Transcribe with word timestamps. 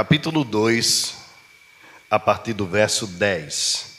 capítulo 0.00 0.44
2, 0.44 1.14
a 2.10 2.18
partir 2.18 2.54
do 2.54 2.66
verso 2.66 3.06
10. 3.06 3.98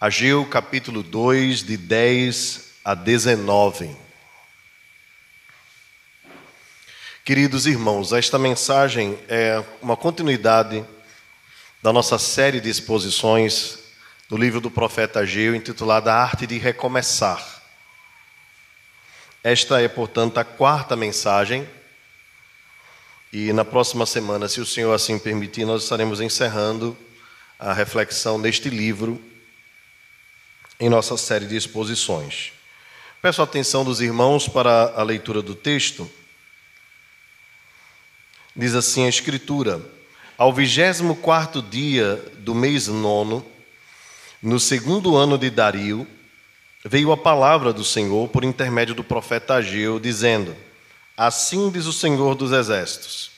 Ageu, 0.00 0.46
capítulo 0.46 1.02
2, 1.02 1.62
de 1.64 1.76
10 1.76 2.70
a 2.82 2.94
19. 2.94 3.94
Queridos 7.26 7.66
irmãos, 7.66 8.14
esta 8.14 8.38
mensagem 8.38 9.18
é 9.28 9.62
uma 9.82 9.98
continuidade 9.98 10.82
da 11.82 11.92
nossa 11.92 12.18
série 12.18 12.58
de 12.58 12.70
exposições 12.70 13.80
do 14.30 14.36
livro 14.38 14.62
do 14.62 14.70
profeta 14.70 15.20
Ageu, 15.20 15.54
intitulada 15.54 16.10
A 16.10 16.22
Arte 16.22 16.46
de 16.46 16.56
Recomeçar. 16.56 17.62
Esta 19.44 19.78
é, 19.78 19.88
portanto, 19.88 20.38
a 20.38 20.44
quarta 20.44 20.96
mensagem, 20.96 21.68
e 23.32 23.50
na 23.52 23.64
próxima 23.64 24.04
semana, 24.04 24.46
se 24.46 24.60
o 24.60 24.66
Senhor 24.66 24.92
assim 24.92 25.18
permitir, 25.18 25.64
nós 25.64 25.84
estaremos 25.84 26.20
encerrando 26.20 26.94
a 27.58 27.72
reflexão 27.72 28.36
neste 28.36 28.68
livro 28.68 29.18
em 30.78 30.88
nossa 30.90 31.16
série 31.16 31.46
de 31.46 31.56
exposições. 31.56 32.52
Peço 33.22 33.40
a 33.40 33.44
atenção 33.44 33.84
dos 33.84 34.00
irmãos 34.02 34.48
para 34.48 34.92
a 34.96 35.02
leitura 35.02 35.40
do 35.40 35.54
texto. 35.54 36.10
Diz 38.54 38.74
assim 38.74 39.06
a 39.06 39.08
Escritura: 39.08 39.80
Ao 40.36 40.52
vigésimo 40.52 41.16
quarto 41.16 41.62
dia 41.62 42.16
do 42.38 42.54
mês 42.54 42.88
nono, 42.88 43.46
no 44.42 44.60
segundo 44.60 45.16
ano 45.16 45.38
de 45.38 45.48
Dario, 45.48 46.06
veio 46.84 47.12
a 47.12 47.16
palavra 47.16 47.72
do 47.72 47.84
Senhor 47.84 48.28
por 48.28 48.44
intermédio 48.44 48.94
do 48.94 49.04
profeta 49.04 49.54
Ageu, 49.54 49.98
dizendo: 49.98 50.54
Assim 51.16 51.70
diz 51.70 51.86
o 51.86 51.92
Senhor 51.92 52.34
dos 52.34 52.50
Exércitos: 52.52 53.31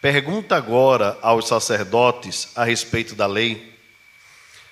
Pergunta 0.00 0.54
agora 0.54 1.18
aos 1.20 1.48
sacerdotes 1.48 2.50
a 2.54 2.62
respeito 2.62 3.16
da 3.16 3.26
lei. 3.26 3.76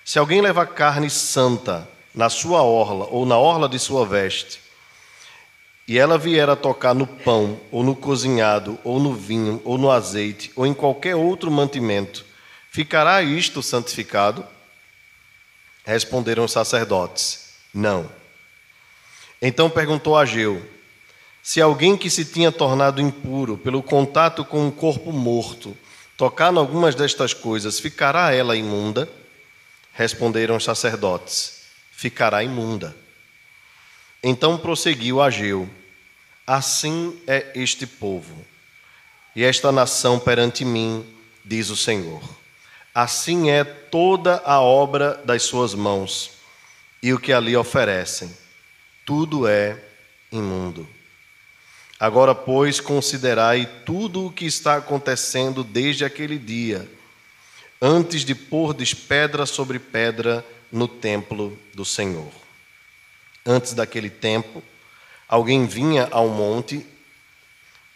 Se 0.05 0.21
alguém 0.21 0.41
leva 0.41 0.65
carne 0.65 1.11
santa 1.11 1.89
na 2.15 2.31
sua 2.31 2.63
orla 2.63 3.07
ou 3.11 3.27
na 3.27 3.37
orla 3.37 3.69
de 3.69 3.79
sua 3.79 4.07
veste, 4.07 4.61
e 5.89 5.99
ela 5.99 6.17
vier 6.17 6.49
a 6.49 6.57
tocar 6.57 6.95
no 6.95 7.07
pão, 7.07 7.61
ou 7.71 7.83
no 7.83 7.95
cozinhado, 7.95 8.79
ou 8.83 8.99
no 9.01 9.15
vinho, 9.15 9.61
ou 9.65 9.77
no 9.79 9.91
azeite, 9.91 10.51
ou 10.57 10.67
em 10.67 10.75
qualquer 10.75 11.15
outro 11.15 11.51
mantimento, 11.51 12.25
ficará 12.71 13.23
isto 13.23 13.63
santificado? 13.63 14.45
Responderam 15.85 16.45
os 16.45 16.53
sacerdotes: 16.53 17.55
Não. 17.73 18.11
Então 19.43 19.71
perguntou 19.71 20.17
Ageu: 20.17 20.65
Se 21.47 21.61
alguém 21.61 21.97
que 21.97 22.11
se 22.11 22.25
tinha 22.25 22.51
tornado 22.51 23.01
impuro 23.01 23.57
pelo 23.57 23.81
contato 23.81 24.45
com 24.45 24.67
um 24.67 24.71
corpo 24.71 25.13
morto 25.13 25.77
tocar 26.17 26.53
em 26.53 26.57
algumas 26.57 26.97
destas 26.97 27.33
coisas, 27.33 27.79
ficará 27.79 28.35
ela 28.35 28.57
imunda? 28.57 29.09
Responderam 29.93 30.57
os 30.57 30.65
sacerdotes: 30.65 31.67
Ficará 31.93 32.43
imunda. 32.43 32.97
Então 34.21 34.59
prosseguiu 34.59 35.23
Ageu: 35.23 35.71
Assim 36.45 37.17
é 37.29 37.53
este 37.55 37.87
povo 37.87 38.45
e 39.37 39.45
esta 39.45 39.71
nação 39.71 40.19
perante 40.19 40.65
mim, 40.65 41.07
diz 41.45 41.71
o 41.71 41.77
Senhor. 41.77 42.29
Assim 42.93 43.51
é 43.51 43.63
toda 43.63 44.43
a 44.45 44.61
obra 44.61 45.23
das 45.25 45.45
suas 45.45 45.75
mãos 45.75 46.33
e 47.01 47.13
o 47.13 47.21
que 47.21 47.33
ali 47.33 47.57
oferecem. 47.57 48.37
Tudo 49.05 49.47
é 49.47 49.81
imundo. 50.33 50.96
Agora, 51.99 52.35
pois, 52.35 52.79
considerai 52.79 53.67
tudo 53.85 54.27
o 54.27 54.33
que 54.33 54.45
está 54.45 54.77
acontecendo 54.77 55.65
desde 55.65 56.05
aquele 56.05 56.39
dia, 56.39 56.87
antes 57.81 58.25
de 58.25 58.35
pordes 58.35 58.93
pedra 58.93 59.47
sobre 59.47 59.79
pedra 59.79 60.45
no 60.71 60.87
templo 60.87 61.59
do 61.75 61.85
Senhor. 61.85 62.31
Antes 63.45 63.73
daquele 63.73 64.11
tempo, 64.11 64.63
alguém 65.29 65.67
vinha 65.67 66.09
ao 66.11 66.29
monte 66.29 66.85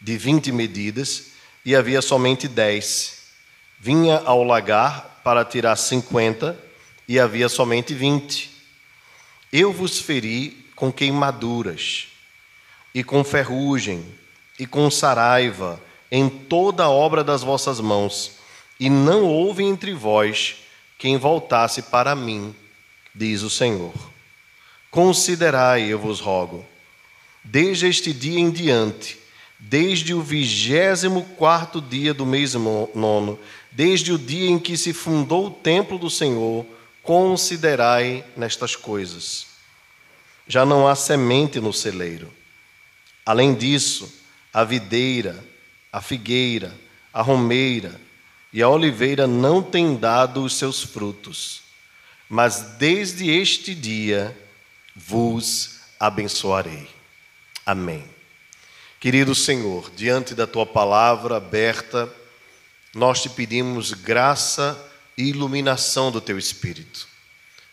de 0.00 0.16
vinte 0.16 0.50
medidas 0.50 1.32
e 1.64 1.76
havia 1.76 2.00
somente 2.00 2.48
dez. 2.48 3.24
Vinha 3.78 4.18
ao 4.24 4.42
lagar 4.42 5.20
para 5.22 5.44
tirar 5.44 5.76
cinquenta 5.76 6.58
e 7.06 7.18
havia 7.18 7.48
somente 7.48 7.92
vinte. 7.92 8.50
Eu 9.52 9.72
vos 9.72 9.98
feri 9.98 10.66
com 10.74 10.90
queimaduras, 10.90 12.06
e 12.94 13.04
com 13.04 13.22
ferrugem, 13.22 14.04
e 14.58 14.66
com 14.66 14.90
saraiva, 14.90 15.80
em 16.10 16.28
toda 16.28 16.84
a 16.84 16.90
obra 16.90 17.22
das 17.22 17.42
vossas 17.42 17.80
mãos, 17.80 18.32
e 18.78 18.90
não 18.90 19.24
houve 19.24 19.62
entre 19.62 19.92
vós 19.92 20.56
quem 20.98 21.16
voltasse 21.16 21.82
para 21.82 22.14
mim, 22.14 22.54
diz 23.14 23.42
o 23.42 23.50
Senhor. 23.50 23.92
Considerai, 24.90 25.84
eu 25.84 25.98
vos 25.98 26.20
rogo, 26.20 26.64
desde 27.44 27.86
este 27.86 28.12
dia 28.12 28.40
em 28.40 28.50
diante, 28.50 29.18
desde 29.58 30.12
o 30.14 30.22
vigésimo 30.22 31.22
quarto 31.36 31.80
dia 31.80 32.12
do 32.12 32.26
mês 32.26 32.54
nono, 32.54 33.38
desde 33.70 34.12
o 34.12 34.18
dia 34.18 34.50
em 34.50 34.58
que 34.58 34.76
se 34.76 34.92
fundou 34.92 35.46
o 35.46 35.50
templo 35.50 35.98
do 35.98 36.10
Senhor, 36.10 36.66
considerai 37.02 38.24
nestas 38.36 38.74
coisas. 38.74 39.46
Já 40.46 40.64
não 40.66 40.88
há 40.88 40.94
semente 40.94 41.60
no 41.60 41.72
celeiro. 41.72 42.39
Além 43.30 43.54
disso, 43.54 44.12
a 44.52 44.64
videira, 44.64 45.38
a 45.92 46.00
figueira, 46.00 46.76
a 47.12 47.22
romeira 47.22 48.00
e 48.52 48.60
a 48.60 48.68
oliveira 48.68 49.24
não 49.24 49.62
têm 49.62 49.94
dado 49.94 50.42
os 50.42 50.56
seus 50.56 50.82
frutos. 50.82 51.62
Mas 52.28 52.74
desde 52.76 53.30
este 53.30 53.72
dia, 53.72 54.36
vos 54.96 55.78
abençoarei. 56.00 56.88
Amém. 57.64 58.04
Querido 58.98 59.32
Senhor, 59.32 59.92
diante 59.94 60.34
da 60.34 60.44
tua 60.44 60.66
palavra 60.66 61.36
aberta, 61.36 62.12
nós 62.92 63.22
te 63.22 63.28
pedimos 63.28 63.92
graça 63.92 64.76
e 65.16 65.28
iluminação 65.28 66.10
do 66.10 66.20
teu 66.20 66.36
Espírito. 66.36 67.06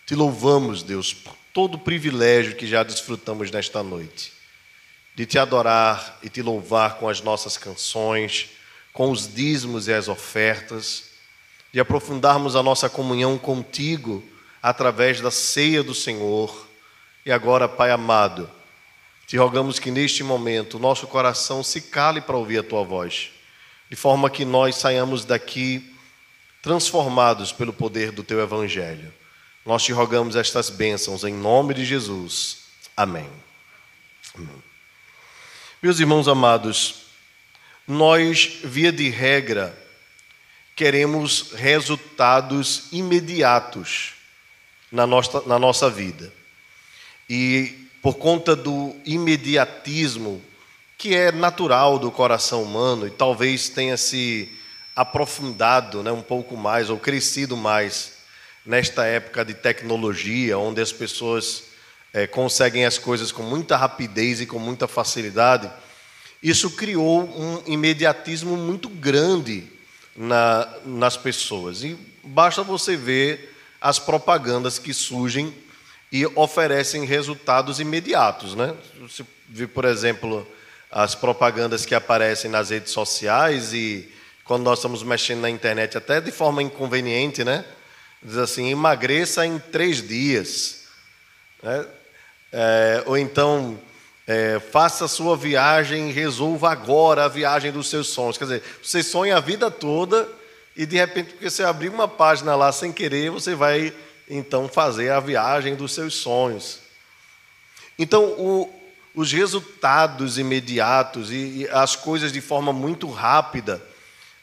Te 0.06 0.14
louvamos, 0.14 0.84
Deus, 0.84 1.16
por 1.16 1.36
todo 1.52 1.78
o 1.78 1.80
privilégio 1.80 2.56
que 2.56 2.68
já 2.68 2.84
desfrutamos 2.84 3.50
nesta 3.50 3.82
noite, 3.82 4.37
de 5.18 5.26
te 5.26 5.40
adorar 5.40 6.20
e 6.22 6.30
te 6.30 6.44
louvar 6.44 6.98
com 6.98 7.10
as 7.10 7.22
nossas 7.22 7.58
canções, 7.58 8.52
com 8.94 9.10
os 9.10 9.34
dízimos 9.34 9.88
e 9.88 9.94
as 9.94 10.08
ofertas, 10.08 11.06
de 11.74 11.80
aprofundarmos 11.80 12.56
a 12.56 12.62
nossa 12.62 12.88
comunhão 12.88 13.36
contigo 13.36 14.24
através 14.62 15.20
da 15.20 15.32
ceia 15.32 15.82
do 15.82 15.96
Senhor 15.96 16.68
e 17.26 17.32
agora, 17.32 17.68
Pai 17.68 17.90
amado, 17.90 18.48
te 19.26 19.38
rogamos 19.38 19.80
que 19.80 19.90
neste 19.90 20.24
momento 20.24 20.78
nosso 20.78 21.08
coração 21.08 21.64
se 21.64 21.82
cale 21.82 22.22
para 22.22 22.38
ouvir 22.38 22.60
a 22.60 22.64
tua 22.64 22.84
voz, 22.84 23.32
de 23.90 23.96
forma 23.96 24.30
que 24.30 24.46
nós 24.46 24.76
saiamos 24.76 25.26
daqui 25.26 25.94
transformados 26.62 27.52
pelo 27.52 27.74
poder 27.74 28.12
do 28.12 28.24
teu 28.24 28.40
evangelho. 28.40 29.12
Nós 29.66 29.84
te 29.84 29.92
rogamos 29.92 30.36
estas 30.36 30.70
bênçãos 30.70 31.24
em 31.24 31.34
nome 31.34 31.74
de 31.74 31.84
Jesus. 31.84 32.60
Amém. 32.96 33.30
Amém. 34.36 34.67
Meus 35.80 36.00
irmãos 36.00 36.28
amados, 36.28 37.04
nós, 37.88 38.62
via 38.64 38.92
de 38.92 39.10
regra, 39.10 39.78
queremos 40.76 41.52
resultados 41.52 42.86
imediatos 42.92 44.14
na 44.92 45.06
nossa, 45.06 45.44
na 45.46 45.60
nossa 45.60 45.88
vida. 45.88 46.34
E 47.30 47.88
por 48.02 48.16
conta 48.16 48.56
do 48.56 48.96
imediatismo 49.06 50.42
que 50.98 51.16
é 51.16 51.32
natural 51.32 52.00
do 52.00 52.10
coração 52.10 52.64
humano 52.64 53.06
e 53.06 53.12
talvez 53.12 53.70
tenha 53.70 53.98
se 53.98 54.52
aprofundado 54.96 56.02
né, 56.02 56.12
um 56.12 56.24
pouco 56.24 56.58
mais 56.58 56.90
ou 56.90 56.98
crescido 56.98 57.56
mais 57.56 58.14
nesta 58.66 59.06
época 59.06 59.46
de 59.46 59.54
tecnologia, 59.54 60.58
onde 60.58 60.82
as 60.82 60.92
pessoas 60.92 61.67
é, 62.14 62.26
conseguem 62.26 62.86
as 62.86 62.98
coisas 62.98 63.32
com 63.32 63.44
muita 63.44 63.76
rapidez 63.76 64.42
e 64.42 64.46
com 64.46 64.60
muita 64.60 64.88
facilidade, 64.88 65.70
isso 66.42 66.72
criou 66.72 67.24
um 67.24 67.64
imediatismo 67.66 68.56
muito 68.56 68.88
grande 68.90 69.64
na, 70.16 70.68
nas 70.86 71.18
pessoas. 71.18 71.84
E 71.84 71.98
basta 72.24 72.64
você 72.64 72.96
ver 72.96 73.56
as 73.82 74.00
propagandas 74.00 74.80
que 74.80 74.94
surgem 74.94 75.54
e 76.12 76.26
oferecem 76.26 77.06
resultados 77.06 77.80
imediatos. 77.80 78.56
Né? 78.56 78.74
Você 79.02 79.26
vê, 79.50 79.68
por 79.68 79.86
exemplo, 79.86 80.48
as 80.92 81.16
propagandas 81.16 81.86
que 81.86 81.96
aparecem 81.96 82.50
nas 82.50 82.70
redes 82.70 82.92
sociais 82.92 83.74
e 83.74 84.12
quando 84.44 84.64
nós 84.64 84.80
estamos 84.80 85.04
mexendo 85.04 85.42
na 85.42 85.50
internet, 85.50 85.98
até 85.98 86.22
de 86.22 86.32
forma 86.32 86.64
inconveniente, 86.64 87.44
né? 87.44 87.66
Diz 88.24 88.38
assim: 88.38 88.72
emagreça 88.72 89.46
em 89.46 89.60
três 89.60 90.02
dias. 90.02 90.86
Né? 91.62 91.86
É, 92.52 93.04
ou 93.06 93.18
então, 93.18 93.80
é, 94.26 94.60
faça 94.60 95.06
a 95.06 95.08
sua 95.08 95.38
viagem, 95.38 96.12
resolva 96.12 96.70
agora 96.70 97.26
a 97.26 97.30
viagem 97.30 97.72
dos 97.72 97.90
seus 97.90 98.08
sonhos. 98.08 98.38
Quer 98.38 98.46
dizer, 98.46 98.64
você 98.84 99.02
sonha 99.02 99.38
a 99.38 99.40
vida 99.40 99.72
toda 99.72 100.28
e 100.76 100.86
de 100.86 100.98
repente, 100.98 101.32
porque 101.32 101.50
você 101.50 101.64
abrir 101.64 101.90
uma 101.90 102.08
página 102.08 102.56
lá 102.56 102.72
sem 102.72 102.92
querer, 102.92 103.32
você 103.32 103.56
vai 103.56 103.94
então 104.30 104.68
fazer 104.68 105.12
a 105.12 105.20
viagem 105.20 105.76
dos 105.76 105.94
seus 105.94 106.16
sonhos. 106.16 106.80
Então, 107.98 108.24
o, 108.24 108.70
os 109.16 109.32
resultados 109.32 110.38
imediatos 110.38 111.32
e, 111.32 111.36
e, 111.62 111.70
as 111.70 111.96
coisas 111.96 112.32
de 112.32 112.42
forma 112.42 112.72
muito 112.72 113.10
rápida 113.10 113.82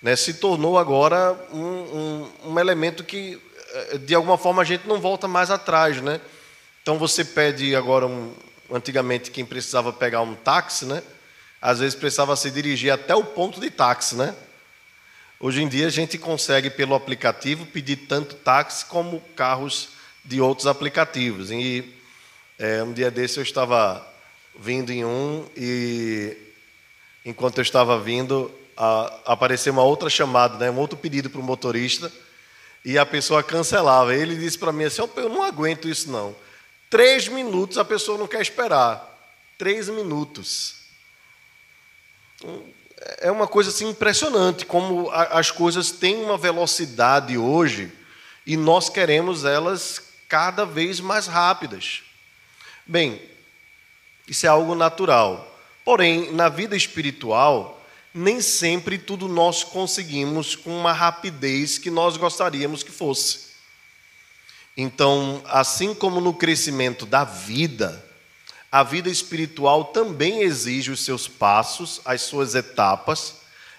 né, 0.02 0.16
se 0.16 0.34
tornou 0.34 0.76
agora 0.76 1.38
um, 1.52 1.60
um, 1.60 2.30
um, 2.46 2.58
elemento 2.58 3.04
que, 3.04 3.40
eh, 3.72 3.98
de 3.98 4.14
alguma 4.14 4.36
forma, 4.36 4.62
a 4.62 4.64
gente 4.64 4.88
não 4.88 5.00
volta 5.00 5.28
mais 5.28 5.50
atrás. 5.50 6.00
Né? 6.00 6.20
Então, 6.84 6.98
você 6.98 7.24
pede 7.24 7.74
agora, 7.74 8.06
um, 8.06 8.34
antigamente, 8.70 9.30
quem 9.30 9.42
precisava 9.42 9.90
pegar 9.90 10.20
um 10.20 10.34
táxi, 10.34 10.84
né? 10.84 11.02
às 11.58 11.78
vezes 11.78 11.94
precisava 11.94 12.36
se 12.36 12.50
dirigir 12.50 12.92
até 12.92 13.14
o 13.14 13.24
ponto 13.24 13.58
de 13.58 13.70
táxi. 13.70 14.14
Né? 14.14 14.34
Hoje 15.40 15.62
em 15.62 15.66
dia, 15.66 15.86
a 15.86 15.90
gente 15.90 16.18
consegue, 16.18 16.68
pelo 16.68 16.94
aplicativo, 16.94 17.64
pedir 17.64 17.96
tanto 17.96 18.34
táxi 18.34 18.84
como 18.84 19.18
carros 19.34 19.88
de 20.22 20.42
outros 20.42 20.66
aplicativos. 20.66 21.50
E 21.50 21.90
é, 22.58 22.82
um 22.82 22.92
dia 22.92 23.10
desse 23.10 23.38
eu 23.38 23.42
estava 23.42 24.06
vindo 24.60 24.92
em 24.92 25.06
um 25.06 25.46
e 25.56 26.36
enquanto 27.24 27.56
eu 27.56 27.62
estava 27.62 27.98
vindo 27.98 28.52
a, 28.76 29.20
apareceu 29.24 29.72
uma 29.72 29.82
outra 29.84 30.10
chamada, 30.10 30.58
né, 30.58 30.70
um 30.70 30.76
outro 30.76 30.98
pedido 30.98 31.30
para 31.30 31.40
o 31.40 31.44
motorista 31.44 32.12
e 32.84 32.98
a 32.98 33.06
pessoa 33.06 33.42
cancelava. 33.42 34.14
Ele 34.14 34.36
disse 34.36 34.58
para 34.58 34.70
mim 34.70 34.84
assim: 34.84 35.00
eu 35.16 35.30
não 35.30 35.42
aguento 35.42 35.88
isso 35.88 36.10
não. 36.10 36.43
Três 36.94 37.26
minutos 37.26 37.76
a 37.76 37.84
pessoa 37.84 38.16
não 38.16 38.28
quer 38.28 38.40
esperar. 38.40 39.34
Três 39.58 39.88
minutos. 39.88 40.76
É 43.18 43.32
uma 43.32 43.48
coisa 43.48 43.70
assim 43.70 43.88
impressionante 43.88 44.64
como 44.64 45.10
as 45.10 45.50
coisas 45.50 45.90
têm 45.90 46.22
uma 46.22 46.38
velocidade 46.38 47.36
hoje 47.36 47.90
e 48.46 48.56
nós 48.56 48.88
queremos 48.88 49.44
elas 49.44 50.02
cada 50.28 50.64
vez 50.64 51.00
mais 51.00 51.26
rápidas. 51.26 52.04
Bem, 52.86 53.20
isso 54.28 54.46
é 54.46 54.48
algo 54.48 54.76
natural. 54.76 55.52
Porém, 55.84 56.30
na 56.30 56.48
vida 56.48 56.76
espiritual, 56.76 57.84
nem 58.14 58.40
sempre 58.40 58.98
tudo 58.98 59.26
nós 59.26 59.64
conseguimos 59.64 60.54
com 60.54 60.70
uma 60.70 60.92
rapidez 60.92 61.76
que 61.76 61.90
nós 61.90 62.16
gostaríamos 62.16 62.84
que 62.84 62.92
fosse. 62.92 63.53
Então, 64.76 65.42
assim 65.46 65.94
como 65.94 66.20
no 66.20 66.34
crescimento 66.34 67.06
da 67.06 67.22
vida, 67.22 68.04
a 68.70 68.82
vida 68.82 69.08
espiritual 69.08 69.84
também 69.84 70.42
exige 70.42 70.90
os 70.90 71.04
seus 71.04 71.28
passos, 71.28 72.00
as 72.04 72.22
suas 72.22 72.56
etapas, 72.56 73.36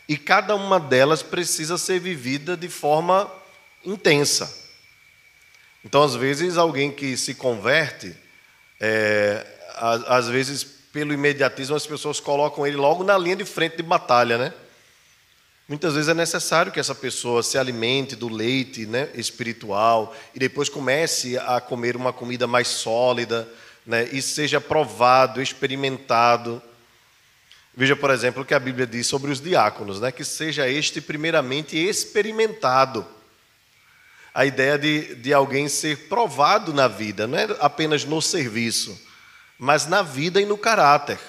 e 0.07 0.17
cada 0.17 0.55
uma 0.55 0.79
delas 0.79 1.21
precisa 1.21 1.77
ser 1.77 1.99
vivida 1.99 2.55
de 2.55 2.69
forma 2.69 3.29
intensa. 3.83 4.65
Então, 5.83 6.01
às 6.01 6.15
vezes, 6.15 6.57
alguém 6.57 6.91
que 6.91 7.17
se 7.17 7.35
converte, 7.35 8.15
é, 8.79 9.45
às 10.07 10.29
vezes, 10.29 10.63
pelo 10.63 11.13
imediatismo, 11.13 11.75
as 11.75 11.85
pessoas 11.85 12.21
colocam 12.21 12.65
ele 12.65 12.77
logo 12.77 13.03
na 13.03 13.17
linha 13.17 13.35
de 13.35 13.45
frente 13.45 13.77
de 13.77 13.83
batalha, 13.83 14.37
né? 14.37 14.53
Muitas 15.67 15.95
vezes 15.95 16.09
é 16.09 16.13
necessário 16.13 16.71
que 16.71 16.79
essa 16.79 16.93
pessoa 16.93 17.41
se 17.41 17.57
alimente 17.57 18.15
do 18.15 18.29
leite 18.29 18.85
né, 18.85 19.09
espiritual 19.15 20.15
e 20.33 20.39
depois 20.39 20.69
comece 20.69 21.37
a 21.37 21.59
comer 21.59 21.95
uma 21.95 22.13
comida 22.13 22.45
mais 22.45 22.67
sólida 22.67 23.47
né, 23.85 24.07
e 24.11 24.21
seja 24.21 24.61
provado, 24.61 25.41
experimentado. 25.41 26.61
Veja, 27.75 27.95
por 27.95 28.11
exemplo, 28.11 28.43
o 28.43 28.45
que 28.45 28.53
a 28.53 28.59
Bíblia 28.59 28.85
diz 28.85 29.07
sobre 29.07 29.31
os 29.31 29.41
diáconos, 29.41 29.99
né, 29.99 30.11
que 30.11 30.23
seja 30.23 30.69
este 30.69 31.01
primeiramente 31.01 31.75
experimentado. 31.75 33.05
A 34.33 34.45
ideia 34.45 34.77
de, 34.77 35.15
de 35.15 35.33
alguém 35.33 35.67
ser 35.67 36.07
provado 36.07 36.73
na 36.73 36.87
vida, 36.87 37.25
não 37.25 37.37
é 37.37 37.47
apenas 37.59 38.05
no 38.05 38.21
serviço 38.21 39.05
mas 39.57 39.87
na 39.87 40.01
vida 40.01 40.41
e 40.41 40.45
no 40.45 40.57
caráter. 40.57 41.19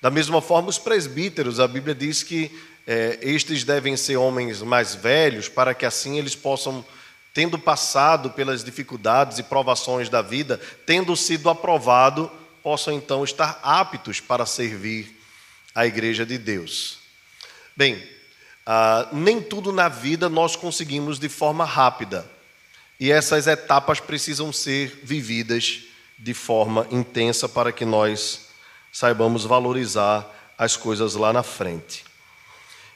Da 0.00 0.10
mesma 0.10 0.42
forma, 0.42 0.68
os 0.68 0.78
presbíteros, 0.78 1.60
a 1.60 1.68
Bíblia 1.68 1.94
diz 1.94 2.22
que 2.22 2.50
é, 2.86 3.18
estes 3.22 3.64
devem 3.64 3.96
ser 3.96 4.16
homens 4.16 4.60
mais 4.62 4.94
velhos, 4.94 5.48
para 5.48 5.74
que 5.74 5.86
assim 5.86 6.18
eles 6.18 6.34
possam, 6.34 6.84
tendo 7.32 7.58
passado 7.58 8.30
pelas 8.30 8.62
dificuldades 8.62 9.38
e 9.38 9.42
provações 9.42 10.08
da 10.08 10.20
vida, 10.20 10.60
tendo 10.84 11.16
sido 11.16 11.48
aprovado, 11.48 12.30
possam 12.62 12.92
então 12.92 13.24
estar 13.24 13.58
aptos 13.62 14.20
para 14.20 14.46
servir 14.46 15.20
a 15.74 15.86
igreja 15.86 16.24
de 16.24 16.38
Deus. 16.38 16.98
Bem, 17.76 18.02
ah, 18.66 19.08
nem 19.12 19.42
tudo 19.42 19.72
na 19.72 19.88
vida 19.88 20.28
nós 20.28 20.56
conseguimos 20.56 21.18
de 21.18 21.28
forma 21.28 21.64
rápida, 21.64 22.30
e 23.00 23.10
essas 23.10 23.46
etapas 23.46 23.98
precisam 23.98 24.52
ser 24.52 25.00
vividas 25.02 25.82
de 26.18 26.32
forma 26.32 26.86
intensa 26.90 27.48
para 27.48 27.72
que 27.72 27.84
nós 27.84 28.48
saibamos 28.92 29.44
valorizar 29.44 30.24
as 30.56 30.76
coisas 30.76 31.14
lá 31.14 31.32
na 31.32 31.42
frente. 31.42 32.04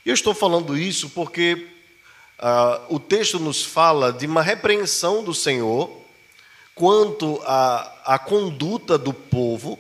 Eu 0.08 0.14
estou 0.14 0.32
falando 0.32 0.75
isso 0.75 1.10
porque 1.10 1.66
uh, 2.38 2.94
o 2.94 2.99
texto 2.99 3.38
nos 3.38 3.62
fala 3.62 4.10
de 4.10 4.25
uma 4.25 4.40
repreensão 4.40 5.22
do 5.22 5.34
Senhor 5.34 5.90
quanto 6.75 7.38
à, 7.44 8.14
à 8.14 8.19
conduta 8.19 8.96
do 8.96 9.12
povo 9.12 9.78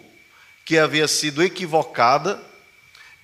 que 0.66 0.76
havia 0.76 1.08
sido 1.08 1.42
equivocada 1.42 2.38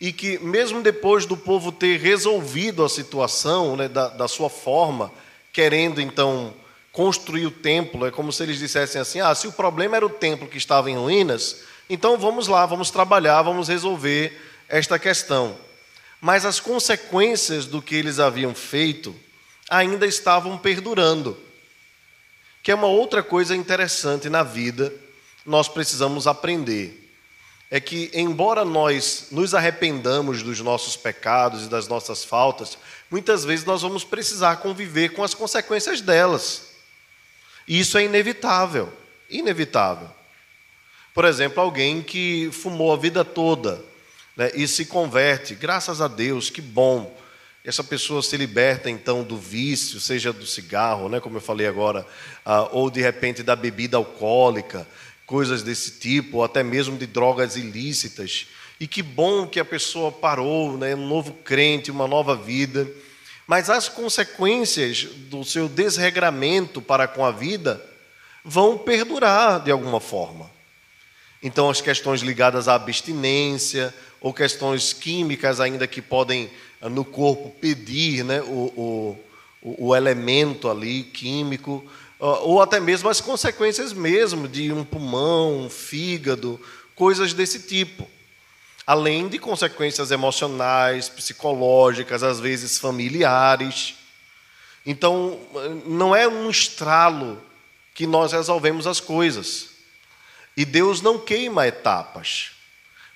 e 0.01 0.15
que, 0.15 0.39
mesmo 0.39 0.81
depois 0.81 1.27
do 1.27 1.37
povo 1.37 1.71
ter 1.71 2.01
resolvido 2.01 2.83
a 2.83 2.89
situação 2.89 3.77
né, 3.77 3.87
da, 3.87 4.09
da 4.09 4.27
sua 4.27 4.49
forma, 4.49 5.13
querendo 5.53 6.01
então 6.01 6.55
construir 6.91 7.45
o 7.45 7.51
templo, 7.51 8.07
é 8.07 8.11
como 8.11 8.33
se 8.33 8.43
eles 8.43 8.59
dissessem 8.59 8.99
assim: 8.99 9.21
ah, 9.21 9.35
se 9.35 9.47
o 9.47 9.53
problema 9.53 9.95
era 9.95 10.07
o 10.07 10.09
templo 10.09 10.49
que 10.49 10.57
estava 10.57 10.91
em 10.91 10.97
ruínas, 10.97 11.65
então 11.91 12.17
vamos 12.17 12.49
lá, 12.49 12.65
vamos 12.65 12.91
trabalhar, 12.91 13.43
vamos 13.43 13.69
resolver 13.69 14.41
esta 14.71 14.99
questão. 14.99 15.55
Mas 16.25 16.47
as 16.47 16.59
consequências 16.59 17.67
do 17.67 17.83
que 17.83 17.95
eles 17.95 18.19
haviam 18.19 18.55
feito 18.55 19.15
ainda 19.69 20.07
estavam 20.07 20.57
perdurando. 20.57 21.39
Que 22.63 22.71
é 22.71 22.75
uma 22.75 22.87
outra 22.87 23.23
coisa 23.23 23.55
interessante 23.55 24.31
na 24.31 24.43
vida, 24.43 24.91
nós 25.45 25.69
precisamos 25.69 26.27
aprender. 26.27 27.15
É 27.71 27.79
que, 27.79 28.11
embora 28.15 28.65
nós 28.65 29.27
nos 29.33 29.55
arrependamos 29.55 30.43
dos 30.43 30.59
nossos 30.61 30.97
pecados 30.97 31.67
e 31.67 31.69
das 31.69 31.89
nossas 31.89 32.25
faltas, 32.25 32.79
muitas 33.11 33.45
vezes 33.45 33.67
nós 33.67 33.83
vamos 33.83 34.03
precisar 34.03 34.57
conviver 34.57 35.11
com 35.11 35.23
as 35.23 35.35
consequências 35.35 36.01
delas. 36.01 36.71
E 37.69 37.79
isso 37.79 37.99
é 37.99 38.05
inevitável, 38.05 38.91
inevitável. 39.29 40.09
Por 41.13 41.27
exemplo, 41.27 41.63
alguém 41.63 42.01
que 42.01 42.49
fumou 42.51 42.95
a 42.95 42.97
vida 42.97 43.27
toda 43.27 43.93
né, 44.37 44.51
e 44.55 44.67
se 44.67 44.85
converte, 44.87 45.55
graças 45.55 46.01
a 46.01 46.09
Deus, 46.09 46.51
que 46.51 46.61
bom. 46.61 47.17
Essa 47.65 47.83
pessoa 47.83 48.23
se 48.23 48.37
liberta 48.37 48.91
então 48.91 49.25
do 49.25 49.39
vício, 49.39 49.99
seja 49.99 50.33
do 50.33 50.47
cigarro, 50.47 51.09
né, 51.09 51.19
como 51.21 51.39
eu 51.39 51.41
falei 51.41 51.67
agora, 51.67 52.07
ah, 52.45 52.69
ou 52.73 52.91
de 52.91 53.01
repente 53.01 53.43
da 53.43 53.57
bebida 53.57 53.97
alcoólica, 53.97 54.87
coisas 55.25 55.63
desse 55.63 55.93
tipo, 55.93 56.39
ou 56.39 56.45
até 56.45 56.63
mesmo 56.63 56.99
de 56.99 57.07
drogas 57.07 57.57
ilícitas. 57.57 58.49
E 58.79 58.87
que 58.87 59.03
bom 59.03 59.47
que 59.47 59.59
a 59.59 59.65
pessoa 59.65 60.13
parou, 60.13 60.77
né, 60.77 60.95
um 60.95 61.09
novo 61.09 61.33
crente, 61.33 61.91
uma 61.91 62.07
nova 62.07 62.37
vida. 62.37 62.87
Mas 63.47 63.71
as 63.71 63.89
consequências 63.89 65.05
do 65.05 65.45
seu 65.45 65.69
desregramento 65.69 66.83
para 66.83 67.07
com 67.07 67.25
a 67.25 67.31
vida 67.31 67.83
vão 68.45 68.77
perdurar 68.77 69.61
de 69.61 69.71
alguma 69.71 70.01
forma. 70.01 70.51
Então, 71.43 71.69
as 71.69 71.81
questões 71.81 72.23
ligadas 72.23 72.69
à 72.69 72.75
abstinência, 72.75 73.95
ou 74.25 74.33
questões 74.33 74.95
químicas 74.95 75.61
ainda 75.61 75.87
que 75.87 76.01
podem 76.01 76.51
ah, 76.81 76.89
no 76.89 77.05
corpo 77.05 77.51
pedir 77.61 78.25
né, 78.25 78.41
o, 78.41 79.19
o, 79.63 79.85
o 79.87 79.95
elemento 79.95 80.71
ali 80.71 81.03
químico, 81.03 81.85
ah, 82.19 82.39
ou 82.39 82.63
até 82.63 82.81
mesmo 82.81 83.11
as 83.11 83.21
consequências 83.21 83.93
mesmo 83.93 84.49
de 84.49 84.73
um 84.73 84.83
pulmão, 84.83 85.67
um 85.67 85.69
fígado, 85.69 86.59
coisas 86.95 87.35
desse 87.35 87.61
tipo 87.61 88.09
além 88.87 89.29
de 89.29 89.39
consequências 89.39 90.11
emocionais, 90.11 91.09
psicológicas, 91.09 92.23
às 92.23 92.39
vezes 92.39 92.79
familiares. 92.79 93.95
Então, 94.85 95.41
não 95.87 96.15
é 96.15 96.29
um 96.29 96.51
estralo 96.51 97.43
que 97.95 98.07
nós 98.07 98.33
resolvemos 98.33 98.87
as 98.87 99.01
coisas. 99.01 99.71
E 100.55 100.65
Deus 100.67 101.01
não 101.01 101.19
queima 101.19 101.67
etapas. 101.67 102.54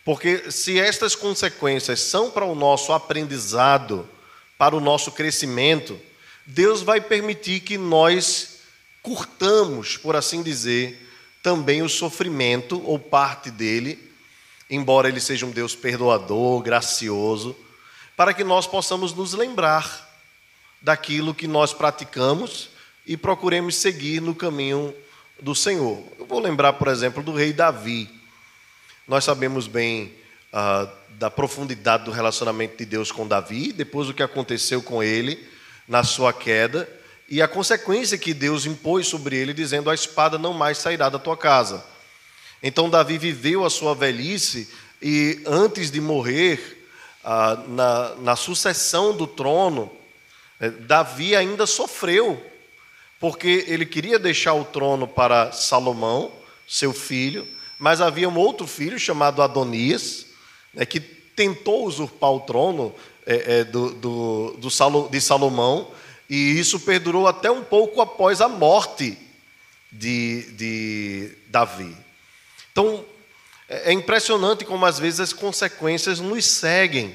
Porque 0.09 0.50
se 0.50 0.81
estas 0.81 1.15
consequências 1.15 2.00
são 2.00 2.31
para 2.31 2.47
o 2.47 2.55
nosso 2.55 2.95
aprendizado, 2.95 4.09
para 4.57 4.75
o 4.75 4.81
nosso 4.81 5.12
crescimento, 5.12 6.00
Deus 6.47 6.81
vai 6.81 6.99
permitir 6.99 7.61
que 7.61 7.77
nós 7.77 8.61
curtamos, 9.03 9.99
por 9.99 10.17
assim 10.17 10.43
dizer, 10.43 11.07
também 11.43 11.83
o 11.83 11.91
sofrimento 11.91 12.83
ou 12.87 12.99
parte 12.99 13.50
dele 13.50 14.09
embora 14.71 15.09
Ele 15.09 15.21
seja 15.21 15.45
um 15.45 15.50
Deus 15.50 15.75
perdoador, 15.75 16.62
gracioso, 16.62 17.55
para 18.17 18.33
que 18.33 18.43
nós 18.43 18.67
possamos 18.67 19.12
nos 19.12 19.35
lembrar 19.35 20.09
daquilo 20.81 21.35
que 21.35 21.47
nós 21.47 21.75
praticamos 21.75 22.71
e 23.07 23.15
procuremos 23.15 23.77
seguir 23.77 24.23
no 24.23 24.35
caminho 24.35 24.95
do 25.38 25.55
Senhor. 25.55 26.03
Eu 26.19 26.25
vou 26.25 26.41
lembrar, 26.41 26.73
por 26.73 26.88
exemplo, 26.88 27.23
do 27.23 27.35
rei 27.35 27.53
Davi. 27.53 28.17
Nós 29.09 29.25
sabemos 29.25 29.67
bem 29.67 30.12
ah, 30.53 30.87
da 31.12 31.31
profundidade 31.31 32.05
do 32.05 32.11
relacionamento 32.11 32.77
de 32.77 32.85
Deus 32.85 33.11
com 33.11 33.27
Davi, 33.27 33.73
depois 33.73 34.07
do 34.07 34.12
que 34.12 34.23
aconteceu 34.23 34.83
com 34.83 35.03
ele 35.03 35.49
na 35.88 36.05
sua 36.05 36.31
queda 36.31 36.87
e 37.27 37.41
a 37.41 37.49
consequência 37.49 38.19
que 38.19 38.35
Deus 38.35 38.67
impôs 38.67 39.07
sobre 39.07 39.35
ele, 39.35 39.55
dizendo: 39.55 39.88
A 39.88 39.95
espada 39.95 40.37
não 40.38 40.53
mais 40.53 40.77
sairá 40.77 41.09
da 41.09 41.19
tua 41.19 41.38
casa. 41.38 41.83
Então, 42.62 42.91
Davi 42.91 43.17
viveu 43.17 43.65
a 43.65 43.71
sua 43.71 43.95
velhice 43.95 44.69
e, 45.00 45.43
antes 45.47 45.91
de 45.91 46.03
morrer, 46.03 46.87
ah, 47.25 47.62
na, 47.67 48.15
na 48.17 48.37
sucessão 48.37 49.17
do 49.17 49.27
trono, 49.27 49.91
eh, 50.61 50.69
Davi 50.69 51.35
ainda 51.35 51.67
sofreu, 51.67 52.45
porque 53.19 53.65
ele 53.69 53.87
queria 53.87 54.19
deixar 54.19 54.53
o 54.53 54.67
trono 54.67 55.09
para 55.09 55.50
Salomão, 55.53 56.31
seu 56.67 56.93
filho, 56.93 57.49
mas 57.78 58.00
havia 58.00 58.28
um 58.28 58.37
outro 58.37 58.66
filho 58.66 58.99
chamado 58.99 59.42
Adonias, 59.42 60.26
né, 60.75 60.85
que 60.85 61.00
tentou 61.00 61.87
usurpar 61.87 62.32
o 62.32 62.40
trono 62.40 62.94
é, 63.25 63.61
é, 63.61 63.64
do, 63.64 63.92
do, 63.94 64.56
do 64.58 64.70
Salo, 64.70 65.08
de 65.11 65.20
Salomão, 65.20 65.90
e 66.28 66.58
isso 66.58 66.80
perdurou 66.80 67.26
até 67.26 67.50
um 67.50 67.62
pouco 67.62 68.00
após 68.00 68.40
a 68.40 68.49
morte 68.49 69.16
de, 69.90 70.42
de 70.52 71.32
Davi. 71.49 71.97
Então, 72.73 73.04
é, 73.68 73.90
é 73.90 73.92
impressionante 73.92 74.64
como 74.64 74.85
às 74.85 74.99
vezes 74.99 75.20
as 75.20 75.32
consequências 75.32 76.20
nos 76.20 76.44
seguem. 76.44 77.14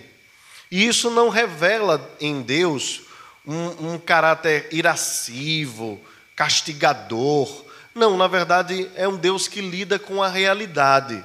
E 0.71 0.87
isso 0.87 1.09
não 1.09 1.29
revela 1.29 2.15
em 2.19 2.41
Deus 2.41 3.01
um, 3.45 3.93
um 3.93 3.97
caráter 3.99 4.67
irascivo, 4.71 5.99
castigador. 6.35 7.65
Não, 7.93 8.17
na 8.17 8.27
verdade, 8.27 8.89
é 8.95 9.07
um 9.07 9.17
Deus 9.17 9.47
que 9.47 9.61
lida 9.61 9.99
com 9.99 10.23
a 10.23 10.27
realidade. 10.27 11.23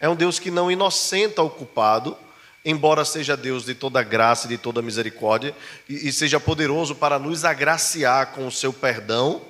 É 0.00 0.08
um 0.08 0.16
Deus 0.16 0.38
que 0.38 0.50
não 0.50 0.70
inocenta 0.70 1.42
o 1.42 1.50
culpado, 1.50 2.16
embora 2.64 3.04
seja 3.04 3.36
Deus 3.36 3.64
de 3.64 3.74
toda 3.74 4.02
graça 4.02 4.46
e 4.46 4.50
de 4.50 4.58
toda 4.58 4.82
misericórdia, 4.82 5.54
e, 5.88 6.08
e 6.08 6.12
seja 6.12 6.40
poderoso 6.40 6.94
para 6.94 7.18
nos 7.18 7.44
agraciar 7.44 8.32
com 8.32 8.46
o 8.46 8.52
seu 8.52 8.72
perdão, 8.72 9.42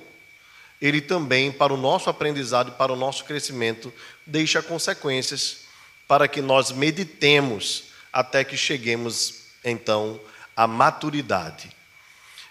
ele 0.79 1.01
também, 1.01 1.51
para 1.51 1.73
o 1.73 1.77
nosso 1.77 2.09
aprendizado 2.09 2.69
e 2.69 2.77
para 2.77 2.91
o 2.91 2.95
nosso 2.95 3.23
crescimento, 3.25 3.91
deixa 4.25 4.61
consequências 4.61 5.61
para 6.07 6.27
que 6.27 6.41
nós 6.41 6.71
meditemos 6.71 7.85
até 8.11 8.43
que 8.43 8.57
cheguemos, 8.57 9.45
então, 9.63 10.19
à 10.55 10.67
maturidade. 10.67 11.71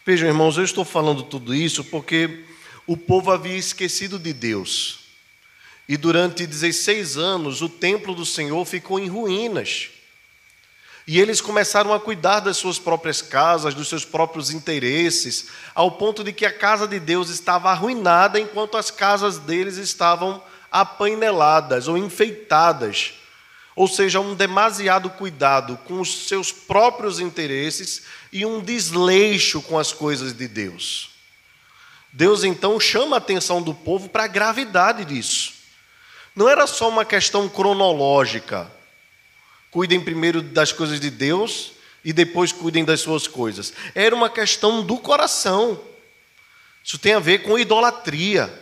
Vejam, 0.04 0.26
irmãos, 0.26 0.56
eu 0.56 0.64
estou 0.64 0.84
falando 0.84 1.22
tudo 1.22 1.54
isso 1.54 1.84
porque 1.84 2.44
o 2.86 2.96
povo 2.96 3.30
havia 3.30 3.56
esquecido 3.56 4.18
de 4.18 4.32
Deus. 4.32 5.00
E 5.88 5.96
durante 5.96 6.46
16 6.46 7.16
anos 7.16 7.60
o 7.60 7.68
templo 7.68 8.14
do 8.14 8.24
Senhor 8.24 8.64
ficou 8.64 8.98
em 8.98 9.08
ruínas. 9.08 9.90
E 11.06 11.18
eles 11.18 11.40
começaram 11.40 11.92
a 11.92 12.00
cuidar 12.00 12.40
das 12.40 12.56
suas 12.56 12.78
próprias 12.78 13.20
casas, 13.20 13.74
dos 13.74 13.88
seus 13.88 14.04
próprios 14.04 14.50
interesses, 14.50 15.48
ao 15.74 15.90
ponto 15.92 16.22
de 16.22 16.32
que 16.32 16.46
a 16.46 16.52
casa 16.52 16.86
de 16.86 17.00
Deus 17.00 17.28
estava 17.28 17.70
arruinada, 17.70 18.38
enquanto 18.38 18.76
as 18.76 18.90
casas 18.90 19.38
deles 19.38 19.76
estavam 19.76 20.42
apaineladas 20.70 21.88
ou 21.88 21.98
enfeitadas. 21.98 23.14
Ou 23.74 23.88
seja, 23.88 24.20
um 24.20 24.34
demasiado 24.34 25.10
cuidado 25.10 25.76
com 25.84 26.00
os 26.00 26.28
seus 26.28 26.52
próprios 26.52 27.18
interesses 27.18 28.02
e 28.32 28.46
um 28.46 28.60
desleixo 28.60 29.60
com 29.60 29.78
as 29.78 29.92
coisas 29.92 30.32
de 30.32 30.46
Deus. 30.46 31.11
Deus 32.12 32.44
então 32.44 32.78
chama 32.78 33.16
a 33.16 33.18
atenção 33.18 33.62
do 33.62 33.72
povo 33.72 34.08
para 34.08 34.24
a 34.24 34.28
gravidade 34.28 35.04
disso. 35.06 35.54
Não 36.36 36.48
era 36.48 36.66
só 36.66 36.88
uma 36.88 37.04
questão 37.04 37.48
cronológica. 37.48 38.70
Cuidem 39.70 40.00
primeiro 40.00 40.42
das 40.42 40.72
coisas 40.72 41.00
de 41.00 41.10
Deus 41.10 41.72
e 42.04 42.12
depois 42.12 42.52
cuidem 42.52 42.84
das 42.84 43.00
suas 43.00 43.26
coisas. 43.26 43.72
Era 43.94 44.14
uma 44.14 44.28
questão 44.28 44.84
do 44.84 44.98
coração. 44.98 45.80
Isso 46.84 46.98
tem 46.98 47.14
a 47.14 47.18
ver 47.18 47.42
com 47.42 47.58
idolatria. 47.58 48.52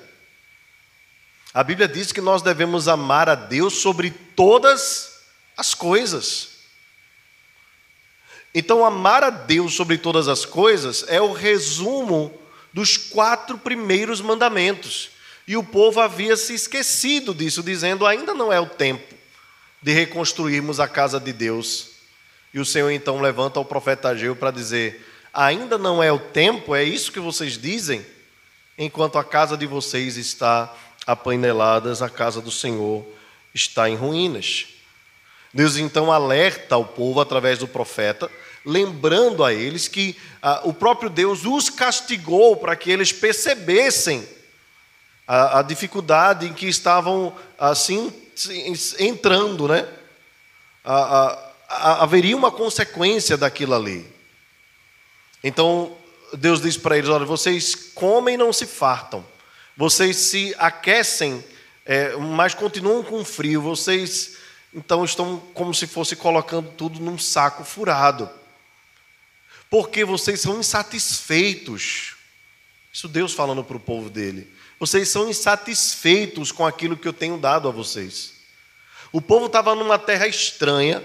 A 1.52 1.64
Bíblia 1.64 1.88
diz 1.88 2.12
que 2.12 2.20
nós 2.20 2.42
devemos 2.42 2.86
amar 2.86 3.28
a 3.28 3.34
Deus 3.34 3.74
sobre 3.74 4.10
todas 4.10 5.22
as 5.56 5.74
coisas. 5.74 6.50
Então, 8.54 8.84
amar 8.84 9.24
a 9.24 9.30
Deus 9.30 9.74
sobre 9.74 9.98
todas 9.98 10.28
as 10.28 10.44
coisas 10.44 11.04
é 11.08 11.20
o 11.20 11.32
resumo 11.32 12.39
dos 12.72 12.96
quatro 12.96 13.58
primeiros 13.58 14.20
mandamentos. 14.20 15.10
E 15.46 15.56
o 15.56 15.64
povo 15.64 16.00
havia 16.00 16.36
se 16.36 16.54
esquecido 16.54 17.34
disso, 17.34 17.62
dizendo: 17.62 18.06
ainda 18.06 18.34
não 18.34 18.52
é 18.52 18.60
o 18.60 18.66
tempo 18.66 19.14
de 19.82 19.92
reconstruirmos 19.92 20.78
a 20.78 20.86
casa 20.86 21.18
de 21.18 21.32
Deus. 21.32 21.90
E 22.52 22.60
o 22.60 22.64
Senhor 22.64 22.90
então 22.90 23.20
levanta 23.20 23.60
o 23.60 23.64
profeta 23.64 24.08
Ageu 24.08 24.36
para 24.36 24.50
dizer: 24.50 25.06
ainda 25.32 25.78
não 25.78 26.02
é 26.02 26.12
o 26.12 26.18
tempo, 26.18 26.74
é 26.74 26.84
isso 26.84 27.12
que 27.12 27.20
vocês 27.20 27.56
dizem, 27.56 28.04
enquanto 28.76 29.18
a 29.18 29.24
casa 29.24 29.56
de 29.56 29.66
vocês 29.66 30.16
está 30.16 30.74
apainelada, 31.06 31.92
a 32.04 32.08
casa 32.08 32.40
do 32.40 32.50
Senhor 32.50 33.06
está 33.54 33.88
em 33.88 33.96
ruínas. 33.96 34.66
Deus 35.52 35.76
então 35.76 36.12
alerta 36.12 36.76
o 36.76 36.84
povo 36.84 37.20
através 37.20 37.58
do 37.58 37.66
profeta, 37.66 38.30
lembrando 38.64 39.44
a 39.44 39.52
eles 39.52 39.88
que 39.88 40.16
ah, 40.42 40.60
o 40.64 40.72
próprio 40.72 41.08
Deus 41.08 41.44
os 41.44 41.70
castigou 41.70 42.56
para 42.56 42.76
que 42.76 42.90
eles 42.90 43.12
percebessem 43.12 44.26
a, 45.26 45.60
a 45.60 45.62
dificuldade 45.62 46.46
em 46.46 46.52
que 46.52 46.66
estavam 46.66 47.34
assim 47.58 48.12
entrando, 48.98 49.68
né? 49.68 49.86
Haveria 51.68 52.36
uma 52.36 52.50
consequência 52.50 53.36
daquilo 53.36 53.74
ali. 53.74 54.06
Então 55.42 55.96
Deus 56.34 56.60
diz 56.60 56.76
para 56.76 56.98
eles: 56.98 57.08
olha, 57.08 57.24
vocês 57.24 57.74
comem 57.74 58.34
e 58.34 58.38
não 58.38 58.52
se 58.52 58.66
fartam, 58.66 59.24
vocês 59.76 60.16
se 60.16 60.54
aquecem, 60.58 61.44
é, 61.84 62.16
mas 62.16 62.54
continuam 62.54 63.02
com 63.02 63.24
frio, 63.24 63.62
vocês 63.62 64.36
então 64.72 65.04
estão 65.04 65.38
como 65.52 65.74
se 65.74 65.86
fosse 65.86 66.14
colocando 66.14 66.70
tudo 66.70 67.00
num 67.00 67.18
saco 67.18 67.64
furado, 67.64 68.28
porque 69.70 70.04
vocês 70.04 70.40
são 70.40 70.58
insatisfeitos. 70.58 72.16
Isso 72.92 73.06
Deus 73.06 73.32
falando 73.32 73.62
para 73.62 73.76
o 73.76 73.80
povo 73.80 74.10
dele. 74.10 74.52
Vocês 74.80 75.08
são 75.08 75.30
insatisfeitos 75.30 76.50
com 76.50 76.66
aquilo 76.66 76.96
que 76.96 77.06
eu 77.06 77.12
tenho 77.12 77.38
dado 77.38 77.68
a 77.68 77.70
vocês. 77.70 78.32
O 79.12 79.20
povo 79.20 79.46
estava 79.46 79.74
numa 79.76 79.98
terra 79.98 80.26
estranha, 80.26 81.02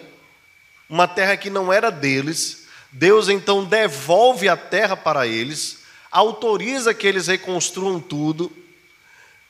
uma 0.90 1.08
terra 1.08 1.38
que 1.38 1.50
não 1.50 1.72
era 1.72 1.92
deles. 1.92 2.66
Deus 2.92 3.30
então 3.30 3.64
devolve 3.64 4.50
a 4.50 4.58
terra 4.58 4.98
para 4.98 5.28
eles, 5.28 5.80
autoriza 6.10 6.94
que 6.94 7.06
eles 7.06 7.28
reconstruam 7.28 8.00
tudo. 8.00 8.52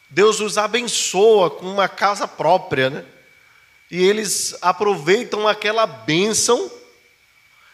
Deus 0.10 0.40
os 0.40 0.58
abençoa 0.58 1.50
com 1.50 1.68
uma 1.68 1.88
casa 1.88 2.28
própria, 2.28 2.90
né? 2.90 3.06
E 3.90 4.04
eles 4.04 4.56
aproveitam 4.62 5.48
aquela 5.48 5.86
bênção 5.86 6.72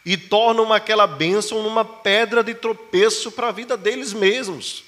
e 0.05 0.17
tornam 0.17 0.71
aquela 0.73 1.05
bênção 1.05 1.61
numa 1.61 1.85
pedra 1.85 2.43
de 2.43 2.53
tropeço 2.53 3.31
para 3.31 3.49
a 3.49 3.51
vida 3.51 3.77
deles 3.77 4.13
mesmos. 4.13 4.83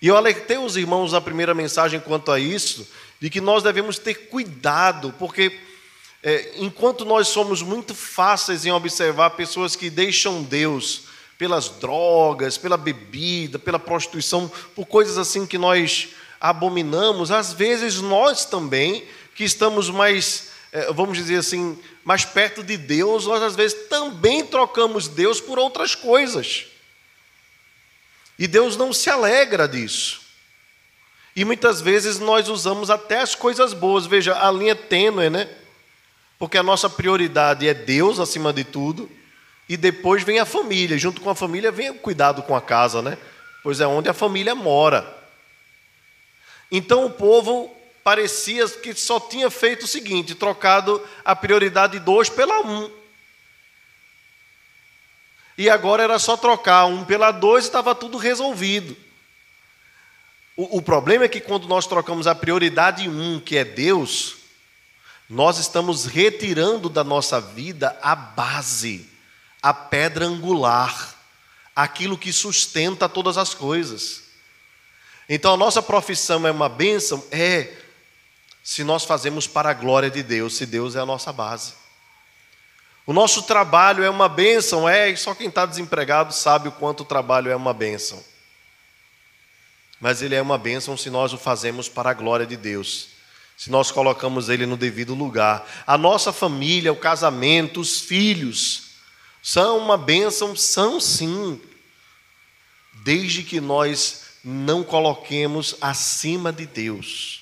E 0.00 0.08
eu 0.08 0.16
alertei 0.16 0.58
os 0.58 0.76
irmãos 0.76 1.12
na 1.12 1.20
primeira 1.20 1.54
mensagem 1.54 2.00
quanto 2.00 2.32
a 2.32 2.38
isso, 2.38 2.88
de 3.20 3.30
que 3.30 3.40
nós 3.40 3.62
devemos 3.62 3.98
ter 3.98 4.14
cuidado, 4.28 5.14
porque 5.18 5.58
é, 6.22 6.54
enquanto 6.56 7.04
nós 7.04 7.28
somos 7.28 7.62
muito 7.62 7.94
fáceis 7.94 8.64
em 8.64 8.72
observar 8.72 9.30
pessoas 9.30 9.74
que 9.74 9.90
deixam 9.90 10.42
Deus 10.42 11.02
pelas 11.36 11.68
drogas, 11.68 12.56
pela 12.56 12.76
bebida, 12.76 13.58
pela 13.58 13.78
prostituição, 13.78 14.50
por 14.76 14.86
coisas 14.86 15.18
assim 15.18 15.44
que 15.44 15.58
nós 15.58 16.10
abominamos, 16.40 17.32
às 17.32 17.52
vezes 17.52 18.00
nós 18.00 18.44
também, 18.44 19.04
que 19.34 19.42
estamos 19.42 19.90
mais, 19.90 20.51
vamos 20.94 21.18
dizer 21.18 21.36
assim, 21.36 21.78
mais 22.02 22.24
perto 22.24 22.62
de 22.62 22.76
Deus, 22.76 23.26
nós 23.26 23.42
às 23.42 23.54
vezes 23.54 23.88
também 23.88 24.44
trocamos 24.44 25.06
Deus 25.06 25.40
por 25.40 25.58
outras 25.58 25.94
coisas. 25.94 26.66
E 28.38 28.46
Deus 28.46 28.76
não 28.76 28.92
se 28.92 29.10
alegra 29.10 29.68
disso. 29.68 30.22
E 31.36 31.44
muitas 31.44 31.80
vezes 31.80 32.18
nós 32.18 32.48
usamos 32.48 32.90
até 32.90 33.20
as 33.20 33.34
coisas 33.34 33.72
boas. 33.72 34.06
Veja, 34.06 34.34
a 34.34 34.50
linha 34.50 34.74
tênue, 34.74 35.30
né? 35.30 35.48
Porque 36.38 36.58
a 36.58 36.62
nossa 36.62 36.90
prioridade 36.90 37.68
é 37.68 37.74
Deus 37.74 38.18
acima 38.18 38.52
de 38.52 38.64
tudo. 38.64 39.10
E 39.68 39.76
depois 39.76 40.22
vem 40.22 40.38
a 40.38 40.44
família. 40.44 40.98
Junto 40.98 41.20
com 41.20 41.30
a 41.30 41.34
família 41.34 41.70
vem 41.70 41.90
o 41.90 41.94
cuidado 41.94 42.42
com 42.42 42.56
a 42.56 42.60
casa, 42.60 43.00
né? 43.00 43.16
Pois 43.62 43.80
é 43.80 43.86
onde 43.86 44.08
a 44.08 44.14
família 44.14 44.54
mora. 44.54 45.06
Então 46.70 47.06
o 47.06 47.10
povo 47.10 47.74
parecia 48.02 48.68
que 48.68 48.94
só 48.94 49.20
tinha 49.20 49.50
feito 49.50 49.84
o 49.84 49.88
seguinte: 49.88 50.34
trocado 50.34 51.02
a 51.24 51.34
prioridade 51.34 51.98
dois 51.98 52.28
pela 52.28 52.60
um. 52.60 52.90
e 55.56 55.68
agora 55.70 56.02
era 56.02 56.18
só 56.18 56.36
trocar 56.36 56.86
um 56.86 57.04
pela 57.04 57.30
dois 57.30 57.64
e 57.64 57.68
estava 57.68 57.94
tudo 57.94 58.18
resolvido. 58.18 58.96
O, 60.56 60.78
o 60.78 60.82
problema 60.82 61.24
é 61.24 61.28
que 61.28 61.40
quando 61.40 61.66
nós 61.66 61.86
trocamos 61.86 62.26
a 62.26 62.34
prioridade 62.34 63.04
em 63.04 63.08
um, 63.08 63.40
que 63.40 63.56
é 63.56 63.64
Deus, 63.64 64.36
nós 65.28 65.58
estamos 65.58 66.04
retirando 66.04 66.88
da 66.88 67.02
nossa 67.02 67.40
vida 67.40 67.98
a 68.02 68.14
base, 68.14 69.08
a 69.62 69.72
pedra 69.72 70.26
angular, 70.26 71.14
aquilo 71.74 72.18
que 72.18 72.32
sustenta 72.32 73.08
todas 73.08 73.38
as 73.38 73.54
coisas. 73.54 74.24
Então 75.28 75.54
a 75.54 75.56
nossa 75.56 75.80
profissão 75.80 76.46
é 76.46 76.50
uma 76.50 76.68
bênção? 76.68 77.24
É, 77.30 77.72
se 78.62 78.84
nós 78.84 79.04
fazemos 79.04 79.46
para 79.46 79.70
a 79.70 79.74
glória 79.74 80.10
de 80.10 80.22
Deus, 80.22 80.56
se 80.56 80.64
Deus 80.66 80.94
é 80.94 81.00
a 81.00 81.06
nossa 81.06 81.32
base. 81.32 81.74
O 83.04 83.12
nosso 83.12 83.42
trabalho 83.42 84.04
é 84.04 84.10
uma 84.10 84.28
bênção, 84.28 84.88
é, 84.88 85.14
só 85.16 85.34
quem 85.34 85.48
está 85.48 85.66
desempregado 85.66 86.32
sabe 86.32 86.68
o 86.68 86.72
quanto 86.72 87.00
o 87.00 87.06
trabalho 87.06 87.50
é 87.50 87.56
uma 87.56 87.74
bênção. 87.74 88.22
Mas 90.00 90.22
ele 90.22 90.36
é 90.36 90.42
uma 90.42 90.56
bênção 90.56 90.96
se 90.96 91.10
nós 91.10 91.32
o 91.32 91.38
fazemos 91.38 91.88
para 91.88 92.10
a 92.10 92.14
glória 92.14 92.46
de 92.46 92.56
Deus, 92.56 93.08
se 93.56 93.70
nós 93.70 93.90
colocamos 93.90 94.48
ele 94.48 94.66
no 94.66 94.76
devido 94.76 95.14
lugar. 95.14 95.68
A 95.84 95.98
nossa 95.98 96.32
família, 96.32 96.92
o 96.92 96.96
casamento, 96.96 97.80
os 97.80 98.00
filhos, 98.00 98.92
são 99.42 99.78
uma 99.78 99.98
bênção, 99.98 100.54
são 100.54 101.00
sim, 101.00 101.60
desde 103.02 103.42
que 103.42 103.60
nós 103.60 104.22
não 104.44 104.84
coloquemos 104.84 105.74
acima 105.80 106.52
de 106.52 106.66
Deus. 106.66 107.41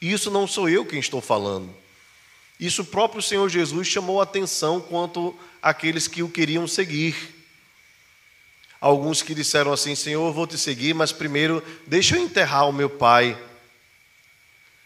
E 0.00 0.12
isso 0.12 0.30
não 0.30 0.46
sou 0.46 0.68
eu 0.68 0.84
quem 0.84 0.98
estou 0.98 1.20
falando. 1.20 1.74
Isso 2.58 2.82
o 2.82 2.86
próprio 2.86 3.22
Senhor 3.22 3.48
Jesus 3.48 3.88
chamou 3.88 4.20
atenção 4.20 4.80
quanto 4.80 5.34
àqueles 5.62 6.06
que 6.06 6.22
o 6.22 6.28
queriam 6.28 6.66
seguir. 6.66 7.14
Alguns 8.80 9.22
que 9.22 9.34
disseram 9.34 9.72
assim: 9.72 9.94
Senhor, 9.94 10.26
eu 10.26 10.32
vou 10.32 10.46
te 10.46 10.58
seguir, 10.58 10.94
mas 10.94 11.12
primeiro 11.12 11.62
deixa 11.86 12.16
eu 12.16 12.22
enterrar 12.22 12.68
o 12.68 12.72
meu 12.72 12.88
pai. 12.88 13.36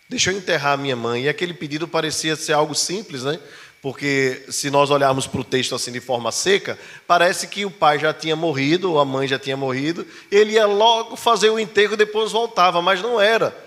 Deixa 0.09 0.31
eu 0.31 0.37
enterrar 0.37 0.75
a 0.75 0.77
minha 0.77 0.97
mãe. 0.97 1.25
E 1.25 1.29
aquele 1.29 1.55
pedido 1.55 1.89
parecia 1.89 2.37
ser 2.37 2.53
algo 2.53 2.75
simples, 2.75 3.25
né? 3.25 3.41
Porque 3.81 4.45
se 4.49 4.71
nós 4.71 4.91
olharmos 4.91 5.27
para 5.27 5.41
o 5.41 5.45
texto 5.45 5.75
assim 5.75 5.93
de 5.93 6.01
forma 6.01 6.33
seca, 6.33 6.79
parece 7.07 7.47
que 7.47 7.65
o 7.65 7.71
pai 7.71 7.99
já 7.99 8.15
tinha 8.15 8.35
morrido, 8.35 8.91
ou 8.93 8.99
a 8.99 9.05
mãe 9.05 9.29
já 9.29 9.39
tinha 9.39 9.57
morrido, 9.57 10.07
ele 10.31 10.53
ia 10.53 10.67
logo 10.67 11.17
fazer 11.17 11.51
o 11.51 11.59
enterro 11.59 11.95
e 11.95 11.99
depois 11.99 12.33
voltava, 12.33 12.81
mas 12.81 13.03
não 13.03 13.21
era. 13.21 13.64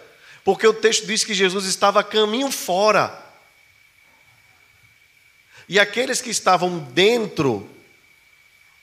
Porque 0.47 0.65
o 0.65 0.73
texto 0.73 1.05
diz 1.05 1.25
que 1.25 1.33
Jesus 1.33 1.65
estava 1.65 1.99
a 1.99 2.03
caminho 2.05 2.49
fora. 2.49 3.13
E 5.67 5.77
aqueles 5.77 6.21
que 6.21 6.29
estavam 6.29 6.79
dentro, 6.79 7.69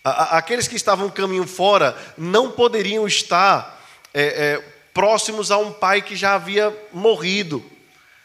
aqueles 0.04 0.68
que 0.68 0.76
estavam 0.76 1.08
caminho 1.08 1.46
fora, 1.46 1.96
não 2.18 2.50
poderiam 2.50 3.06
estar 3.06 3.82
é, 4.12 4.22
é, 4.24 4.58
próximos 4.92 5.50
a 5.50 5.56
um 5.56 5.72
pai 5.72 6.02
que 6.02 6.14
já 6.14 6.34
havia 6.34 6.70
morrido. 6.92 7.64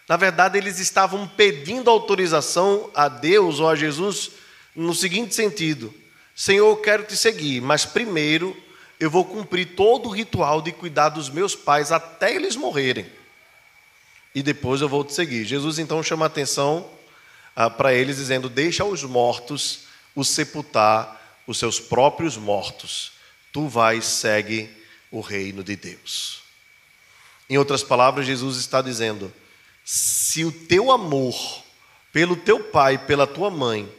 Na 0.09 0.17
verdade, 0.17 0.57
eles 0.57 0.77
estavam 0.77 1.25
pedindo 1.25 1.89
autorização 1.89 2.91
a 2.93 3.07
Deus 3.07 3.61
ou 3.61 3.69
a 3.69 3.75
Jesus 3.75 4.31
no 4.75 4.93
seguinte 4.93 5.33
sentido: 5.33 5.93
Senhor, 6.35 6.67
eu 6.67 6.75
quero 6.75 7.03
te 7.03 7.15
seguir, 7.15 7.61
mas 7.61 7.85
primeiro 7.85 8.53
eu 8.99 9.09
vou 9.09 9.23
cumprir 9.23 9.77
todo 9.77 10.09
o 10.09 10.11
ritual 10.11 10.61
de 10.61 10.73
cuidar 10.73 11.07
dos 11.07 11.29
meus 11.29 11.55
pais 11.55 11.89
até 11.89 12.35
eles 12.35 12.57
morrerem. 12.57 13.17
E 14.33 14.43
depois 14.43 14.81
eu 14.81 14.89
vou 14.89 15.03
te 15.03 15.13
seguir. 15.13 15.45
Jesus 15.45 15.79
então 15.79 16.03
chama 16.03 16.25
a 16.25 16.27
atenção 16.27 16.89
ah, 17.55 17.69
para 17.69 17.93
eles, 17.93 18.17
dizendo: 18.17 18.49
Deixa 18.49 18.85
os 18.85 19.03
mortos 19.03 19.81
os 20.15 20.27
sepultar 20.27 21.19
os 21.47 21.57
seus 21.57 21.79
próprios 21.79 22.37
mortos. 22.37 23.13
Tu 23.51 23.67
vais, 23.67 24.05
segue 24.05 24.69
o 25.11 25.21
reino 25.21 25.63
de 25.63 25.75
Deus. 25.75 26.43
Em 27.49 27.57
outras 27.57 27.83
palavras, 27.83 28.27
Jesus 28.27 28.57
está 28.57 28.81
dizendo: 28.81 29.33
se 29.83 30.45
o 30.45 30.51
teu 30.51 30.91
amor 30.91 31.63
pelo 32.11 32.35
teu 32.35 32.63
pai, 32.63 32.97
pela 32.97 33.25
tua 33.25 33.49
mãe, 33.49 33.91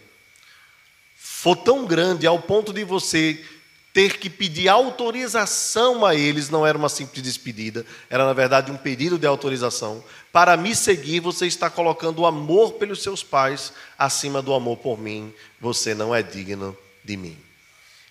for 1.17 1.57
tão 1.57 1.87
grande 1.87 2.27
ao 2.27 2.41
ponto 2.41 2.73
de 2.73 2.85
você 2.85 3.45
ter 3.93 4.19
que 4.19 4.31
pedir 4.31 4.69
autorização 4.69 6.07
a 6.07 6.15
eles, 6.15 6.49
não 6.49 6.67
era 6.67 6.79
uma 6.79 6.89
simples 6.89 7.23
despedida, 7.23 7.85
era 8.09 8.25
na 8.25 8.33
verdade 8.33 8.71
um 8.71 8.77
pedido 8.77 9.19
de 9.19 9.27
autorização. 9.27 10.03
Para 10.33 10.57
me 10.57 10.75
seguir, 10.75 11.21
você 11.21 11.47
está 11.47 11.69
colocando 11.69 12.21
o 12.21 12.27
amor 12.27 12.75
pelos 12.75 13.03
seus 13.03 13.23
pais 13.23 13.73
acima 13.99 14.41
do 14.41 14.55
amor 14.55 14.77
por 14.79 14.99
mim, 14.99 15.35
você 15.61 15.95
não 15.95 16.15
é 16.15 16.23
digno 16.23 16.77
de 17.05 17.17
mim. 17.17 17.37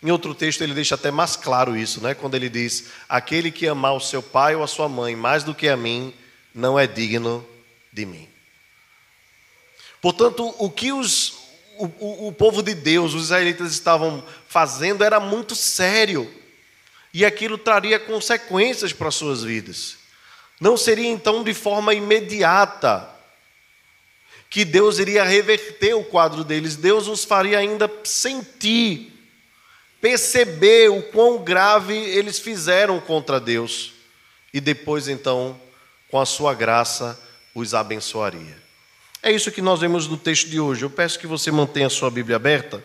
Em 0.01 0.11
outro 0.11 0.33
texto, 0.33 0.61
ele 0.61 0.73
deixa 0.73 0.95
até 0.95 1.11
mais 1.11 1.35
claro 1.35 1.75
isso, 1.75 2.01
né? 2.01 2.13
quando 2.13 2.35
ele 2.35 2.49
diz: 2.49 2.85
Aquele 3.07 3.51
que 3.51 3.67
amar 3.67 3.93
o 3.93 3.99
seu 3.99 4.23
pai 4.23 4.55
ou 4.55 4.63
a 4.63 4.67
sua 4.67 4.87
mãe 4.87 5.15
mais 5.15 5.43
do 5.43 5.53
que 5.53 5.67
a 5.67 5.75
mim, 5.75 6.13
não 6.53 6.79
é 6.79 6.87
digno 6.87 7.45
de 7.91 8.05
mim. 8.05 8.27
Portanto, 10.01 10.55
o 10.57 10.69
que 10.69 10.93
os, 10.93 11.38
o, 11.79 11.85
o, 11.85 12.27
o 12.27 12.31
povo 12.33 12.61
de 12.61 12.75
Deus, 12.75 13.13
os 13.13 13.23
israelitas, 13.23 13.71
estavam 13.71 14.21
fazendo 14.47 15.01
era 15.03 15.19
muito 15.19 15.55
sério. 15.55 16.29
E 17.13 17.25
aquilo 17.25 17.57
traria 17.57 17.97
consequências 17.97 18.91
para 18.91 19.07
as 19.07 19.15
suas 19.15 19.41
vidas. 19.41 19.97
Não 20.59 20.75
seria 20.75 21.07
então 21.07 21.41
de 21.41 21.53
forma 21.53 21.93
imediata 21.93 23.09
que 24.49 24.65
Deus 24.65 24.99
iria 24.99 25.23
reverter 25.23 25.93
o 25.93 26.03
quadro 26.03 26.43
deles, 26.43 26.75
Deus 26.75 27.07
os 27.07 27.23
faria 27.23 27.59
ainda 27.59 27.89
sentir, 28.03 29.13
perceber 30.01 30.89
o 30.89 31.03
quão 31.03 31.43
grave 31.43 31.95
eles 31.95 32.39
fizeram 32.39 32.99
contra 32.99 33.39
Deus, 33.39 33.93
e 34.51 34.59
depois 34.59 35.07
então, 35.07 35.59
com 36.09 36.19
a 36.19 36.25
sua 36.25 36.55
graça, 36.55 37.17
os 37.53 37.75
abençoaria. 37.75 38.68
É 39.21 39.31
isso 39.31 39.51
que 39.51 39.61
nós 39.61 39.81
vemos 39.81 40.07
no 40.07 40.15
texto 40.15 40.49
de 40.49 40.61
hoje. 40.61 40.83
Eu 40.83 40.89
peço 40.89 41.19
que 41.19 41.27
você 41.27 41.51
mantenha 41.51 41.87
a 41.87 41.89
sua 41.89 42.09
Bíblia 42.09 42.37
aberta 42.37 42.81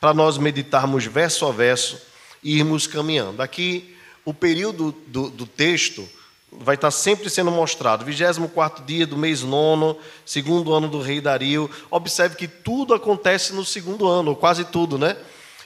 para 0.00 0.14
nós 0.14 0.38
meditarmos 0.38 1.04
verso 1.04 1.46
a 1.46 1.52
verso 1.52 2.00
e 2.42 2.56
irmos 2.56 2.86
caminhando. 2.86 3.42
Aqui, 3.42 3.94
o 4.24 4.32
período 4.32 4.92
do, 5.06 5.28
do 5.28 5.46
texto 5.46 6.08
vai 6.50 6.74
estar 6.74 6.90
sempre 6.90 7.28
sendo 7.28 7.50
mostrado. 7.50 8.02
24 8.02 8.82
dia 8.86 9.06
do 9.06 9.16
mês 9.16 9.42
nono, 9.42 9.98
segundo 10.24 10.72
ano 10.72 10.88
do 10.88 11.02
rei 11.02 11.20
Dario. 11.20 11.70
Observe 11.90 12.34
que 12.34 12.48
tudo 12.48 12.94
acontece 12.94 13.52
no 13.52 13.64
segundo 13.64 14.08
ano, 14.08 14.34
quase 14.34 14.64
tudo, 14.64 14.96
né? 14.96 15.18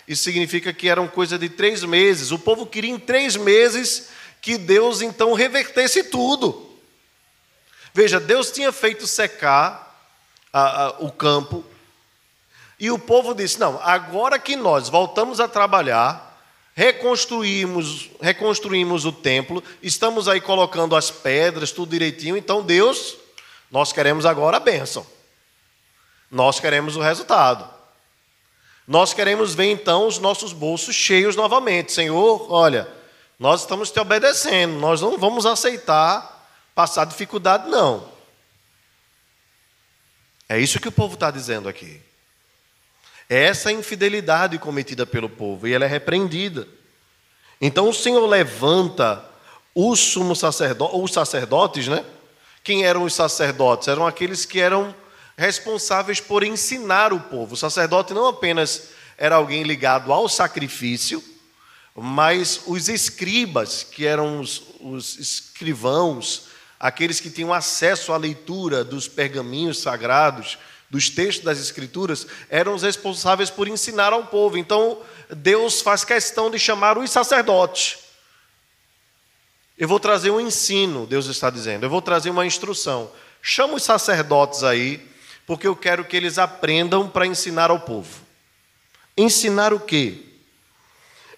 Isso 0.09 0.25
significa 0.25 0.73
que 0.73 0.89
eram 0.89 1.07
coisa 1.07 1.39
de 1.39 1.49
três 1.49 1.85
meses. 1.85 2.33
O 2.33 2.39
povo 2.41 2.67
queria 2.67 2.91
em 2.91 2.99
três 2.99 3.37
meses 3.37 4.09
que 4.43 4.59
Deus 4.59 5.01
então 5.01 5.33
revertesse 5.33 6.03
tudo. 6.03 6.66
Veja, 7.97 8.21
Deus 8.21 8.51
tinha 8.51 8.71
feito 8.73 9.07
secar 9.07 9.99
a, 10.53 10.83
a, 10.83 10.89
o 10.99 11.11
campo, 11.11 11.65
e 12.79 12.91
o 12.91 12.99
povo 12.99 13.35
disse: 13.35 13.59
Não, 13.59 13.81
agora 13.83 14.39
que 14.39 14.55
nós 14.55 14.91
voltamos 14.91 15.41
a 15.41 15.49
trabalhar, 15.49 16.39
reconstruímos, 16.75 18.11
reconstruímos 18.21 19.07
o 19.07 19.13
templo, 19.13 19.65
estamos 19.83 20.29
aí 20.29 20.43
colocando 20.43 20.95
as 20.95 21.11
pedras, 21.11 21.73
tudo 21.73 21.89
direitinho, 21.89 22.37
então 22.37 22.63
Deus, 22.63 23.17
nós 23.71 23.95
queremos 23.95 24.27
agora 24.27 24.59
a 24.59 24.61
bênção, 24.61 25.07
nós 26.31 26.61
queremos 26.61 26.97
o 26.97 27.01
resultado. 27.01 27.67
Nós 28.87 29.15
queremos 29.15 29.55
ver 29.55 29.71
então 29.71 30.07
os 30.07 30.19
nossos 30.19 30.53
bolsos 30.53 30.95
cheios 30.95 31.35
novamente. 31.35 31.93
Senhor, 31.93 32.53
olha, 32.53 32.87
nós 33.39 33.63
estamos 33.63 33.91
te 33.91 33.99
obedecendo, 33.99 34.75
nós 34.75 35.01
não 35.01 35.17
vamos 35.17 35.47
aceitar 35.47 36.36
passar 36.77 37.07
dificuldade, 37.07 37.71
não. 37.71 38.07
É 40.47 40.61
isso 40.61 40.79
que 40.79 40.89
o 40.89 40.93
povo 40.93 41.15
está 41.15 41.31
dizendo 41.31 41.71
aqui. 41.71 42.03
É 43.31 43.45
essa 43.45 43.73
infidelidade 43.73 44.59
cometida 44.59 45.07
pelo 45.07 45.31
povo 45.31 45.67
e 45.67 45.73
ela 45.73 45.87
é 45.87 45.89
repreendida. 45.89 46.69
Então 47.59 47.89
o 47.89 47.95
Senhor 47.95 48.25
levanta 48.27 49.25
os 49.75 49.99
sumos 49.99 50.39
sacerdotes, 50.39 51.01
os 51.01 51.13
sacerdotes, 51.13 51.89
né? 51.89 52.05
Quem 52.63 52.85
eram 52.85 53.05
os 53.05 53.15
sacerdotes? 53.15 53.89
Eram 53.89 54.07
aqueles 54.07 54.45
que 54.45 54.61
eram 54.61 54.95
responsáveis 55.35 56.21
por 56.21 56.43
ensinar 56.43 57.11
o 57.11 57.21
povo. 57.21 57.55
O 57.55 57.57
sacerdote 57.57 58.13
não 58.13 58.29
apenas 58.29 58.91
era 59.17 59.37
alguém 59.37 59.63
ligado 59.63 60.13
ao 60.13 60.29
sacrifício, 60.29 61.25
mas 61.95 62.61
os 62.67 62.91
escribas, 62.91 63.83
que 63.83 64.05
eram 64.05 64.41
os, 64.41 64.63
os 64.79 65.19
escrivãos, 65.19 66.55
aqueles 66.79 67.21
que 67.21 67.31
tinham 67.31 67.53
acesso 67.53 68.13
à 68.13 68.17
leitura 68.17 68.85
dos 68.85 69.09
pergaminhos 69.09 69.79
sagrados, 69.79 70.59
dos 70.89 71.11
textos 71.11 71.45
das 71.45 71.59
Escrituras, 71.59 72.27
eram 72.49 72.75
os 72.75 72.83
responsáveis 72.83 73.51
por 73.51 73.67
ensinar 73.67 74.13
ao 74.13 74.27
povo. 74.27 74.57
Então, 74.57 75.01
Deus 75.31 75.81
faz 75.81 76.05
questão 76.05 76.51
de 76.51 76.59
chamar 76.59 76.97
os 76.97 77.11
sacerdotes. 77.11 77.99
Eu 79.77 79.89
vou 79.89 80.01
trazer 80.01 80.31
um 80.31 80.41
ensino, 80.41 81.07
Deus 81.07 81.27
está 81.27 81.51
dizendo, 81.51 81.85
eu 81.85 81.91
vou 81.91 82.01
trazer 82.01 82.31
uma 82.31 82.47
instrução. 82.47 83.11
Chama 83.43 83.75
os 83.75 83.83
sacerdotes 83.83 84.63
aí, 84.63 85.07
porque 85.47 85.67
eu 85.67 85.77
quero 85.77 86.05
que 86.05 86.17
eles 86.17 86.39
aprendam 86.39 87.09
para 87.09 87.27
ensinar 87.27 87.71
ao 87.71 87.81
povo. 87.81 88.25
Ensinar 89.17 89.73
o 89.73 89.81
quê? 89.81 90.25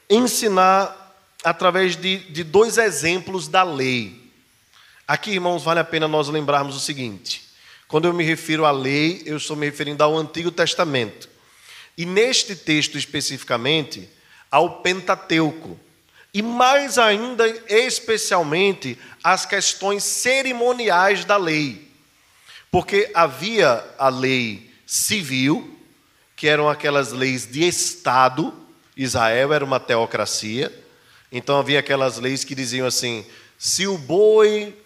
Ensinar 0.09 0.95
através 1.45 1.97
de, 1.97 2.19
de 2.31 2.45
dois 2.45 2.79
exemplos 2.79 3.49
da 3.49 3.63
lei. 3.63 4.18
Aqui, 5.09 5.31
irmãos, 5.31 5.65
vale 5.65 5.81
a 5.81 5.85
pena 5.85 6.07
nós 6.07 6.29
lembrarmos 6.29 6.77
o 6.77 6.81
seguinte: 6.81 7.49
quando 7.89 8.05
eu 8.05 8.13
me 8.13 8.23
refiro 8.23 8.67
à 8.67 8.71
lei, 8.71 9.23
eu 9.25 9.39
estou 9.39 9.57
me 9.57 9.65
referindo 9.65 10.05
ao 10.05 10.15
Antigo 10.15 10.51
Testamento. 10.51 11.31
E 11.97 12.05
neste 12.05 12.55
texto 12.55 12.99
especificamente, 12.99 14.07
ao 14.51 14.83
Pentateuco. 14.83 15.81
E 16.35 16.43
mais 16.43 16.99
ainda, 16.99 17.49
especialmente, 17.69 18.99
as 19.25 19.47
questões 19.47 20.05
cerimoniais 20.05 21.25
da 21.25 21.39
lei. 21.39 21.89
Porque 22.71 23.11
havia 23.15 23.83
a 23.99 24.11
lei 24.11 24.71
civil, 24.87 25.75
que 26.37 26.47
eram 26.47 26.69
aquelas 26.69 27.13
leis 27.13 27.51
de 27.51 27.67
Estado, 27.67 28.53
Israel 28.95 29.55
era 29.55 29.65
uma 29.65 29.81
teocracia, 29.81 30.71
então 31.33 31.59
havia 31.59 31.79
aquelas 31.79 32.19
leis 32.19 32.45
que 32.45 32.55
diziam 32.55 32.87
assim: 32.87 33.25
se 33.57 33.87
o 33.87 33.97
boi 33.97 34.77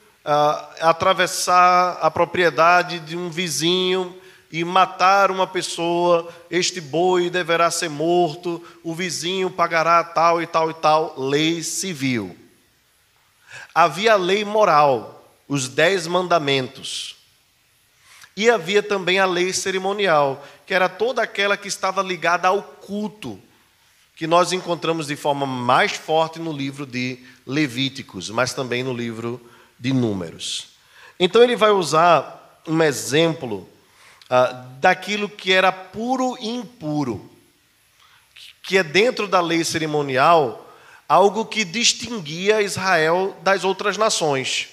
atravessar 0.81 1.99
a 2.01 2.11
propriedade 2.11 3.01
de 3.01 3.17
um 3.17 3.29
vizinho 3.29 4.17
e 4.51 4.65
matar 4.65 5.31
uma 5.31 5.47
pessoa, 5.47 6.31
este 6.51 6.81
boi 6.81 7.31
deverá 7.31 7.71
ser 7.71 7.89
morto, 7.89 8.63
o 8.85 8.95
vizinho 8.95 9.51
pagará 9.51 10.05
tal 10.05 10.43
e 10.43 10.47
tal 10.47 10.71
e 10.71 10.75
tal, 10.75 11.15
lei 11.19 11.63
civil. 11.63 12.37
Havia 13.75 14.13
a 14.13 14.17
lei 14.17 14.45
moral, 14.45 15.27
os 15.49 15.69
dez 15.69 16.07
mandamentos. 16.07 17.17
E 18.37 18.49
havia 18.51 18.83
também 18.83 19.19
a 19.19 19.27
lei 19.27 19.53
cerimonial, 19.53 20.47
que 20.67 20.75
era 20.75 20.89
toda 20.89 21.23
aquela 21.23 21.57
que 21.57 21.69
estava 21.69 22.03
ligada 22.03 22.49
ao 22.49 22.63
culto, 22.63 23.41
que 24.15 24.27
nós 24.27 24.53
encontramos 24.53 25.07
de 25.07 25.17
forma 25.17 25.47
mais 25.47 25.93
forte 25.93 26.39
no 26.39 26.53
livro 26.53 26.85
de 26.87 27.19
Levíticos, 27.47 28.29
mas 28.31 28.53
também 28.53 28.83
no 28.83 28.93
livro 28.93 29.41
de 29.83 29.93
Números. 29.93 30.69
Então 31.19 31.43
ele 31.43 31.57
vai 31.57 31.73
usar 31.73 32.63
um 32.69 32.81
exemplo 32.81 33.69
ah, 34.31 34.65
daquilo 34.79 35.29
que 35.29 35.53
era 35.53 35.73
puro 35.73 36.39
e 36.41 36.49
impuro, 36.49 37.29
que 38.63 38.79
é 38.79 38.85
dentro 38.85 39.27
da 39.27 39.41
lei 39.41 39.65
cerimonial 39.65 40.73
algo 41.09 41.45
que 41.45 41.65
distinguia 41.65 42.63
Israel 42.63 43.37
das 43.43 43.65
outras 43.65 43.97
nações. 43.97 44.69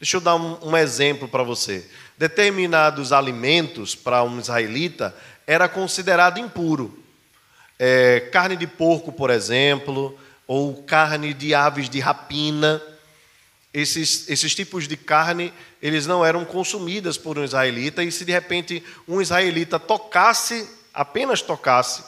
Deixa 0.00 0.16
eu 0.16 0.22
dar 0.22 0.36
um, 0.36 0.70
um 0.70 0.76
exemplo 0.76 1.28
para 1.28 1.42
você. 1.42 1.86
Determinados 2.16 3.12
alimentos 3.12 3.94
para 3.94 4.24
um 4.24 4.40
israelita 4.40 5.14
era 5.46 5.68
considerado 5.68 6.40
impuro. 6.40 6.98
É, 7.78 8.20
carne 8.32 8.56
de 8.56 8.66
porco, 8.66 9.12
por 9.12 9.28
exemplo, 9.28 10.18
ou 10.46 10.82
carne 10.84 11.34
de 11.34 11.54
aves 11.54 11.90
de 11.90 12.00
rapina 12.00 12.80
esses, 13.74 14.28
esses 14.30 14.54
tipos 14.54 14.86
de 14.86 14.96
carne, 14.96 15.52
eles 15.82 16.06
não 16.06 16.24
eram 16.24 16.44
consumidas 16.44 17.18
por 17.18 17.36
um 17.36 17.44
israelita, 17.44 18.04
e 18.04 18.12
se 18.12 18.24
de 18.24 18.30
repente 18.30 18.82
um 19.08 19.20
israelita 19.20 19.80
tocasse, 19.80 20.68
apenas 20.94 21.42
tocasse, 21.42 22.04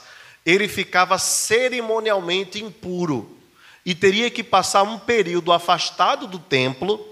ele 0.47 0.69
ficava 0.69 1.19
cerimonialmente 1.19 2.63
impuro 2.63 3.37
e 3.85 3.97
teria 3.97 4.31
que 4.31 4.45
passar 4.45 4.85
um 4.85 4.97
período 4.97 5.53
afastado 5.53 6.29
do 6.29 6.39
templo, 6.39 7.05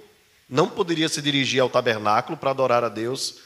não 0.49 0.69
poderia 0.69 1.09
se 1.09 1.21
dirigir 1.21 1.61
ao 1.61 1.69
tabernáculo 1.69 2.39
para 2.39 2.51
adorar 2.51 2.85
a 2.85 2.89
Deus, 2.89 3.41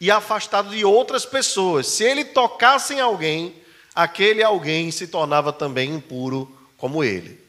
e 0.00 0.08
afastado 0.10 0.70
de 0.70 0.84
outras 0.84 1.24
pessoas. 1.26 1.88
Se 1.88 2.04
ele 2.04 2.24
tocasse 2.24 2.94
em 2.94 3.00
alguém, 3.00 3.54
aquele 3.94 4.42
alguém 4.42 4.90
se 4.92 5.08
tornava 5.08 5.52
também 5.52 5.94
impuro 5.94 6.56
como 6.76 7.02
ele. 7.02 7.43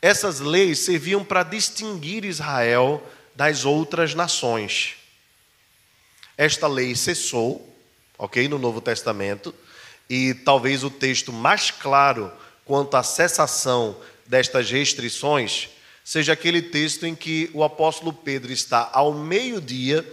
Essas 0.00 0.38
leis 0.40 0.78
serviam 0.80 1.24
para 1.24 1.42
distinguir 1.42 2.24
Israel 2.24 3.02
das 3.34 3.64
outras 3.64 4.14
nações. 4.14 4.96
Esta 6.36 6.68
lei 6.68 6.94
cessou, 6.94 7.76
ok, 8.16 8.48
no 8.48 8.58
Novo 8.58 8.80
Testamento, 8.80 9.52
e 10.08 10.34
talvez 10.34 10.84
o 10.84 10.90
texto 10.90 11.32
mais 11.32 11.70
claro 11.70 12.32
quanto 12.64 12.96
à 12.96 13.02
cessação 13.02 13.96
destas 14.26 14.70
restrições 14.70 15.70
seja 16.04 16.32
aquele 16.32 16.62
texto 16.62 17.04
em 17.04 17.14
que 17.14 17.50
o 17.52 17.62
apóstolo 17.62 18.14
Pedro 18.14 18.50
está 18.50 18.88
ao 18.94 19.12
meio-dia, 19.12 20.10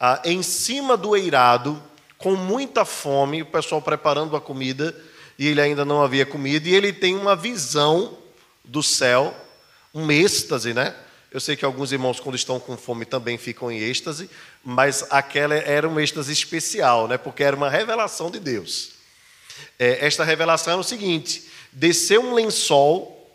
ah, 0.00 0.20
em 0.24 0.42
cima 0.42 0.96
do 0.96 1.16
eirado, 1.16 1.80
com 2.16 2.34
muita 2.34 2.84
fome, 2.84 3.42
o 3.42 3.46
pessoal 3.46 3.80
preparando 3.80 4.36
a 4.36 4.40
comida, 4.40 4.96
e 5.38 5.46
ele 5.46 5.60
ainda 5.60 5.84
não 5.84 6.02
havia 6.02 6.26
comido, 6.26 6.66
e 6.66 6.74
ele 6.74 6.92
tem 6.92 7.14
uma 7.14 7.36
visão 7.36 8.18
do 8.68 8.82
céu, 8.82 9.34
um 9.92 10.10
êxtase, 10.12 10.72
né? 10.72 10.94
Eu 11.30 11.40
sei 11.40 11.56
que 11.56 11.64
alguns 11.64 11.90
irmãos, 11.92 12.20
quando 12.20 12.36
estão 12.36 12.60
com 12.60 12.76
fome, 12.76 13.04
também 13.04 13.36
ficam 13.36 13.70
em 13.70 13.78
êxtase, 13.78 14.30
mas 14.64 15.04
aquela 15.10 15.54
era 15.54 15.88
um 15.88 15.98
êxtase 15.98 16.32
especial, 16.32 17.08
né? 17.08 17.18
porque 17.18 17.42
era 17.42 17.56
uma 17.56 17.68
revelação 17.68 18.30
de 18.30 18.40
Deus. 18.40 18.92
É, 19.78 20.06
esta 20.06 20.24
revelação 20.24 20.74
era 20.74 20.80
o 20.80 20.84
seguinte: 20.84 21.50
desceu 21.72 22.22
um 22.22 22.34
lençol, 22.34 23.30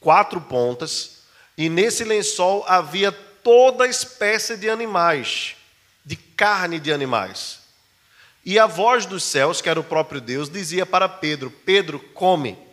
quatro 0.00 0.40
pontas, 0.40 1.18
e 1.56 1.68
nesse 1.68 2.02
lençol 2.02 2.64
havia 2.66 3.12
toda 3.12 3.86
espécie 3.86 4.56
de 4.56 4.68
animais, 4.68 5.54
de 6.04 6.16
carne 6.16 6.80
de 6.80 6.92
animais. 6.92 7.60
E 8.44 8.58
a 8.58 8.66
voz 8.66 9.06
dos 9.06 9.22
céus, 9.22 9.60
que 9.60 9.68
era 9.68 9.78
o 9.78 9.84
próprio 9.84 10.20
Deus, 10.20 10.50
dizia 10.50 10.84
para 10.84 11.08
Pedro: 11.08 11.50
Pedro, 11.50 12.00
come. 12.00 12.67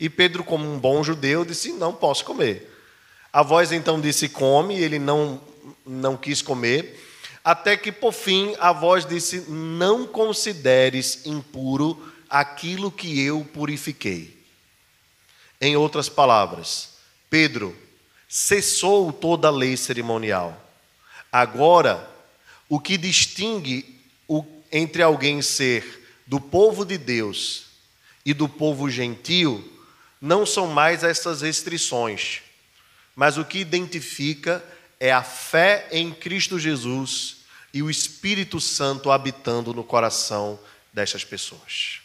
E 0.00 0.08
Pedro, 0.08 0.44
como 0.44 0.70
um 0.70 0.78
bom 0.78 1.02
judeu, 1.02 1.44
disse: 1.44 1.72
Não 1.72 1.92
posso 1.92 2.24
comer. 2.24 2.74
A 3.32 3.42
voz 3.42 3.72
então 3.72 4.00
disse: 4.00 4.28
Come, 4.28 4.78
e 4.78 4.82
ele 4.82 4.98
não, 4.98 5.40
não 5.84 6.16
quis 6.16 6.40
comer. 6.40 7.04
Até 7.42 7.76
que, 7.76 7.90
por 7.90 8.12
fim, 8.12 8.54
a 8.60 8.72
voz 8.72 9.04
disse: 9.04 9.46
Não 9.48 10.06
consideres 10.06 11.26
impuro 11.26 12.00
aquilo 12.28 12.92
que 12.92 13.20
eu 13.20 13.44
purifiquei. 13.52 14.38
Em 15.60 15.76
outras 15.76 16.08
palavras, 16.08 16.90
Pedro 17.28 17.76
cessou 18.28 19.12
toda 19.12 19.48
a 19.48 19.52
lei 19.52 19.76
cerimonial. 19.76 20.64
Agora, 21.32 22.08
o 22.68 22.78
que 22.78 22.96
distingue 22.96 24.00
o, 24.28 24.44
entre 24.70 25.02
alguém 25.02 25.42
ser 25.42 26.06
do 26.26 26.38
povo 26.40 26.84
de 26.84 26.96
Deus 26.96 27.64
e 28.24 28.32
do 28.32 28.48
povo 28.48 28.88
gentil 28.88 29.77
não 30.20 30.44
são 30.44 30.66
mais 30.66 31.04
essas 31.04 31.42
restrições, 31.42 32.40
mas 33.14 33.38
o 33.38 33.44
que 33.44 33.58
identifica 33.58 34.64
é 34.98 35.12
a 35.12 35.22
fé 35.22 35.88
em 35.92 36.12
Cristo 36.12 36.58
Jesus 36.58 37.38
e 37.72 37.82
o 37.82 37.90
Espírito 37.90 38.60
Santo 38.60 39.10
habitando 39.10 39.72
no 39.72 39.84
coração 39.84 40.58
destas 40.92 41.24
pessoas. 41.24 42.00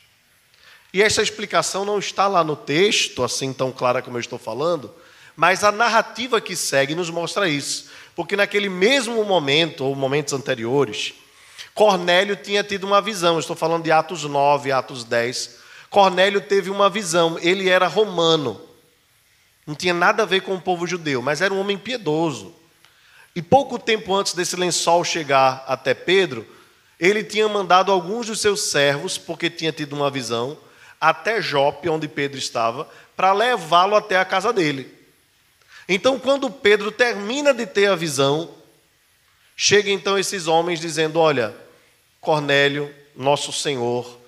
E 0.94 1.02
essa 1.02 1.24
explicação 1.24 1.84
não 1.84 1.98
está 1.98 2.28
lá 2.28 2.44
no 2.44 2.56
texto, 2.56 3.24
assim 3.24 3.52
tão 3.52 3.72
clara 3.72 4.02
como 4.02 4.18
eu 4.18 4.22
estou 4.22 4.38
falando, 4.38 4.94
mas 5.36 5.64
a 5.64 5.72
narrativa 5.72 6.40
que 6.40 6.56
segue 6.56 6.94
nos 6.94 7.10
mostra 7.10 7.50
isso. 7.50 7.90
Porque 8.16 8.36
naquele 8.36 8.70
mesmo 8.70 9.24
momento, 9.24 9.86
ou 9.86 9.96
momentos 9.96 10.34
anteriores, 10.34 11.16
Cornélio 11.74 12.36
tinha 12.36 12.64
tido 12.64 12.86
uma 12.86 13.02
visão. 13.02 13.40
Estou 13.40 13.56
falando 13.56 13.84
de 13.84 13.92
Atos 13.92 14.24
9, 14.24 14.72
Atos 14.72 15.04
10, 15.04 15.58
Cornélio 15.94 16.42
teve 16.42 16.72
uma 16.72 16.90
visão, 16.90 17.38
ele 17.40 17.70
era 17.70 17.86
romano. 17.86 18.60
Não 19.64 19.76
tinha 19.76 19.94
nada 19.94 20.24
a 20.24 20.26
ver 20.26 20.42
com 20.42 20.56
o 20.56 20.60
povo 20.60 20.88
judeu, 20.88 21.22
mas 21.22 21.40
era 21.40 21.54
um 21.54 21.60
homem 21.60 21.78
piedoso. 21.78 22.52
E 23.36 23.44
pouco 23.44 23.78
tempo 23.78 24.12
antes 24.12 24.34
desse 24.34 24.56
lençol 24.56 25.04
chegar 25.04 25.64
até 25.68 25.94
Pedro, 25.94 26.48
ele 27.00 27.24
tinha 27.24 27.48
mandado 27.48 27.92
alguns 27.92 28.26
dos 28.26 28.42
seus 28.42 28.62
servos, 28.72 29.20
porque 29.20 29.52
tinha 29.52 29.72
tido 29.72 29.94
uma 29.96 30.10
visão, 30.10 30.58
até 31.00 31.40
Jope, 31.40 31.88
onde 31.88 32.08
Pedro 32.08 32.40
estava, 32.40 32.90
para 33.16 33.32
levá-lo 33.32 33.96
até 33.96 34.18
a 34.18 34.26
casa 34.26 34.52
dele. 34.52 34.92
Então, 35.88 36.18
quando 36.18 36.50
Pedro 36.50 36.92
termina 36.92 37.54
de 37.54 37.68
ter 37.68 37.86
a 37.86 37.96
visão, 37.96 38.50
chega 39.56 39.92
então 39.92 40.18
esses 40.18 40.48
homens 40.48 40.80
dizendo: 40.80 41.20
Olha, 41.20 41.56
Cornélio, 42.20 42.92
nosso 43.16 43.54
Senhor, 43.54 44.23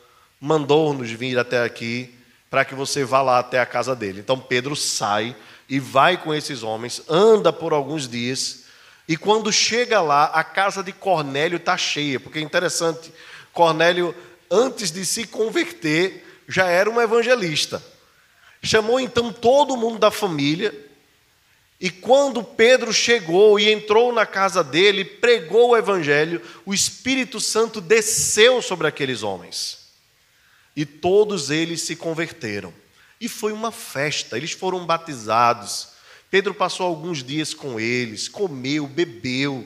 mandou-nos 0.45 1.09
vir 1.09 1.39
até 1.39 1.63
aqui 1.63 2.13
para 2.51 2.63
que 2.63 2.75
você 2.75 3.03
vá 3.03 3.21
lá 3.23 3.39
até 3.39 3.59
a 3.59 3.65
casa 3.65 3.95
dele. 3.95 4.19
Então 4.19 4.39
Pedro 4.39 4.75
sai 4.75 5.35
e 5.67 5.79
vai 5.79 6.17
com 6.17 6.31
esses 6.31 6.61
homens, 6.61 7.01
anda 7.09 7.51
por 7.51 7.73
alguns 7.73 8.07
dias, 8.07 8.65
e 9.07 9.17
quando 9.17 9.51
chega 9.51 9.99
lá, 10.01 10.25
a 10.25 10.43
casa 10.43 10.83
de 10.83 10.91
Cornélio 10.91 11.57
está 11.57 11.75
cheia, 11.75 12.19
porque 12.19 12.37
é 12.37 12.41
interessante, 12.43 13.11
Cornélio, 13.51 14.15
antes 14.49 14.91
de 14.91 15.03
se 15.03 15.25
converter, 15.25 16.23
já 16.47 16.67
era 16.67 16.89
um 16.89 17.01
evangelista. 17.01 17.83
Chamou 18.61 18.99
então 18.99 19.33
todo 19.33 19.75
mundo 19.75 19.97
da 19.97 20.11
família, 20.11 20.73
e 21.79 21.89
quando 21.89 22.43
Pedro 22.43 22.93
chegou 22.93 23.59
e 23.59 23.71
entrou 23.71 24.13
na 24.13 24.27
casa 24.27 24.63
dele, 24.63 25.03
pregou 25.03 25.71
o 25.71 25.77
evangelho, 25.77 26.39
o 26.65 26.73
Espírito 26.73 27.39
Santo 27.39 27.81
desceu 27.81 28.61
sobre 28.61 28.87
aqueles 28.87 29.23
homens. 29.23 29.84
E 30.75 30.85
todos 30.85 31.49
eles 31.49 31.81
se 31.81 31.95
converteram. 31.95 32.73
E 33.19 33.29
foi 33.29 33.53
uma 33.53 33.71
festa, 33.71 34.37
eles 34.37 34.51
foram 34.51 34.85
batizados. 34.85 35.89
Pedro 36.29 36.53
passou 36.53 36.85
alguns 36.85 37.23
dias 37.23 37.53
com 37.53 37.79
eles, 37.79 38.27
comeu, 38.27 38.87
bebeu. 38.87 39.65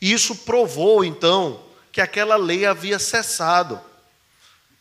E 0.00 0.12
isso 0.12 0.36
provou, 0.36 1.04
então, 1.04 1.62
que 1.90 2.00
aquela 2.00 2.36
lei 2.36 2.66
havia 2.66 2.98
cessado. 2.98 3.80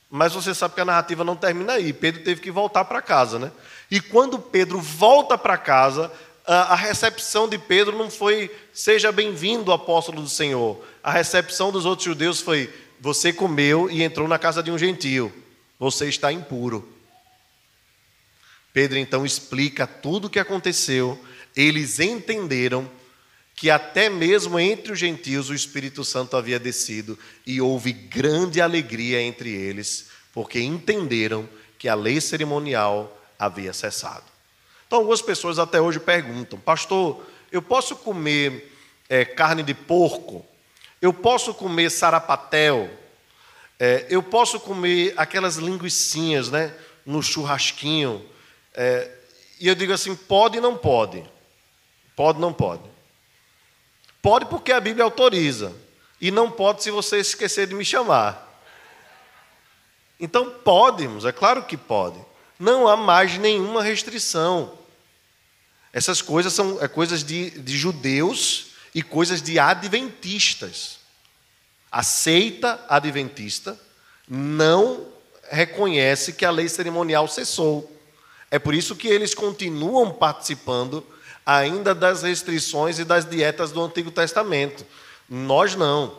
Mas 0.10 0.34
você 0.34 0.54
sabe 0.54 0.76
que 0.76 0.82
a 0.82 0.86
narrativa 0.86 1.24
não 1.24 1.38
termina 1.38 1.74
aí. 1.74 1.94
Pedro 1.94 2.24
teve 2.24 2.42
que 2.42 2.52
voltar 2.52 2.84
para 2.84 3.02
casa, 3.02 3.40
né? 3.40 3.52
E 3.90 4.02
quando 4.02 4.38
Pedro 4.38 4.80
volta 4.80 5.38
para 5.38 5.58
casa, 5.58 6.12
a 6.46 6.76
recepção 6.76 7.48
de 7.48 7.58
Pedro 7.58 7.98
não 7.98 8.10
foi 8.10 8.54
seja 8.74 9.12
bem-vindo, 9.12 9.72
apóstolo 9.72 10.22
do 10.22 10.28
Senhor. 10.28 10.84
A 11.02 11.12
recepção 11.12 11.72
dos 11.72 11.86
outros 11.86 12.06
judeus 12.06 12.42
foi: 12.42 12.74
você 13.02 13.34
comeu 13.34 13.90
e 13.90 14.04
entrou 14.04 14.28
na 14.28 14.38
casa 14.38 14.62
de 14.62 14.70
um 14.70 14.78
gentio. 14.78 15.34
Você 15.80 16.08
está 16.08 16.32
impuro. 16.32 16.88
Pedro 18.72 19.00
então 19.00 19.26
explica 19.26 19.88
tudo 19.88 20.26
o 20.26 20.30
que 20.30 20.38
aconteceu. 20.38 21.20
Eles 21.56 22.00
entenderam 22.00 22.88
que 23.56 23.72
até 23.72 24.08
mesmo 24.08 24.60
entre 24.60 24.94
os 24.94 25.00
gentios 25.00 25.50
o 25.50 25.56
Espírito 25.56 26.04
Santo 26.04 26.38
havia 26.38 26.60
descido 26.60 27.18
e 27.46 27.60
houve 27.60 27.92
grande 27.92 28.62
alegria 28.62 29.20
entre 29.20 29.50
eles, 29.50 30.10
porque 30.32 30.60
entenderam 30.60 31.50
que 31.80 31.90
a 31.90 31.96
lei 31.96 32.22
cerimonial 32.22 33.20
havia 33.38 33.74
cessado. 33.74 34.26
Então, 34.86 35.00
algumas 35.00 35.24
pessoas 35.24 35.58
até 35.58 35.82
hoje 35.82 36.00
perguntam, 36.00 36.60
pastor, 36.60 37.26
eu 37.52 37.64
posso 37.64 37.96
comer 37.96 38.72
é, 39.10 39.26
carne 39.26 39.64
de 39.64 39.74
porco? 39.74 40.46
Eu 41.02 41.12
posso 41.12 41.54
comer 41.54 41.90
sarapatel? 41.90 42.90
É, 43.80 44.06
eu 44.10 44.22
posso 44.22 44.60
comer 44.60 45.14
aquelas 45.18 45.56
linguiçinhas, 45.56 46.52
né, 46.52 46.72
no 47.04 47.24
churrasquinho? 47.24 48.24
É, 48.74 49.12
e 49.60 49.68
eu 49.68 49.74
digo 49.74 49.92
assim, 49.92 50.16
pode 50.16 50.60
e 50.60 50.62
não 50.62 50.78
pode. 50.78 51.24
Pode, 52.16 52.40
não 52.40 52.54
pode. 52.54 52.84
Pode 54.22 54.46
porque 54.46 54.72
a 54.72 54.80
Bíblia 54.80 55.04
autoriza. 55.04 55.74
E 56.20 56.30
não 56.30 56.52
pode 56.52 56.84
se 56.84 56.92
você 56.92 57.18
esquecer 57.18 57.66
de 57.66 57.74
me 57.74 57.84
chamar. 57.84 58.48
Então 60.20 60.52
podemos, 60.52 61.26
é 61.26 61.32
claro 61.32 61.64
que 61.64 61.76
pode. 61.76 62.20
Não 62.60 62.88
há 62.88 62.96
mais 62.96 63.40
nenhuma 63.40 63.82
restrição. 63.82 64.78
Essas 65.92 66.22
coisas 66.22 66.54
são 66.54 66.78
é, 66.80 66.88
coisas 66.88 67.24
de, 67.24 67.50
de 67.50 67.76
judeus 67.76 68.71
e 68.94 69.02
coisas 69.02 69.42
de 69.42 69.60
adventistas. 69.60 71.00
A 71.92 72.04
seita 72.04 72.84
adventista 72.88 73.80
não 74.28 75.08
reconhece 75.50 76.34
que 76.34 76.46
a 76.46 76.52
lei 76.52 76.70
cerimonial 76.70 77.28
cessou. 77.28 77.92
É 78.50 78.58
por 78.58 78.74
isso 78.74 78.96
que 78.96 79.08
eles 79.08 79.34
continuam 79.34 80.12
participando 80.12 81.06
ainda 81.46 81.94
das 81.94 82.24
restrições 82.24 83.00
e 83.00 83.04
das 83.04 83.26
dietas 83.26 83.72
do 83.72 83.84
Antigo 83.84 84.12
Testamento. 84.12 84.86
Nós 85.30 85.76
não. 85.76 86.18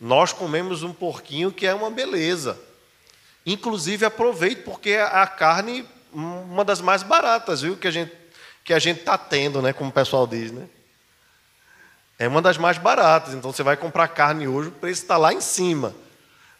Nós 0.00 0.32
comemos 0.32 0.82
um 0.82 0.92
porquinho 0.92 1.52
que 1.52 1.66
é 1.66 1.74
uma 1.74 1.90
beleza. 1.90 2.58
Inclusive 3.46 4.04
aproveite 4.04 4.62
porque 4.62 4.94
a 4.94 5.26
carne 5.26 5.86
uma 6.12 6.64
das 6.64 6.80
mais 6.80 7.02
baratas, 7.02 7.62
viu, 7.62 7.76
que 7.76 7.88
a 7.88 7.90
gente 7.90 8.12
que 8.64 8.72
a 8.72 8.78
gente 8.78 9.00
está 9.00 9.18
tendo, 9.18 9.60
né, 9.60 9.72
como 9.72 9.90
o 9.90 9.92
pessoal 9.92 10.24
diz, 10.24 10.52
né? 10.52 10.68
É 12.22 12.28
uma 12.28 12.40
das 12.40 12.56
mais 12.56 12.78
baratas. 12.78 13.34
Então 13.34 13.52
você 13.52 13.64
vai 13.64 13.76
comprar 13.76 14.06
carne 14.06 14.46
hoje, 14.46 14.68
o 14.68 14.72
preço 14.72 15.02
está 15.02 15.16
lá 15.16 15.34
em 15.34 15.40
cima, 15.40 15.92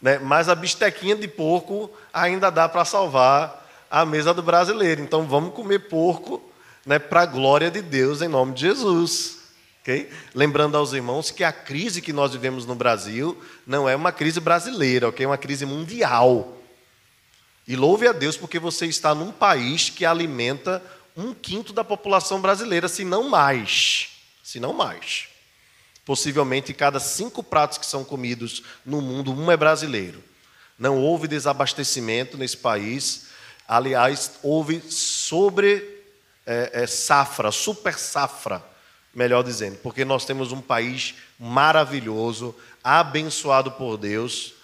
né? 0.00 0.18
Mas 0.18 0.48
a 0.48 0.56
bistequinha 0.56 1.14
de 1.14 1.28
porco 1.28 1.88
ainda 2.12 2.50
dá 2.50 2.68
para 2.68 2.84
salvar 2.84 3.64
a 3.88 4.04
mesa 4.04 4.34
do 4.34 4.42
brasileiro. 4.42 5.00
Então 5.00 5.24
vamos 5.28 5.54
comer 5.54 5.88
porco 5.88 6.42
né, 6.84 6.98
para 6.98 7.22
a 7.22 7.26
glória 7.26 7.70
de 7.70 7.80
Deus, 7.80 8.22
em 8.22 8.26
nome 8.26 8.54
de 8.54 8.62
Jesus. 8.62 9.38
Okay? 9.82 10.10
Lembrando 10.34 10.76
aos 10.76 10.94
irmãos 10.94 11.30
que 11.30 11.44
a 11.44 11.52
crise 11.52 12.02
que 12.02 12.12
nós 12.12 12.32
vivemos 12.32 12.66
no 12.66 12.74
Brasil 12.74 13.40
não 13.64 13.88
é 13.88 13.94
uma 13.94 14.10
crise 14.10 14.40
brasileira, 14.40 15.10
okay? 15.10 15.24
é 15.24 15.28
uma 15.28 15.38
crise 15.38 15.64
mundial. 15.64 16.56
E 17.68 17.76
louve 17.76 18.08
a 18.08 18.12
Deus 18.12 18.36
porque 18.36 18.58
você 18.58 18.86
está 18.86 19.14
num 19.14 19.30
país 19.30 19.90
que 19.90 20.04
alimenta 20.04 20.82
um 21.16 21.32
quinto 21.32 21.72
da 21.72 21.84
população 21.84 22.40
brasileira, 22.40 22.88
se 22.88 23.04
não 23.04 23.28
mais. 23.28 24.08
Se 24.42 24.58
não 24.58 24.72
mais. 24.72 25.30
Possivelmente, 26.04 26.74
cada 26.74 26.98
cinco 26.98 27.42
pratos 27.42 27.78
que 27.78 27.86
são 27.86 28.04
comidos 28.04 28.62
no 28.84 29.00
mundo, 29.00 29.32
um 29.32 29.50
é 29.50 29.56
brasileiro. 29.56 30.22
Não 30.78 30.98
houve 30.98 31.28
desabastecimento 31.28 32.36
nesse 32.36 32.56
país. 32.56 33.26
Aliás, 33.68 34.32
houve 34.42 34.82
sobre 34.90 36.02
é, 36.44 36.70
é, 36.82 36.86
safra, 36.86 37.52
super 37.52 37.96
safra, 37.96 38.64
melhor 39.14 39.44
dizendo, 39.44 39.76
porque 39.76 40.04
nós 40.04 40.24
temos 40.24 40.50
um 40.52 40.60
país 40.60 41.14
maravilhoso, 41.38 42.54
abençoado 42.82 43.70
por 43.72 43.96
Deus, 43.96 44.54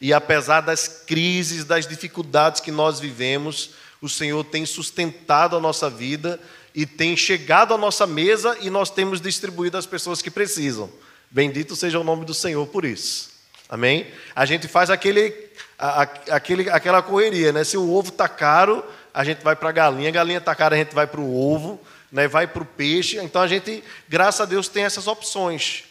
e 0.00 0.12
apesar 0.12 0.62
das 0.62 0.88
crises, 0.88 1.64
das 1.64 1.86
dificuldades 1.86 2.60
que 2.60 2.70
nós 2.70 3.00
vivemos, 3.00 3.70
o 4.00 4.08
Senhor 4.08 4.44
tem 4.44 4.64
sustentado 4.64 5.56
a 5.56 5.60
nossa 5.60 5.90
vida 5.90 6.40
e 6.78 6.86
tem 6.86 7.16
chegado 7.16 7.74
à 7.74 7.76
nossa 7.76 8.06
mesa 8.06 8.56
e 8.60 8.70
nós 8.70 8.88
temos 8.88 9.20
distribuído 9.20 9.76
às 9.76 9.84
pessoas 9.84 10.22
que 10.22 10.30
precisam. 10.30 10.88
Bendito 11.28 11.74
seja 11.74 11.98
o 11.98 12.04
nome 12.04 12.24
do 12.24 12.32
Senhor 12.32 12.64
por 12.68 12.84
isso. 12.84 13.30
Amém? 13.68 14.06
A 14.32 14.46
gente 14.46 14.68
faz 14.68 14.88
aquele, 14.88 15.34
aquele, 15.76 16.70
aquela 16.70 17.02
correria, 17.02 17.52
né? 17.52 17.64
Se 17.64 17.76
o 17.76 17.92
ovo 17.92 18.10
está 18.10 18.28
caro, 18.28 18.84
a 19.12 19.24
gente 19.24 19.42
vai 19.42 19.56
para 19.56 19.70
a 19.70 19.72
galinha, 19.72 20.08
a 20.08 20.12
galinha 20.12 20.38
está 20.38 20.54
cara, 20.54 20.76
a 20.76 20.78
gente 20.78 20.94
vai 20.94 21.04
para 21.04 21.20
o 21.20 21.36
ovo, 21.36 21.80
né, 22.12 22.28
vai 22.28 22.46
para 22.46 22.62
o 22.62 22.64
peixe. 22.66 23.16
Então 23.16 23.42
a 23.42 23.48
gente, 23.48 23.82
graças 24.08 24.42
a 24.42 24.44
Deus, 24.44 24.68
tem 24.68 24.84
essas 24.84 25.08
opções. 25.08 25.82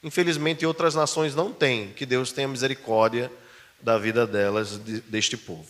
Infelizmente, 0.00 0.64
outras 0.64 0.94
nações 0.94 1.34
não 1.34 1.52
têm. 1.52 1.88
Que 1.88 2.06
Deus 2.06 2.30
tenha 2.30 2.46
misericórdia 2.46 3.32
da 3.80 3.98
vida 3.98 4.24
delas, 4.24 4.78
deste 4.78 5.36
povo. 5.36 5.66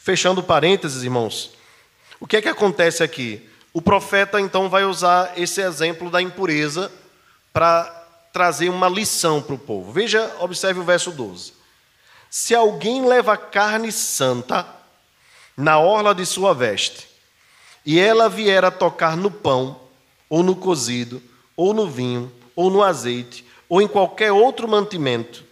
Fechando 0.00 0.42
parênteses, 0.42 1.04
irmãos, 1.04 1.52
o 2.18 2.26
que 2.26 2.38
é 2.38 2.42
que 2.42 2.48
acontece 2.48 3.04
aqui? 3.04 3.48
O 3.72 3.80
profeta 3.80 4.40
então 4.40 4.68
vai 4.68 4.84
usar 4.84 5.32
esse 5.36 5.60
exemplo 5.60 6.10
da 6.10 6.20
impureza 6.20 6.90
para 7.52 7.84
trazer 8.32 8.68
uma 8.68 8.88
lição 8.88 9.40
para 9.40 9.54
o 9.54 9.58
povo. 9.58 9.92
Veja, 9.92 10.34
observe 10.40 10.80
o 10.80 10.84
verso 10.84 11.10
12. 11.10 11.52
Se 12.28 12.54
alguém 12.54 13.06
leva 13.06 13.36
carne 13.36 13.90
santa 13.90 14.66
na 15.56 15.78
orla 15.78 16.14
de 16.14 16.24
sua 16.24 16.54
veste, 16.54 17.08
e 17.84 17.98
ela 17.98 18.28
vier 18.28 18.64
a 18.64 18.70
tocar 18.70 19.16
no 19.16 19.30
pão, 19.30 19.80
ou 20.28 20.42
no 20.42 20.54
cozido, 20.54 21.22
ou 21.56 21.74
no 21.74 21.88
vinho, 21.88 22.32
ou 22.54 22.70
no 22.70 22.82
azeite, 22.82 23.44
ou 23.68 23.80
em 23.80 23.88
qualquer 23.88 24.32
outro 24.32 24.68
mantimento, 24.68 25.44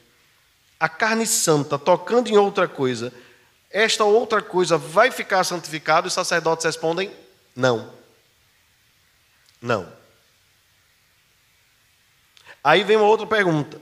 a 0.78 0.88
carne 0.88 1.26
santa 1.26 1.78
tocando 1.78 2.28
em 2.28 2.36
outra 2.36 2.68
coisa, 2.68 3.12
esta 3.70 4.04
outra 4.04 4.40
coisa 4.40 4.78
vai 4.78 5.10
ficar 5.10 5.44
santificada? 5.44 6.06
Os 6.06 6.14
sacerdotes 6.14 6.64
respondem: 6.64 7.10
não. 7.54 7.97
Não. 9.60 9.92
Aí 12.62 12.84
vem 12.84 12.96
uma 12.96 13.06
outra 13.06 13.26
pergunta. 13.26 13.80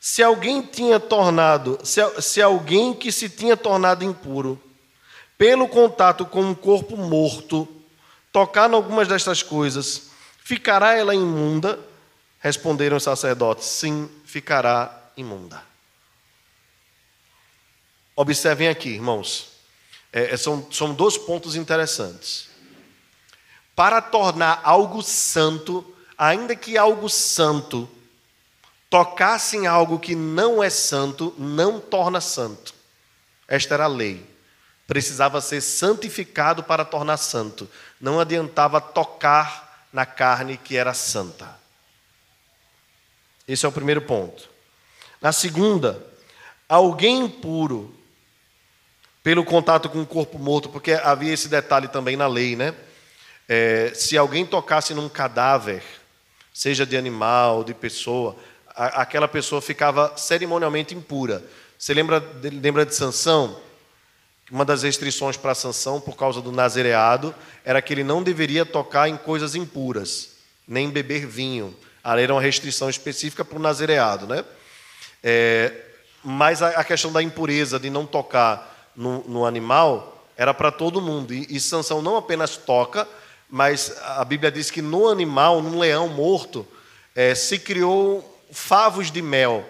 Se 0.00 0.22
alguém 0.22 0.62
tinha 0.62 1.00
tornado, 1.00 1.78
se, 1.82 2.00
se 2.20 2.40
alguém 2.40 2.94
que 2.94 3.10
se 3.10 3.28
tinha 3.28 3.56
tornado 3.56 4.04
impuro, 4.04 4.62
pelo 5.36 5.68
contato 5.68 6.24
com 6.24 6.42
um 6.42 6.54
corpo 6.54 6.96
morto, 6.96 7.68
tocar 8.32 8.70
em 8.70 8.74
algumas 8.74 9.08
destas 9.08 9.42
coisas, 9.42 10.10
ficará 10.42 10.96
ela 10.96 11.14
imunda? 11.14 11.78
Responderam 12.40 12.96
os 12.96 13.02
sacerdotes: 13.02 13.66
sim, 13.66 14.08
ficará 14.24 15.10
imunda. 15.16 15.62
Observem 18.14 18.68
aqui, 18.68 18.90
irmãos, 18.90 19.48
é, 20.12 20.32
é, 20.32 20.36
são, 20.36 20.66
são 20.72 20.92
dois 20.92 21.16
pontos 21.16 21.54
interessantes. 21.54 22.47
Para 23.78 24.02
tornar 24.02 24.60
algo 24.64 25.04
santo, 25.04 25.86
ainda 26.16 26.56
que 26.56 26.76
algo 26.76 27.08
santo 27.08 27.88
tocasse 28.90 29.56
em 29.56 29.68
algo 29.68 30.00
que 30.00 30.16
não 30.16 30.60
é 30.60 30.68
santo, 30.68 31.32
não 31.38 31.78
torna 31.78 32.20
santo. 32.20 32.74
Esta 33.46 33.74
era 33.74 33.84
a 33.84 33.88
lei 33.88 34.26
precisava 34.88 35.42
ser 35.42 35.60
santificado 35.60 36.64
para 36.64 36.82
tornar 36.82 37.18
santo. 37.18 37.68
Não 38.00 38.18
adiantava 38.18 38.80
tocar 38.80 39.86
na 39.92 40.06
carne 40.06 40.56
que 40.56 40.78
era 40.78 40.94
santa. 40.94 41.46
Esse 43.46 43.66
é 43.66 43.68
o 43.68 43.72
primeiro 43.72 44.00
ponto. 44.00 44.48
Na 45.20 45.30
segunda, 45.30 46.02
alguém 46.66 47.20
impuro, 47.20 47.94
pelo 49.22 49.44
contato 49.44 49.90
com 49.90 50.00
o 50.00 50.06
corpo 50.06 50.38
morto, 50.38 50.70
porque 50.70 50.92
havia 50.92 51.34
esse 51.34 51.48
detalhe 51.48 51.88
também 51.88 52.16
na 52.16 52.26
lei, 52.26 52.56
né? 52.56 52.74
É, 53.48 53.92
se 53.94 54.18
alguém 54.18 54.44
tocasse 54.44 54.92
num 54.92 55.08
cadáver, 55.08 55.82
seja 56.52 56.84
de 56.84 56.96
animal, 56.96 57.64
de 57.64 57.72
pessoa, 57.72 58.36
a, 58.76 59.02
aquela 59.02 59.26
pessoa 59.26 59.62
ficava 59.62 60.12
cerimonialmente 60.16 60.94
impura. 60.94 61.42
Você 61.78 61.94
lembra, 61.94 62.22
lembra 62.42 62.84
de 62.84 62.94
Sansão? 62.94 63.58
Uma 64.50 64.64
das 64.64 64.82
restrições 64.82 65.36
para 65.36 65.54
Sansão, 65.54 66.00
por 66.00 66.16
causa 66.16 66.40
do 66.40 66.52
nazereado, 66.52 67.34
era 67.64 67.80
que 67.80 67.92
ele 67.94 68.04
não 68.04 68.22
deveria 68.22 68.66
tocar 68.66 69.08
em 69.08 69.16
coisas 69.16 69.54
impuras, 69.54 70.30
nem 70.66 70.90
beber 70.90 71.26
vinho. 71.26 71.74
Ali 72.02 72.22
era 72.22 72.34
uma 72.34 72.40
restrição 72.40 72.88
específica 72.88 73.44
para 73.44 73.58
o 73.58 73.62
nazereado, 73.62 74.26
né? 74.26 74.44
É, 75.22 75.72
mas 76.24 76.62
a, 76.62 76.68
a, 76.70 76.84
questão 76.84 77.12
da 77.12 77.22
impureza, 77.22 77.78
de 77.78 77.90
não 77.90 78.06
tocar 78.06 78.90
no, 78.96 79.22
no 79.28 79.46
animal, 79.46 80.26
era 80.36 80.54
para 80.54 80.70
todo 80.70 81.00
mundo. 81.00 81.34
E, 81.34 81.46
e 81.50 81.60
Sansão 81.60 82.00
não 82.00 82.16
apenas 82.16 82.56
toca, 82.56 83.06
mas 83.48 83.96
a 84.02 84.24
Bíblia 84.24 84.50
diz 84.50 84.70
que 84.70 84.82
no 84.82 85.08
animal, 85.08 85.62
num 85.62 85.78
leão 85.78 86.08
morto, 86.08 86.66
é, 87.14 87.34
se 87.34 87.58
criou 87.58 88.42
favos 88.50 89.10
de 89.10 89.22
mel. 89.22 89.68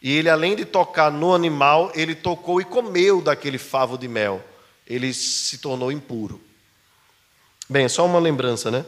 E 0.00 0.12
ele, 0.16 0.28
além 0.28 0.54
de 0.54 0.64
tocar 0.64 1.10
no 1.10 1.34
animal, 1.34 1.90
ele 1.94 2.14
tocou 2.14 2.60
e 2.60 2.64
comeu 2.64 3.20
daquele 3.20 3.58
favo 3.58 3.96
de 3.98 4.06
mel. 4.06 4.44
Ele 4.86 5.12
se 5.12 5.58
tornou 5.58 5.90
impuro. 5.90 6.40
Bem, 7.68 7.84
é 7.84 7.88
só 7.88 8.06
uma 8.06 8.18
lembrança, 8.18 8.70
né? 8.70 8.84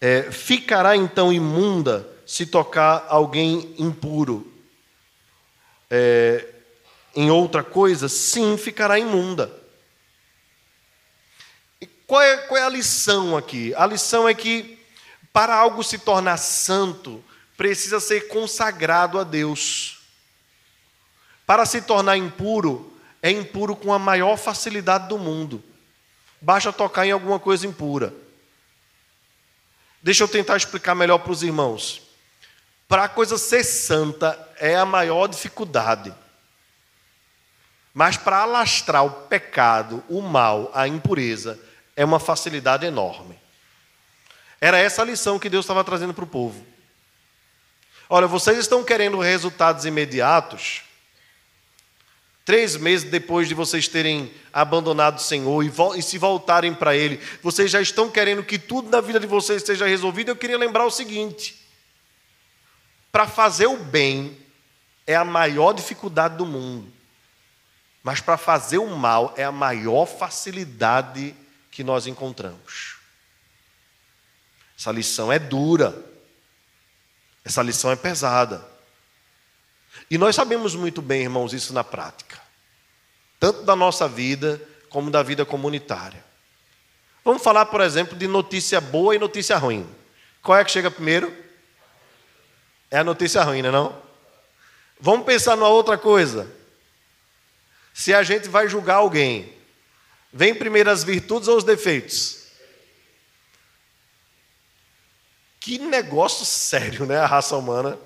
É, 0.00 0.30
ficará 0.30 0.96
então 0.96 1.32
imunda 1.32 2.08
se 2.26 2.46
tocar 2.46 3.06
alguém 3.08 3.74
impuro 3.78 4.52
é, 5.90 6.46
em 7.16 7.30
outra 7.30 7.62
coisa? 7.62 8.08
Sim, 8.08 8.56
ficará 8.56 8.98
imunda. 8.98 9.63
Qual 12.14 12.22
é, 12.22 12.36
qual 12.36 12.60
é 12.60 12.62
a 12.62 12.68
lição 12.68 13.36
aqui? 13.36 13.74
A 13.74 13.84
lição 13.84 14.28
é 14.28 14.32
que 14.32 14.78
para 15.32 15.52
algo 15.52 15.82
se 15.82 15.98
tornar 15.98 16.36
santo, 16.36 17.20
precisa 17.56 17.98
ser 17.98 18.28
consagrado 18.28 19.18
a 19.18 19.24
Deus. 19.24 19.98
Para 21.44 21.66
se 21.66 21.82
tornar 21.82 22.16
impuro, 22.16 22.96
é 23.20 23.32
impuro 23.32 23.74
com 23.74 23.92
a 23.92 23.98
maior 23.98 24.36
facilidade 24.36 25.08
do 25.08 25.18
mundo. 25.18 25.60
Basta 26.40 26.72
tocar 26.72 27.04
em 27.04 27.10
alguma 27.10 27.40
coisa 27.40 27.66
impura. 27.66 28.14
Deixa 30.00 30.22
eu 30.22 30.28
tentar 30.28 30.56
explicar 30.56 30.94
melhor 30.94 31.18
para 31.18 31.32
os 31.32 31.42
irmãos. 31.42 32.00
Para 32.86 33.06
a 33.06 33.08
coisa 33.08 33.36
ser 33.36 33.64
santa 33.64 34.38
é 34.60 34.76
a 34.76 34.86
maior 34.86 35.26
dificuldade. 35.26 36.14
Mas 37.92 38.16
para 38.16 38.38
alastrar 38.38 39.04
o 39.04 39.10
pecado, 39.10 40.04
o 40.08 40.20
mal, 40.22 40.70
a 40.72 40.86
impureza, 40.86 41.58
é 41.96 42.04
uma 42.04 42.18
facilidade 42.18 42.84
enorme. 42.86 43.38
Era 44.60 44.78
essa 44.78 45.02
a 45.02 45.04
lição 45.04 45.38
que 45.38 45.50
Deus 45.50 45.64
estava 45.64 45.84
trazendo 45.84 46.14
para 46.14 46.24
o 46.24 46.28
povo. 46.28 46.64
Olha, 48.08 48.26
vocês 48.26 48.58
estão 48.58 48.84
querendo 48.84 49.18
resultados 49.18 49.84
imediatos. 49.84 50.82
Três 52.44 52.76
meses 52.76 53.10
depois 53.10 53.48
de 53.48 53.54
vocês 53.54 53.88
terem 53.88 54.32
abandonado 54.52 55.16
o 55.16 55.22
Senhor 55.22 55.64
e, 55.64 55.72
e 55.98 56.02
se 56.02 56.18
voltarem 56.18 56.74
para 56.74 56.94
Ele, 56.94 57.18
vocês 57.42 57.70
já 57.70 57.80
estão 57.80 58.10
querendo 58.10 58.44
que 58.44 58.58
tudo 58.58 58.90
na 58.90 59.00
vida 59.00 59.18
de 59.18 59.26
vocês 59.26 59.62
seja 59.62 59.86
resolvido. 59.86 60.30
Eu 60.30 60.36
queria 60.36 60.58
lembrar 60.58 60.84
o 60.84 60.90
seguinte: 60.90 61.58
para 63.10 63.26
fazer 63.26 63.66
o 63.66 63.78
bem 63.78 64.36
é 65.06 65.14
a 65.14 65.24
maior 65.24 65.72
dificuldade 65.72 66.36
do 66.36 66.44
mundo, 66.44 66.92
mas 68.02 68.20
para 68.20 68.36
fazer 68.36 68.78
o 68.78 68.94
mal 68.94 69.32
é 69.36 69.44
a 69.44 69.52
maior 69.52 70.04
facilidade 70.04 71.34
que 71.74 71.82
nós 71.82 72.06
encontramos. 72.06 72.98
Essa 74.78 74.92
lição 74.92 75.32
é 75.32 75.40
dura. 75.40 75.92
Essa 77.44 77.62
lição 77.64 77.90
é 77.90 77.96
pesada. 77.96 78.64
E 80.08 80.16
nós 80.16 80.36
sabemos 80.36 80.76
muito 80.76 81.02
bem, 81.02 81.22
irmãos, 81.22 81.52
isso 81.52 81.72
na 81.72 81.82
prática, 81.82 82.40
tanto 83.40 83.64
da 83.64 83.74
nossa 83.74 84.08
vida 84.08 84.60
como 84.88 85.10
da 85.10 85.20
vida 85.22 85.44
comunitária. 85.44 86.24
Vamos 87.24 87.42
falar, 87.42 87.66
por 87.66 87.80
exemplo, 87.80 88.16
de 88.16 88.28
notícia 88.28 88.80
boa 88.80 89.16
e 89.16 89.18
notícia 89.18 89.56
ruim. 89.56 89.88
Qual 90.42 90.56
é 90.56 90.64
que 90.64 90.70
chega 90.70 90.92
primeiro? 90.92 91.36
É 92.88 92.98
a 92.98 93.04
notícia 93.04 93.42
ruim, 93.42 93.62
não 93.62 93.86
é? 93.86 93.92
Vamos 95.00 95.26
pensar 95.26 95.56
numa 95.56 95.68
outra 95.68 95.98
coisa. 95.98 96.48
Se 97.92 98.14
a 98.14 98.22
gente 98.22 98.48
vai 98.48 98.68
julgar 98.68 98.96
alguém, 98.96 99.52
vem 100.34 100.52
primeiro 100.52 100.90
as 100.90 101.04
virtudes 101.04 101.46
ou 101.46 101.56
os 101.56 101.64
defeitos? 101.64 102.42
Que 105.60 105.78
negócio 105.78 106.44
sério, 106.44 107.06
né? 107.06 107.18
A 107.18 107.26
raça 107.26 107.56
humana. 107.56 107.96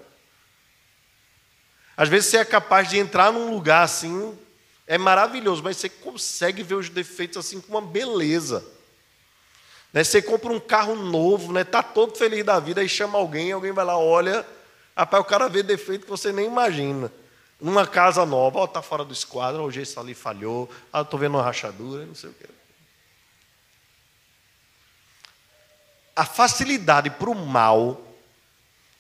Às 1.97 2.09
vezes 2.09 2.31
você 2.31 2.37
é 2.37 2.45
capaz 2.45 2.89
de 2.89 2.99
entrar 2.99 3.33
num 3.33 3.51
lugar 3.51 3.83
assim, 3.83 4.39
é 4.87 4.97
maravilhoso, 4.97 5.63
mas 5.65 5.79
você 5.79 5.89
consegue 5.89 6.63
ver 6.63 6.77
os 6.77 6.89
defeitos 6.89 7.39
assim 7.39 7.61
com 7.61 7.73
uma 7.73 7.81
beleza. 7.81 8.65
Né? 9.93 10.05
Você 10.05 10.23
compra 10.23 10.53
um 10.53 10.61
carro 10.61 10.95
novo, 10.95 11.53
né? 11.53 11.65
Tá 11.65 11.83
todo 11.83 12.17
feliz 12.17 12.45
da 12.45 12.61
vida, 12.61 12.81
aí 12.81 12.89
chama 12.89 13.19
alguém, 13.19 13.51
alguém 13.51 13.73
vai 13.73 13.85
lá, 13.85 13.99
olha, 13.99 14.47
rapaz, 14.97 15.23
o 15.23 15.27
cara 15.27 15.49
vê 15.49 15.63
defeito 15.63 16.05
que 16.05 16.11
você 16.11 16.31
nem 16.31 16.47
imagina. 16.47 17.11
Numa 17.61 17.87
casa 17.87 18.25
nova, 18.25 18.61
ó, 18.61 18.67
tá 18.67 18.81
fora 18.81 19.05
do 19.05 19.13
esquadro, 19.13 19.63
o 19.65 19.71
gesso 19.71 19.99
ali 19.99 20.15
falhou, 20.15 20.71
ah, 20.93 21.05
tô 21.05 21.19
vendo 21.19 21.35
uma 21.35 21.43
rachadura, 21.43 22.07
não 22.07 22.15
sei 22.15 22.31
o 22.31 22.35
quê. 22.35 22.47
a 26.19 26.25
facilidade 26.25 27.11
para 27.11 27.31
o 27.31 27.35
mal 27.35 28.05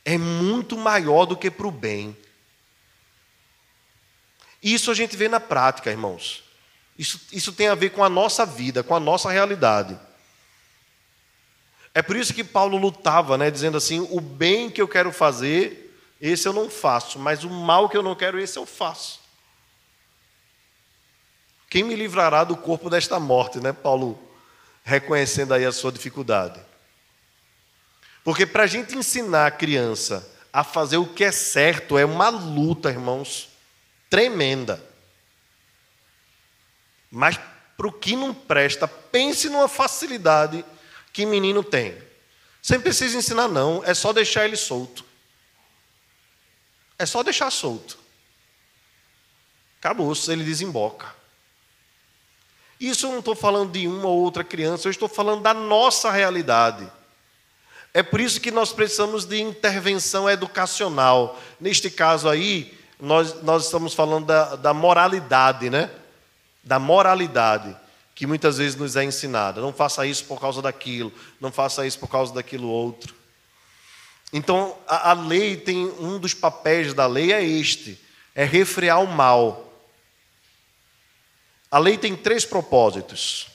é 0.04 0.16
muito 0.16 0.78
maior 0.78 1.26
do 1.26 1.36
que 1.36 1.50
para 1.50 1.66
o 1.66 1.70
bem. 1.72 2.16
Isso 4.62 4.88
a 4.88 4.94
gente 4.94 5.16
vê 5.16 5.28
na 5.28 5.40
prática, 5.40 5.90
irmãos. 5.90 6.44
Isso, 6.96 7.20
isso 7.32 7.52
tem 7.52 7.66
a 7.66 7.74
ver 7.74 7.90
com 7.90 8.04
a 8.04 8.08
nossa 8.08 8.46
vida, 8.46 8.84
com 8.84 8.94
a 8.94 9.00
nossa 9.00 9.32
realidade. 9.32 9.98
É 11.92 12.02
por 12.02 12.14
isso 12.14 12.32
que 12.32 12.44
Paulo 12.44 12.78
lutava, 12.78 13.36
né, 13.36 13.50
dizendo 13.50 13.76
assim: 13.76 14.06
o 14.12 14.20
bem 14.20 14.70
que 14.70 14.80
eu 14.80 14.86
quero 14.86 15.10
fazer, 15.10 15.87
esse 16.20 16.48
eu 16.48 16.52
não 16.52 16.68
faço, 16.68 17.18
mas 17.18 17.44
o 17.44 17.50
mal 17.50 17.88
que 17.88 17.96
eu 17.96 18.02
não 18.02 18.14
quero, 18.14 18.38
esse 18.38 18.58
eu 18.58 18.66
faço. 18.66 19.20
Quem 21.70 21.84
me 21.84 21.94
livrará 21.94 22.44
do 22.44 22.56
corpo 22.56 22.88
desta 22.88 23.20
morte, 23.20 23.60
né? 23.60 23.72
Paulo 23.72 24.18
reconhecendo 24.82 25.52
aí 25.52 25.64
a 25.64 25.72
sua 25.72 25.92
dificuldade. 25.92 26.58
Porque 28.24 28.46
para 28.46 28.64
a 28.64 28.66
gente 28.66 28.96
ensinar 28.96 29.46
a 29.46 29.50
criança 29.50 30.26
a 30.52 30.64
fazer 30.64 30.96
o 30.96 31.06
que 31.06 31.24
é 31.24 31.30
certo 31.30 31.98
é 31.98 32.04
uma 32.04 32.30
luta, 32.30 32.90
irmãos, 32.90 33.50
tremenda. 34.08 34.82
Mas 37.10 37.38
para 37.76 37.86
o 37.86 37.92
que 37.92 38.16
não 38.16 38.34
presta, 38.34 38.88
pense 38.88 39.48
numa 39.48 39.68
facilidade 39.68 40.64
que 41.12 41.24
menino 41.24 41.62
tem. 41.62 41.96
Não 42.68 42.80
precisa 42.80 43.16
ensinar, 43.16 43.48
não, 43.48 43.82
é 43.84 43.94
só 43.94 44.12
deixar 44.12 44.44
ele 44.44 44.56
solto. 44.56 45.04
É 46.98 47.06
só 47.06 47.22
deixar 47.22 47.50
solto. 47.50 47.98
Acabou, 49.78 50.12
ele 50.28 50.42
desemboca. 50.42 51.14
Isso 52.80 53.06
eu 53.06 53.10
não 53.10 53.18
estou 53.20 53.34
falando 53.34 53.72
de 53.72 53.86
uma 53.86 54.06
ou 54.06 54.20
outra 54.20 54.44
criança, 54.44 54.86
eu 54.86 54.90
estou 54.90 55.08
falando 55.08 55.42
da 55.42 55.54
nossa 55.54 56.10
realidade. 56.10 56.90
É 57.92 58.02
por 58.02 58.20
isso 58.20 58.40
que 58.40 58.50
nós 58.50 58.72
precisamos 58.72 59.24
de 59.24 59.40
intervenção 59.40 60.28
educacional. 60.28 61.38
Neste 61.60 61.90
caso 61.90 62.28
aí, 62.28 62.76
nós, 63.00 63.42
nós 63.42 63.64
estamos 63.64 63.94
falando 63.94 64.26
da, 64.26 64.56
da 64.56 64.74
moralidade, 64.74 65.70
né? 65.70 65.90
Da 66.62 66.78
moralidade, 66.78 67.76
que 68.14 68.26
muitas 68.26 68.58
vezes 68.58 68.76
nos 68.76 68.94
é 68.94 69.04
ensinada. 69.04 69.60
Não 69.60 69.72
faça 69.72 70.06
isso 70.06 70.24
por 70.24 70.40
causa 70.40 70.60
daquilo, 70.60 71.12
não 71.40 71.50
faça 71.50 71.86
isso 71.86 71.98
por 71.98 72.08
causa 72.08 72.32
daquilo 72.34 72.68
outro. 72.68 73.14
Então, 74.32 74.76
a, 74.86 75.10
a 75.10 75.12
lei 75.12 75.56
tem 75.56 75.86
um 75.98 76.18
dos 76.18 76.34
papéis 76.34 76.92
da 76.92 77.06
lei 77.06 77.32
é 77.32 77.42
este: 77.42 77.98
é 78.34 78.44
refrear 78.44 79.02
o 79.02 79.06
mal. 79.06 79.72
A 81.70 81.78
lei 81.78 81.98
tem 81.98 82.16
três 82.16 82.44
propósitos 82.44 83.48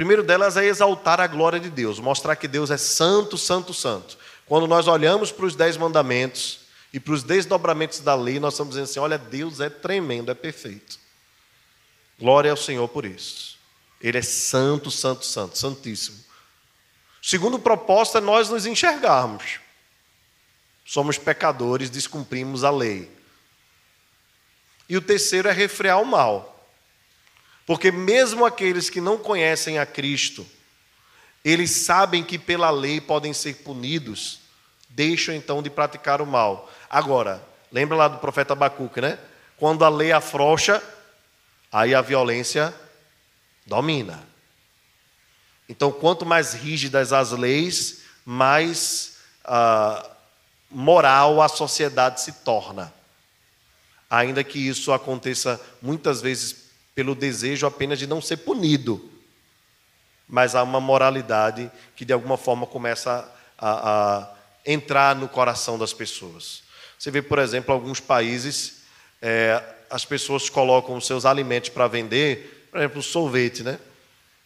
primeiro 0.00 0.22
delas 0.22 0.56
é 0.56 0.64
exaltar 0.64 1.20
a 1.20 1.26
glória 1.26 1.60
de 1.60 1.68
Deus, 1.68 2.00
mostrar 2.00 2.34
que 2.34 2.48
Deus 2.48 2.70
é 2.70 2.78
santo, 2.78 3.36
santo, 3.36 3.74
santo. 3.74 4.16
Quando 4.46 4.66
nós 4.66 4.88
olhamos 4.88 5.30
para 5.30 5.44
os 5.44 5.54
dez 5.54 5.76
mandamentos 5.76 6.60
e 6.90 6.98
para 6.98 7.12
os 7.12 7.22
desdobramentos 7.22 8.00
da 8.00 8.14
lei, 8.14 8.40
nós 8.40 8.54
estamos 8.54 8.70
dizendo 8.70 8.84
assim: 8.84 8.98
olha, 8.98 9.18
Deus 9.18 9.60
é 9.60 9.68
tremendo, 9.68 10.30
é 10.30 10.34
perfeito. 10.34 10.98
Glória 12.18 12.50
ao 12.50 12.56
Senhor 12.56 12.88
por 12.88 13.04
isso. 13.04 13.58
Ele 14.00 14.16
é 14.16 14.22
santo, 14.22 14.90
santo, 14.90 15.26
santo, 15.26 15.58
santíssimo. 15.58 16.16
Segundo 17.20 17.58
propósito 17.58 18.16
é 18.16 18.20
nós 18.22 18.48
nos 18.48 18.64
enxergarmos. 18.64 19.60
Somos 20.90 21.18
pecadores, 21.18 21.90
descumprimos 21.90 22.64
a 22.64 22.70
lei. 22.70 23.10
E 24.88 24.96
o 24.96 25.00
terceiro 25.00 25.48
é 25.48 25.52
refrear 25.52 26.00
o 26.00 26.04
mal. 26.04 26.68
Porque 27.66 27.92
mesmo 27.92 28.44
aqueles 28.44 28.90
que 28.90 29.00
não 29.00 29.16
conhecem 29.16 29.78
a 29.78 29.86
Cristo, 29.86 30.44
eles 31.44 31.70
sabem 31.70 32.24
que 32.24 32.38
pela 32.38 32.70
lei 32.70 33.00
podem 33.00 33.32
ser 33.32 33.56
punidos, 33.58 34.40
deixam 34.88 35.34
então 35.34 35.62
de 35.62 35.70
praticar 35.70 36.20
o 36.20 36.26
mal. 36.26 36.68
Agora, 36.88 37.40
Lembra 37.72 37.96
lá 37.96 38.08
do 38.08 38.18
profeta 38.18 38.52
Abacuque, 38.52 39.00
né? 39.00 39.18
Quando 39.56 39.84
a 39.84 39.88
lei 39.88 40.10
afrouxa, 40.10 40.82
aí 41.70 41.94
a 41.94 42.00
violência 42.00 42.74
domina. 43.64 44.26
Então, 45.68 45.92
quanto 45.92 46.26
mais 46.26 46.52
rígidas 46.52 47.12
as 47.12 47.30
leis, 47.30 48.02
mais 48.24 49.18
ah, 49.44 50.09
moral 50.70 51.42
a 51.42 51.48
sociedade 51.48 52.20
se 52.20 52.32
torna. 52.32 52.92
Ainda 54.08 54.42
que 54.44 54.58
isso 54.58 54.92
aconteça 54.92 55.60
muitas 55.80 56.20
vezes 56.20 56.70
pelo 56.94 57.14
desejo 57.14 57.66
apenas 57.66 57.98
de 57.98 58.06
não 58.06 58.20
ser 58.20 58.38
punido, 58.38 59.10
mas 60.28 60.54
há 60.54 60.62
uma 60.62 60.80
moralidade 60.80 61.70
que 61.96 62.04
de 62.04 62.12
alguma 62.12 62.36
forma 62.36 62.66
começa 62.66 63.30
a, 63.58 63.90
a 63.90 64.34
entrar 64.64 65.16
no 65.16 65.28
coração 65.28 65.78
das 65.78 65.92
pessoas. 65.92 66.62
Você 66.98 67.10
vê, 67.10 67.22
por 67.22 67.38
exemplo, 67.38 67.72
alguns 67.72 68.00
países, 68.00 68.82
é, 69.22 69.62
as 69.88 70.04
pessoas 70.04 70.48
colocam 70.48 70.96
os 70.96 71.06
seus 71.06 71.24
alimentos 71.24 71.70
para 71.70 71.86
vender, 71.88 72.68
por 72.70 72.78
exemplo, 72.78 73.02
sorvete, 73.02 73.62
né? 73.62 73.78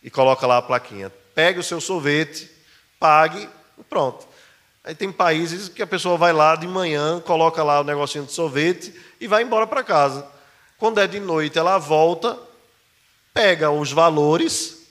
E 0.03 0.11
coloca 0.11 0.47
lá 0.47 0.59
a 0.59 0.63
plaquinha. 0.63 1.11
Pegue 1.35 1.59
o 1.59 1.65
seu 1.65 1.81
sorvete, 1.81 2.51
pague 2.99 3.49
e 3.79 3.83
pronto. 3.85 4.27
Aí 4.85 4.95
tem 4.95 5.11
países 5.11 5.71
que 5.71 5.83
a 5.83 5.87
pessoa 5.87 6.19
vai 6.19 6.31
lá 6.31 6.55
de 6.55 6.69
manhã, 6.69 7.19
coloca 7.19 7.65
lá 7.65 7.81
o 7.81 7.85
negocinho 7.85 8.27
de 8.27 8.33
sorvete 8.33 8.95
e 9.19 9.27
vai 9.27 9.43
embora 9.43 9.67
para 9.67 9.83
casa. 9.83 10.27
Quando 10.77 11.01
é 11.01 11.07
de 11.07 11.19
noite, 11.19 11.59
ela 11.59 11.79
volta, 11.79 12.39
pega 13.33 13.71
os 13.71 13.91
valores, 13.91 14.83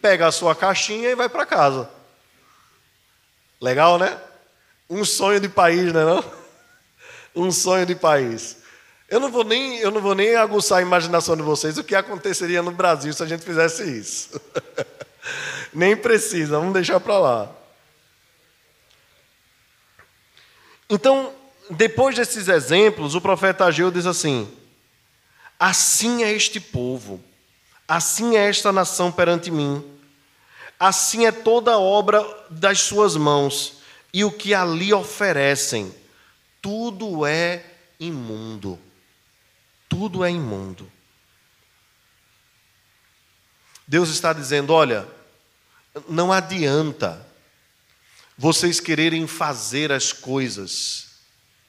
pega 0.00 0.28
a 0.28 0.32
sua 0.32 0.54
caixinha 0.54 1.10
e 1.10 1.16
vai 1.16 1.28
para 1.28 1.44
casa. 1.44 1.90
Legal, 3.60 3.98
né? 3.98 4.16
Um 4.88 5.04
sonho 5.04 5.40
de 5.40 5.48
país, 5.48 5.92
né, 5.92 6.04
não? 6.04 6.24
Um 7.34 7.50
sonho 7.50 7.84
de 7.84 7.96
país. 7.96 8.58
Eu 9.08 9.18
não 9.18 9.30
vou 9.30 9.42
nem, 9.42 9.78
eu 9.78 9.90
não 9.90 10.00
vou 10.00 10.14
nem 10.14 10.36
aguçar 10.36 10.78
a 10.78 10.82
imaginação 10.82 11.36
de 11.36 11.42
vocês 11.42 11.76
o 11.78 11.84
que 11.84 11.96
aconteceria 11.96 12.62
no 12.62 12.70
Brasil 12.70 13.12
se 13.12 13.22
a 13.22 13.26
gente 13.26 13.44
fizesse 13.44 13.82
isso. 13.82 14.40
nem 15.74 15.96
precisa, 15.96 16.58
vamos 16.58 16.74
deixar 16.74 17.00
para 17.00 17.18
lá. 17.18 17.61
Então, 20.92 21.32
depois 21.70 22.14
desses 22.14 22.48
exemplos, 22.48 23.14
o 23.14 23.20
profeta 23.22 23.64
Ageu 23.64 23.90
diz 23.90 24.04
assim: 24.04 24.46
Assim 25.58 26.22
é 26.22 26.30
este 26.30 26.60
povo, 26.60 27.18
assim 27.88 28.36
é 28.36 28.46
esta 28.46 28.70
nação 28.70 29.10
perante 29.10 29.50
mim, 29.50 29.82
assim 30.78 31.24
é 31.24 31.32
toda 31.32 31.72
a 31.72 31.78
obra 31.78 32.22
das 32.50 32.80
suas 32.80 33.16
mãos, 33.16 33.78
e 34.12 34.22
o 34.22 34.30
que 34.30 34.52
ali 34.52 34.92
oferecem, 34.92 35.90
tudo 36.60 37.24
é 37.24 37.64
imundo. 37.98 38.78
Tudo 39.88 40.22
é 40.22 40.30
imundo. 40.30 40.92
Deus 43.88 44.10
está 44.10 44.34
dizendo: 44.34 44.74
olha, 44.74 45.08
não 46.06 46.30
adianta 46.30 47.31
vocês 48.36 48.80
quererem 48.80 49.26
fazer 49.26 49.92
as 49.92 50.12
coisas 50.12 51.08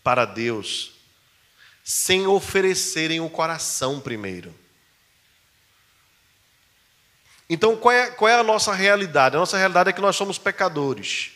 para 0.03 0.25
Deus 0.25 0.93
sem 1.83 2.25
oferecerem 2.25 3.19
o 3.19 3.29
coração 3.29 3.99
primeiro. 3.99 4.53
Então, 7.49 7.75
qual 7.75 7.93
é, 7.93 8.09
qual 8.09 8.29
é 8.29 8.35
a 8.35 8.43
nossa 8.43 8.73
realidade? 8.73 9.35
A 9.35 9.39
nossa 9.39 9.57
realidade 9.57 9.89
é 9.89 9.93
que 9.93 10.01
nós 10.01 10.15
somos 10.15 10.37
pecadores. 10.37 11.33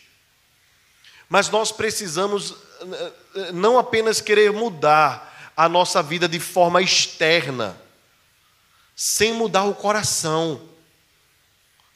Mas 1.28 1.50
nós 1.50 1.70
precisamos 1.70 2.54
eh, 2.80 3.12
eh, 3.36 3.52
não 3.52 3.78
apenas 3.78 4.20
querer 4.20 4.50
mudar 4.50 5.52
a 5.54 5.68
nossa 5.68 6.02
vida 6.02 6.26
de 6.26 6.40
forma 6.40 6.80
externa, 6.80 7.78
sem 8.96 9.34
mudar 9.34 9.64
o 9.64 9.74
coração 9.74 10.68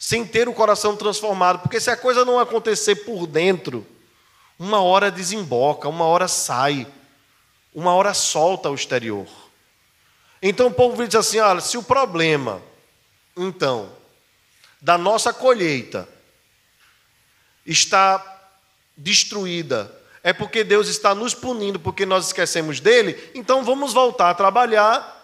sem 0.02 0.26
ter 0.26 0.48
o 0.48 0.52
coração 0.52 0.96
transformado, 0.96 1.60
porque 1.60 1.78
se 1.78 1.88
a 1.88 1.96
coisa 1.96 2.24
não 2.24 2.40
acontecer 2.40 2.96
por 3.04 3.24
dentro, 3.24 3.86
uma 4.58 4.82
hora 4.82 5.12
desemboca, 5.12 5.88
uma 5.88 6.04
hora 6.06 6.26
sai, 6.26 6.88
uma 7.72 7.94
hora 7.94 8.12
solta 8.12 8.68
o 8.68 8.74
exterior. 8.74 9.28
Então 10.42 10.66
o 10.66 10.74
povo 10.74 11.06
diz 11.06 11.14
assim: 11.14 11.38
olha, 11.38 11.60
se 11.60 11.78
o 11.78 11.84
problema, 11.84 12.60
então, 13.36 13.92
da 14.80 14.98
nossa 14.98 15.32
colheita 15.32 16.08
está 17.64 18.50
destruída, 18.96 19.88
é 20.20 20.32
porque 20.32 20.64
Deus 20.64 20.88
está 20.88 21.14
nos 21.14 21.32
punindo 21.32 21.78
porque 21.78 22.04
nós 22.04 22.26
esquecemos 22.26 22.80
dele, 22.80 23.30
então 23.36 23.62
vamos 23.62 23.92
voltar 23.92 24.30
a 24.30 24.34
trabalhar 24.34 25.21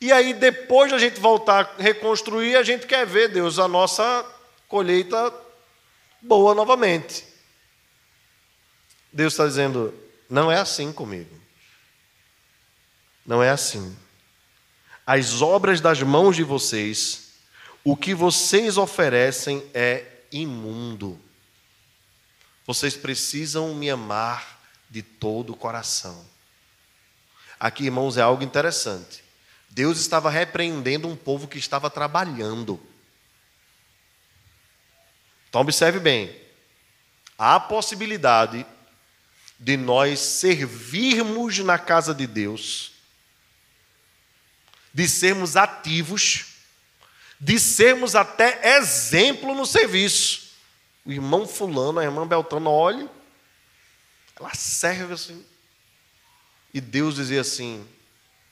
e 0.00 0.12
aí, 0.12 0.34
depois 0.34 0.90
da 0.90 0.98
gente 0.98 1.18
voltar 1.18 1.74
a 1.78 1.82
reconstruir, 1.82 2.56
a 2.56 2.62
gente 2.62 2.86
quer 2.86 3.06
ver, 3.06 3.28
Deus, 3.28 3.58
a 3.58 3.66
nossa 3.66 4.24
colheita 4.68 5.32
boa 6.20 6.54
novamente. 6.54 7.24
Deus 9.12 9.32
está 9.32 9.46
dizendo: 9.46 9.94
não 10.28 10.52
é 10.52 10.58
assim 10.58 10.92
comigo. 10.92 11.34
Não 13.24 13.42
é 13.42 13.50
assim. 13.50 13.96
As 15.06 15.40
obras 15.40 15.80
das 15.80 16.02
mãos 16.02 16.36
de 16.36 16.42
vocês, 16.42 17.30
o 17.82 17.96
que 17.96 18.14
vocês 18.14 18.76
oferecem 18.76 19.64
é 19.72 20.04
imundo. 20.30 21.18
Vocês 22.66 22.96
precisam 22.96 23.74
me 23.74 23.88
amar 23.88 24.60
de 24.90 25.02
todo 25.02 25.52
o 25.52 25.56
coração. 25.56 26.26
Aqui, 27.58 27.84
irmãos, 27.84 28.16
é 28.16 28.22
algo 28.22 28.42
interessante. 28.42 29.25
Deus 29.76 30.00
estava 30.00 30.30
repreendendo 30.30 31.06
um 31.06 31.14
povo 31.14 31.46
que 31.46 31.58
estava 31.58 31.90
trabalhando. 31.90 32.80
Então, 35.50 35.60
observe 35.60 36.00
bem: 36.00 36.34
há 37.38 37.56
a 37.56 37.60
possibilidade 37.60 38.64
de 39.60 39.76
nós 39.76 40.18
servirmos 40.18 41.58
na 41.58 41.78
casa 41.78 42.14
de 42.14 42.26
Deus, 42.26 42.92
de 44.94 45.06
sermos 45.06 45.58
ativos, 45.58 46.54
de 47.38 47.60
sermos 47.60 48.14
até 48.14 48.78
exemplo 48.78 49.54
no 49.54 49.66
serviço. 49.66 50.52
O 51.04 51.12
irmão 51.12 51.46
Fulano, 51.46 51.98
a 51.98 52.04
irmã 52.04 52.26
Beltrano, 52.26 52.70
olhe, 52.70 53.06
ela 54.40 54.54
serve 54.54 55.12
assim. 55.12 55.44
E 56.72 56.80
Deus 56.80 57.16
dizia 57.16 57.42
assim: 57.42 57.86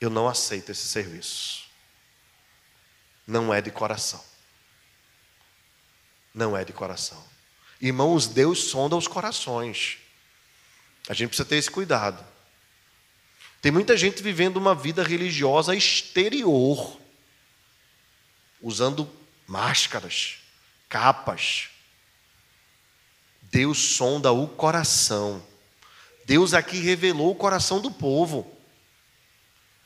eu 0.04 0.10
não 0.10 0.28
aceito 0.28 0.70
esse 0.70 0.86
serviço. 0.86 1.64
Não 3.26 3.52
é 3.52 3.60
de 3.60 3.70
coração. 3.70 4.22
Não 6.32 6.56
é 6.56 6.64
de 6.64 6.72
coração. 6.72 7.22
Irmãos, 7.80 8.26
Deus 8.26 8.64
sonda 8.64 8.96
os 8.96 9.08
corações. 9.08 9.98
A 11.08 11.14
gente 11.14 11.28
precisa 11.28 11.48
ter 11.48 11.56
esse 11.56 11.70
cuidado. 11.70 12.24
Tem 13.60 13.72
muita 13.72 13.96
gente 13.96 14.22
vivendo 14.22 14.58
uma 14.58 14.74
vida 14.74 15.02
religiosa 15.02 15.74
exterior, 15.74 17.00
usando 18.60 19.10
máscaras, 19.46 20.38
capas. 20.88 21.70
Deus 23.42 23.78
sonda 23.78 24.32
o 24.32 24.48
coração. 24.48 25.42
Deus 26.26 26.52
aqui 26.52 26.78
revelou 26.78 27.30
o 27.30 27.36
coração 27.36 27.80
do 27.80 27.90
povo 27.90 28.53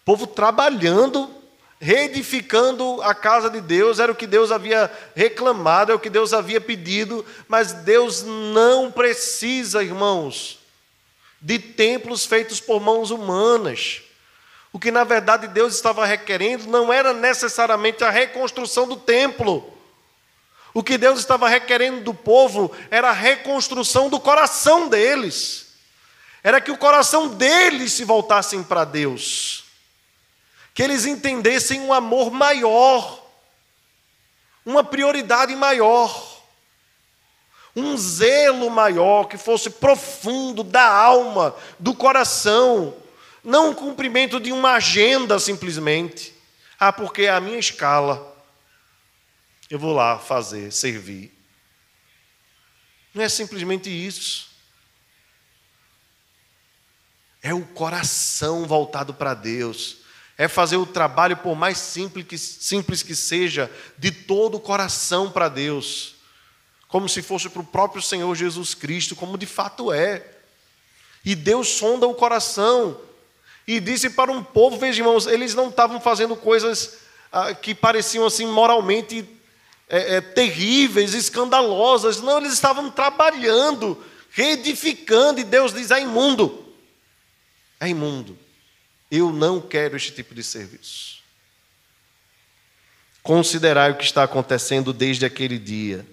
povo 0.09 0.27
trabalhando, 0.27 1.29
reedificando 1.79 3.03
a 3.03 3.15
casa 3.15 3.51
de 3.51 3.61
Deus, 3.61 3.99
era 3.99 4.11
o 4.11 4.15
que 4.15 4.27
Deus 4.27 4.51
havia 4.51 4.91
reclamado, 5.15 5.93
é 5.93 5.95
o 5.95 5.99
que 5.99 6.09
Deus 6.09 6.33
havia 6.33 6.63
pedido, 6.63 7.23
mas 7.47 7.75
Deus 7.75 8.23
não 8.23 8.91
precisa, 8.91 9.83
irmãos, 9.83 10.61
de 11.43 11.59
templos 11.59 12.25
feitos 12.25 12.59
por 12.59 12.81
mãos 12.81 13.11
humanas. 13.11 14.01
O 14.73 14.79
que 14.79 14.91
na 14.91 15.05
verdade 15.05 15.47
Deus 15.47 15.75
estava 15.75 16.07
requerendo 16.07 16.67
não 16.69 16.91
era 16.91 17.13
necessariamente 17.13 18.03
a 18.03 18.09
reconstrução 18.09 18.89
do 18.89 18.97
templo. 18.97 19.75
O 20.73 20.83
que 20.83 20.97
Deus 20.97 21.19
estava 21.19 21.51
requerendo 21.51 22.01
do 22.01 22.15
povo 22.15 22.75
era 22.91 23.11
a 23.11 23.13
reconstrução 23.13 24.09
do 24.09 24.19
coração 24.19 24.89
deles. 24.89 25.67
Era 26.43 26.63
que 26.63 26.71
o 26.71 26.79
coração 26.79 27.29
deles 27.29 27.93
se 27.93 28.05
voltassem 28.05 28.63
para 28.63 28.87
Deus 28.87 29.68
que 30.79 30.83
eles 30.85 31.07
entendessem 31.07 31.81
um 31.81 31.93
amor 31.93 32.31
maior, 32.31 33.29
uma 34.65 34.85
prioridade 34.85 35.57
maior, 35.57 36.41
um 37.75 37.97
zelo 37.97 38.71
maior, 38.71 39.25
que 39.25 39.37
fosse 39.37 39.71
profundo 39.71 40.63
da 40.63 40.89
alma, 40.89 41.53
do 41.81 41.93
coração, 41.93 42.97
não 43.43 43.73
o 43.73 43.75
cumprimento 43.75 44.39
de 44.39 44.53
uma 44.53 44.75
agenda 44.75 45.37
simplesmente. 45.41 46.33
Ah, 46.79 46.93
porque 46.93 47.23
é 47.23 47.31
a 47.31 47.41
minha 47.41 47.59
escala. 47.59 48.37
Eu 49.69 49.81
vou 49.81 49.93
lá 49.93 50.17
fazer, 50.17 50.71
servir. 50.71 51.37
Não 53.13 53.25
é 53.25 53.29
simplesmente 53.29 53.91
isso. 53.91 54.49
é 57.43 57.55
o 57.55 57.65
coração 57.65 58.67
voltado 58.67 59.15
para 59.15 59.35
Deus. 59.35 59.98
É 60.39 60.47
fazer 60.47 60.77
o 60.77 60.87
trabalho, 60.87 61.37
por 61.37 61.57
mais 61.57 61.77
simples 61.77 62.25
que, 62.25 62.39
simples 62.39 63.03
que 63.03 63.15
seja, 63.15 63.71
de 63.99 64.13
todo 64.13 64.57
o 64.57 64.61
coração 64.61 65.31
para 65.31 65.49
Deus. 65.49 66.15
Como 66.87 67.09
se 67.09 67.21
fosse 67.21 67.49
para 67.49 67.61
o 67.61 67.67
próprio 67.67 68.01
Senhor 68.01 68.35
Jesus 68.35 68.73
Cristo, 68.73 69.17
como 69.17 69.37
de 69.37 69.47
fato 69.47 69.93
é. 69.93 70.25
E 71.25 71.35
Deus 71.35 71.69
sonda 71.69 72.07
o 72.07 72.15
coração. 72.15 73.01
E 73.67 73.81
disse 73.81 74.09
para 74.11 74.33
um 74.33 74.43
povo, 74.43 74.79
veja 74.79 75.03
irmãos, 75.03 75.27
eles 75.27 75.55
não 75.55 75.69
estavam 75.69 76.01
fazendo 76.01 76.35
coisas 76.37 76.99
ah, 77.31 77.53
que 77.53 77.75
pareciam 77.75 78.25
assim 78.25 78.47
moralmente 78.47 79.29
é, 79.89 80.17
é, 80.17 80.21
terríveis, 80.21 81.15
escandalosas. 81.15 82.21
Não, 82.21 82.39
eles 82.39 82.53
estavam 82.53 82.91
trabalhando, 82.91 84.03
reedificando, 84.31 85.41
e 85.41 85.45
Deus 85.45 85.73
diz: 85.73 85.91
é 85.91 86.01
imundo. 86.01 86.65
É 87.81 87.89
imundo. 87.89 88.39
Eu 89.11 89.33
não 89.33 89.61
quero 89.61 89.97
este 89.97 90.13
tipo 90.13 90.35
de 90.35 90.43
serviço. 90.43 91.19
Considerai 93.23 93.91
o 93.91 93.97
que 93.97 94.05
está 94.05 94.23
acontecendo 94.23 94.93
desde 94.93 95.27
aquele 95.27 95.59
dia, 95.59 96.07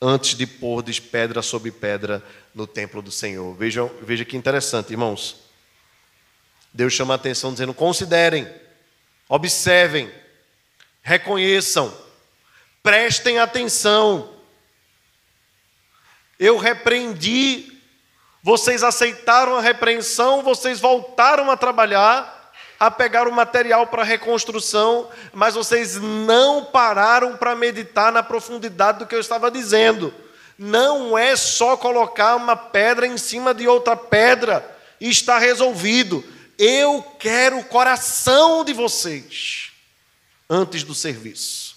antes 0.00 0.36
de 0.36 0.46
pôr 0.46 0.84
pedra 1.10 1.42
sobre 1.42 1.70
pedra 1.70 2.22
no 2.54 2.66
templo 2.66 3.02
do 3.02 3.10
Senhor. 3.10 3.54
Vejam, 3.56 3.90
veja 4.02 4.24
que 4.24 4.36
interessante, 4.36 4.90
irmãos. 4.90 5.36
Deus 6.72 6.92
chama 6.92 7.14
a 7.14 7.16
atenção 7.16 7.52
dizendo: 7.52 7.74
considerem, 7.74 8.48
observem, 9.28 10.12
reconheçam, 11.02 11.96
prestem 12.82 13.38
atenção. 13.38 14.34
Eu 16.38 16.56
repreendi, 16.56 17.77
vocês 18.42 18.82
aceitaram 18.82 19.56
a 19.56 19.60
repreensão, 19.60 20.42
vocês 20.42 20.80
voltaram 20.80 21.50
a 21.50 21.56
trabalhar, 21.56 22.52
a 22.78 22.90
pegar 22.90 23.26
o 23.26 23.32
material 23.32 23.86
para 23.88 24.04
reconstrução, 24.04 25.08
mas 25.32 25.54
vocês 25.54 25.96
não 25.96 26.64
pararam 26.64 27.36
para 27.36 27.56
meditar 27.56 28.12
na 28.12 28.22
profundidade 28.22 29.00
do 29.00 29.06
que 29.06 29.14
eu 29.14 29.20
estava 29.20 29.50
dizendo. 29.50 30.14
Não 30.56 31.16
é 31.16 31.36
só 31.36 31.76
colocar 31.76 32.36
uma 32.36 32.56
pedra 32.56 33.06
em 33.06 33.18
cima 33.18 33.52
de 33.52 33.66
outra 33.66 33.96
pedra 33.96 34.76
e 35.00 35.08
está 35.08 35.38
resolvido. 35.38 36.24
Eu 36.58 37.02
quero 37.18 37.58
o 37.58 37.64
coração 37.64 38.64
de 38.64 38.72
vocês 38.72 39.70
antes 40.48 40.82
do 40.82 40.94
serviço. 40.94 41.76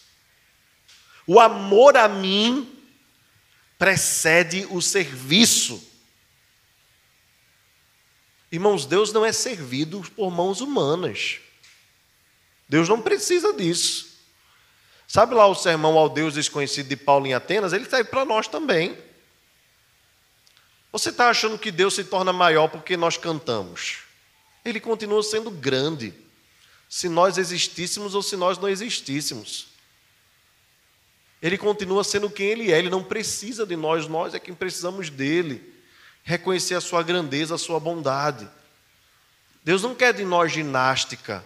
O 1.28 1.40
amor 1.40 1.98
a 1.98 2.08
mim 2.08 2.78
precede 3.78 4.68
o 4.70 4.82
serviço. 4.82 5.91
Irmãos, 8.52 8.86
Deus 8.86 9.14
não 9.14 9.26
é 9.26 9.32
servido 9.32 10.02
por 10.16 10.30
mãos 10.30 10.60
humanas. 10.60 11.40
Deus 12.68 12.90
não 12.90 13.02
precisa 13.02 13.54
disso. 13.54 14.12
Sabe 15.08 15.36
lá 15.36 15.48
o 15.48 15.56
sermão 15.56 15.98
ao 15.98 16.10
Deus 16.10 16.34
desconhecido 16.34 16.88
de 16.88 16.96
Paulo 16.96 17.28
em 17.28 17.34
Atenas? 17.34 17.74
Ele 17.74 17.86
serve 17.86 18.10
para 18.10 18.26
nós 18.26 18.48
também. 18.48 18.98
Você 20.92 21.10
está 21.10 21.30
achando 21.30 21.58
que 21.58 21.72
Deus 21.72 21.94
se 21.94 22.04
torna 22.04 22.34
maior 22.34 22.68
porque 22.68 22.98
nós 22.98 23.18
cantamos? 23.18 24.00
Ele 24.64 24.80
continua 24.80 25.24
sendo 25.24 25.50
grande, 25.50 26.14
se 26.90 27.08
nós 27.08 27.38
existíssemos 27.38 28.14
ou 28.14 28.22
se 28.22 28.36
nós 28.36 28.58
não 28.58 28.68
existíssemos. 28.68 29.68
Ele 31.42 31.58
continua 31.58 32.04
sendo 32.04 32.30
quem 32.30 32.48
Ele 32.48 32.72
é, 32.72 32.78
Ele 32.78 32.90
não 32.90 33.04
precisa 33.04 33.66
de 33.66 33.76
nós, 33.76 34.08
nós 34.08 34.34
é 34.34 34.40
quem 34.40 34.54
precisamos 34.54 35.10
dele. 35.10 35.71
Reconhecer 36.24 36.76
a 36.76 36.82
Sua 36.82 37.04
grandeza, 37.04 37.56
a 37.56 37.58
Sua 37.58 37.80
bondade. 37.80 38.48
Deus 39.64 39.84
não 39.84 39.96
quer 39.96 40.14
de 40.14 40.24
nós 40.24 40.52
ginástica, 40.52 41.46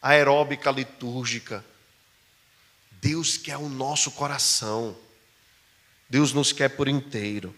aeróbica, 0.00 0.70
litúrgica. 0.70 1.64
Deus 3.00 3.36
quer 3.36 3.56
o 3.56 3.68
nosso 3.68 4.10
coração. 4.10 4.96
Deus 6.08 6.32
nos 6.32 6.52
quer 6.52 6.70
por 6.70 6.88
inteiro. 6.88 7.54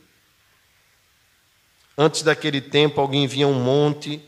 Antes 1.96 2.22
daquele 2.22 2.60
tempo, 2.60 3.00
alguém 3.00 3.26
vinha 3.26 3.48
um 3.48 3.62
monte, 3.62 4.22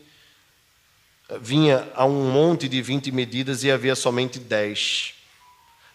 vinha 1.40 1.90
a 1.94 2.04
um 2.04 2.30
monte 2.30 2.68
de 2.68 2.82
20 2.82 3.12
medidas 3.12 3.62
e 3.64 3.70
havia 3.70 3.94
somente 3.94 4.38
10 4.38 5.20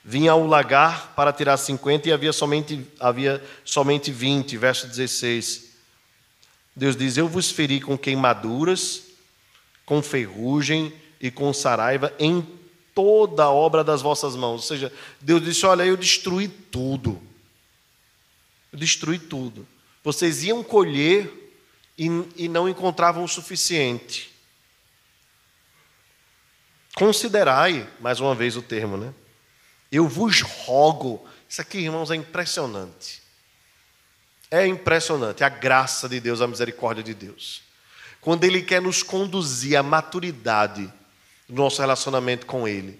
vinha 0.08 0.32
ao 0.32 0.46
lagar 0.46 1.16
para 1.16 1.34
tirar 1.34 1.58
50 1.58 2.08
e 2.08 2.12
havia 2.12 2.32
somente, 2.32 2.86
havia 3.00 3.44
somente 3.66 4.12
20, 4.12 4.56
verso 4.56 4.88
16. 4.88 5.65
Deus 6.76 6.96
diz: 6.96 7.18
Eu 7.18 7.28
vos 7.28 7.50
feri 7.50 7.80
com 7.80 7.98
queimaduras, 7.98 9.04
com 9.86 10.02
ferrugem 10.02 10.94
e 11.22 11.32
com 11.32 11.54
saraiva 11.54 12.14
em 12.20 12.46
toda 12.94 13.46
a 13.46 13.52
obra 13.52 13.84
das 13.84 14.02
vossas 14.02 14.36
mãos. 14.36 14.62
Ou 14.62 14.68
seja, 14.68 14.94
Deus 15.22 15.44
disse: 15.44 15.66
Olha, 15.66 15.86
eu 15.86 15.96
destruí 15.96 16.48
tudo. 16.48 17.22
Eu 18.74 18.80
destruí 18.80 19.18
tudo. 19.18 19.66
Vocês 20.04 20.44
iam 20.44 20.64
colher 20.64 21.32
e, 21.98 22.08
e 22.36 22.48
não 22.48 22.68
encontravam 22.68 23.24
o 23.24 23.28
suficiente. 23.28 24.34
Considerai, 26.96 27.90
mais 28.00 28.20
uma 28.20 28.36
vez 28.36 28.56
o 28.56 28.62
termo, 28.62 28.98
né? 28.98 29.14
Eu 29.92 30.08
vos 30.08 30.42
rogo. 30.42 31.26
Isso 31.48 31.62
aqui, 31.62 31.80
irmãos, 31.80 32.12
é 32.12 32.16
impressionante. 32.16 33.25
É 34.50 34.66
impressionante 34.66 35.44
a 35.44 35.50
graça 35.50 36.08
de 36.08 36.20
Deus, 36.20 36.42
a 36.42 36.48
misericórdia 36.48 37.04
de 37.04 37.14
Deus. 37.14 37.62
Quando 38.22 38.44
Ele 38.44 38.62
quer 38.62 38.82
nos 38.82 39.04
conduzir 39.04 39.78
à 39.78 39.84
maturidade 39.84 40.92
do 41.48 41.56
nosso 41.56 41.82
relacionamento 41.82 42.46
com 42.46 42.68
Ele. 42.68 43.00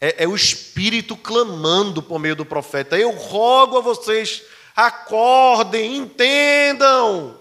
É, 0.00 0.24
é 0.24 0.28
o 0.28 0.34
Espírito 0.34 1.16
clamando 1.16 2.02
por 2.02 2.18
meio 2.18 2.36
do 2.36 2.44
profeta. 2.44 2.98
Eu 2.98 3.10
rogo 3.10 3.78
a 3.78 3.80
vocês, 3.80 4.42
acordem, 4.74 5.96
entendam. 5.96 7.38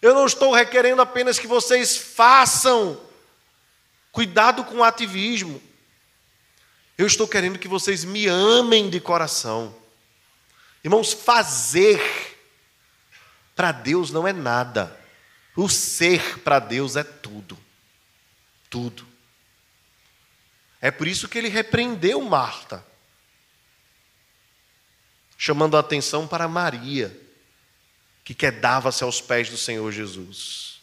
Eu 0.00 0.14
não 0.14 0.26
estou 0.26 0.52
requerendo 0.52 1.00
apenas 1.00 1.38
que 1.38 1.46
vocês 1.46 1.96
façam. 1.96 3.00
Cuidado 4.12 4.62
com 4.64 4.76
o 4.76 4.84
ativismo. 4.84 5.60
Eu 6.96 7.06
estou 7.06 7.26
querendo 7.26 7.58
que 7.58 7.66
vocês 7.66 8.04
me 8.04 8.26
amem 8.26 8.90
de 8.90 9.00
coração. 9.00 9.74
Irmãos, 10.84 11.14
fazer 11.14 11.98
para 13.56 13.72
Deus 13.72 14.10
não 14.10 14.28
é 14.28 14.32
nada. 14.34 15.00
O 15.56 15.68
ser 15.68 16.40
para 16.40 16.58
Deus 16.58 16.94
é 16.94 17.02
tudo. 17.02 17.58
Tudo. 18.68 19.06
É 20.80 20.90
por 20.90 21.08
isso 21.08 21.28
que 21.28 21.38
ele 21.38 21.48
repreendeu 21.48 22.20
Marta, 22.20 22.84
chamando 25.38 25.78
a 25.78 25.80
atenção 25.80 26.28
para 26.28 26.46
Maria, 26.46 27.18
que 28.22 28.34
quedava-se 28.34 29.02
aos 29.02 29.20
pés 29.20 29.48
do 29.48 29.56
Senhor 29.56 29.90
Jesus. 29.90 30.80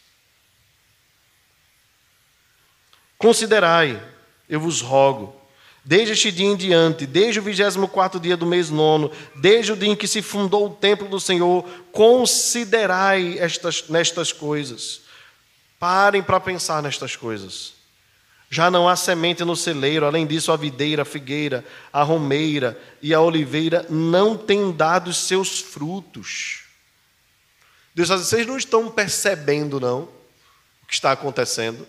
Considerai, 3.16 4.02
eu 4.48 4.58
vos 4.58 4.80
rogo, 4.80 5.40
Desde 5.84 6.12
este 6.12 6.30
dia 6.30 6.46
em 6.46 6.56
diante, 6.56 7.06
desde 7.06 7.40
o 7.40 7.42
24 7.42 8.20
dia 8.20 8.36
do 8.36 8.46
mês 8.46 8.70
nono, 8.70 9.10
desde 9.34 9.72
o 9.72 9.76
dia 9.76 9.88
em 9.88 9.96
que 9.96 10.06
se 10.06 10.22
fundou 10.22 10.66
o 10.66 10.74
templo 10.74 11.08
do 11.08 11.18
Senhor, 11.18 11.68
considerai 11.90 13.36
estas, 13.38 13.88
nestas 13.88 14.32
coisas. 14.32 15.00
Parem 15.80 16.22
para 16.22 16.38
pensar 16.38 16.82
nestas 16.82 17.16
coisas. 17.16 17.74
Já 18.48 18.70
não 18.70 18.88
há 18.88 18.94
semente 18.94 19.44
no 19.44 19.56
celeiro, 19.56 20.06
além 20.06 20.24
disso, 20.24 20.52
a 20.52 20.56
videira, 20.56 21.02
a 21.02 21.06
figueira, 21.06 21.64
a 21.92 22.04
romeira 22.04 22.80
e 23.00 23.12
a 23.12 23.20
oliveira 23.20 23.84
não 23.90 24.36
têm 24.36 24.70
dado 24.70 25.12
seus 25.12 25.58
frutos. 25.58 26.64
Deus 27.92 28.08
diz, 28.08 28.20
vocês 28.20 28.46
não 28.46 28.56
estão 28.56 28.88
percebendo, 28.88 29.80
não, 29.80 30.02
o 30.82 30.86
que 30.86 30.94
está 30.94 31.10
acontecendo. 31.10 31.88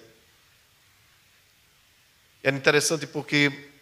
É 2.41 2.49
interessante 2.49 3.05
porque 3.05 3.72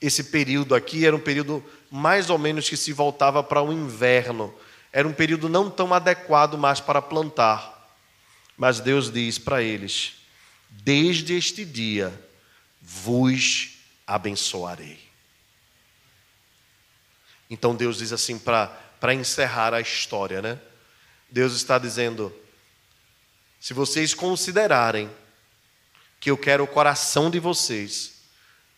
esse 0.00 0.24
período 0.24 0.74
aqui 0.74 1.06
era 1.06 1.14
um 1.14 1.20
período 1.20 1.64
mais 1.90 2.30
ou 2.30 2.38
menos 2.38 2.68
que 2.68 2.76
se 2.76 2.92
voltava 2.92 3.42
para 3.42 3.62
o 3.62 3.72
inverno. 3.72 4.54
Era 4.92 5.08
um 5.08 5.12
período 5.12 5.48
não 5.48 5.68
tão 5.70 5.92
adequado 5.92 6.56
mais 6.56 6.80
para 6.80 7.02
plantar. 7.02 7.96
Mas 8.56 8.80
Deus 8.80 9.10
diz 9.10 9.38
para 9.38 9.62
eles: 9.62 10.14
Desde 10.70 11.34
este 11.34 11.64
dia 11.64 12.12
vos 12.80 13.78
abençoarei. 14.06 14.98
Então 17.50 17.74
Deus 17.74 17.98
diz 17.98 18.12
assim 18.12 18.38
para 18.38 19.14
encerrar 19.14 19.74
a 19.74 19.80
história, 19.80 20.40
né? 20.40 20.58
Deus 21.30 21.54
está 21.54 21.78
dizendo: 21.78 22.32
se 23.60 23.74
vocês 23.74 24.14
considerarem 24.14 25.10
que 26.20 26.30
eu 26.30 26.36
quero 26.36 26.64
o 26.64 26.68
coração 26.68 27.30
de 27.30 27.38
vocês, 27.38 28.17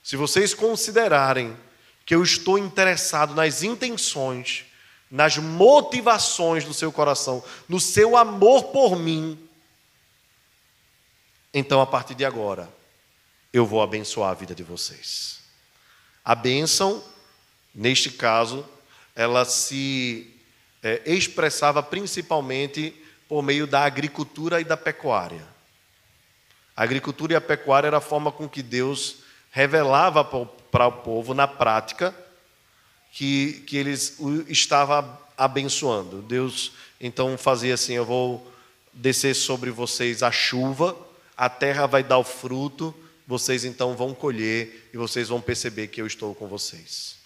se 0.03 0.17
vocês 0.17 0.55
considerarem 0.55 1.57
que 2.05 2.15
eu 2.15 2.23
estou 2.23 2.59
interessado 2.59 3.35
nas 3.35 3.63
intenções 3.63 4.65
nas 5.11 5.37
motivações 5.37 6.65
do 6.65 6.73
seu 6.73 6.93
coração, 6.93 7.43
no 7.69 7.81
seu 7.81 8.17
amor 8.17 8.65
por 8.65 8.97
mim, 8.97 9.37
então 11.53 11.81
a 11.81 11.87
partir 11.87 12.15
de 12.15 12.25
agora, 12.25 12.73
eu 13.53 13.67
vou 13.67 13.83
abençoar 13.83 14.31
a 14.31 14.35
vida 14.35 14.55
de 14.55 14.63
vocês. 14.63 15.41
A 16.25 16.37
bênção, 16.37 17.03
neste 17.75 18.11
caso, 18.11 18.65
ela 19.17 19.45
se 19.45 20.33
é, 20.81 21.03
expressava 21.05 21.83
principalmente 21.83 22.95
por 23.29 23.43
meio 23.43 23.67
da 23.67 23.85
agricultura 23.85 24.61
e 24.61 24.65
da 24.65 24.77
pecuária. 24.77 25.45
A 26.77 26.85
agricultura 26.85 27.33
e 27.33 27.37
a 27.37 27.41
pecuária 27.41 27.89
era 27.89 27.97
a 27.97 28.01
forma 28.01 28.31
com 28.31 28.49
que 28.49 28.63
Deus 28.63 29.17
revelava 29.51 30.25
para 30.25 30.87
o 30.87 30.93
povo, 30.93 31.35
na 31.35 31.49
prática, 31.49 32.15
que, 33.13 33.65
que 33.67 33.77
eles 33.77 34.19
estavam 34.49 35.19
abençoando. 35.37 36.23
Deus 36.23 36.73
então 37.01 37.37
fazia 37.37 37.75
assim: 37.75 37.95
Eu 37.95 38.05
vou 38.05 38.53
descer 38.93 39.35
sobre 39.35 39.71
vocês 39.71 40.23
a 40.23 40.31
chuva, 40.31 40.97
a 41.37 41.49
terra 41.49 41.87
vai 41.87 42.03
dar 42.03 42.19
o 42.19 42.25
fruto, 42.25 42.95
vocês 43.27 43.65
então 43.65 43.97
vão 43.97 44.15
colher 44.15 44.91
e 44.93 44.97
vocês 44.97 45.29
vão 45.29 45.41
perceber 45.41 45.89
que 45.89 46.01
eu 46.01 46.07
estou 46.07 46.35
com 46.35 46.47
vocês. 46.47 47.17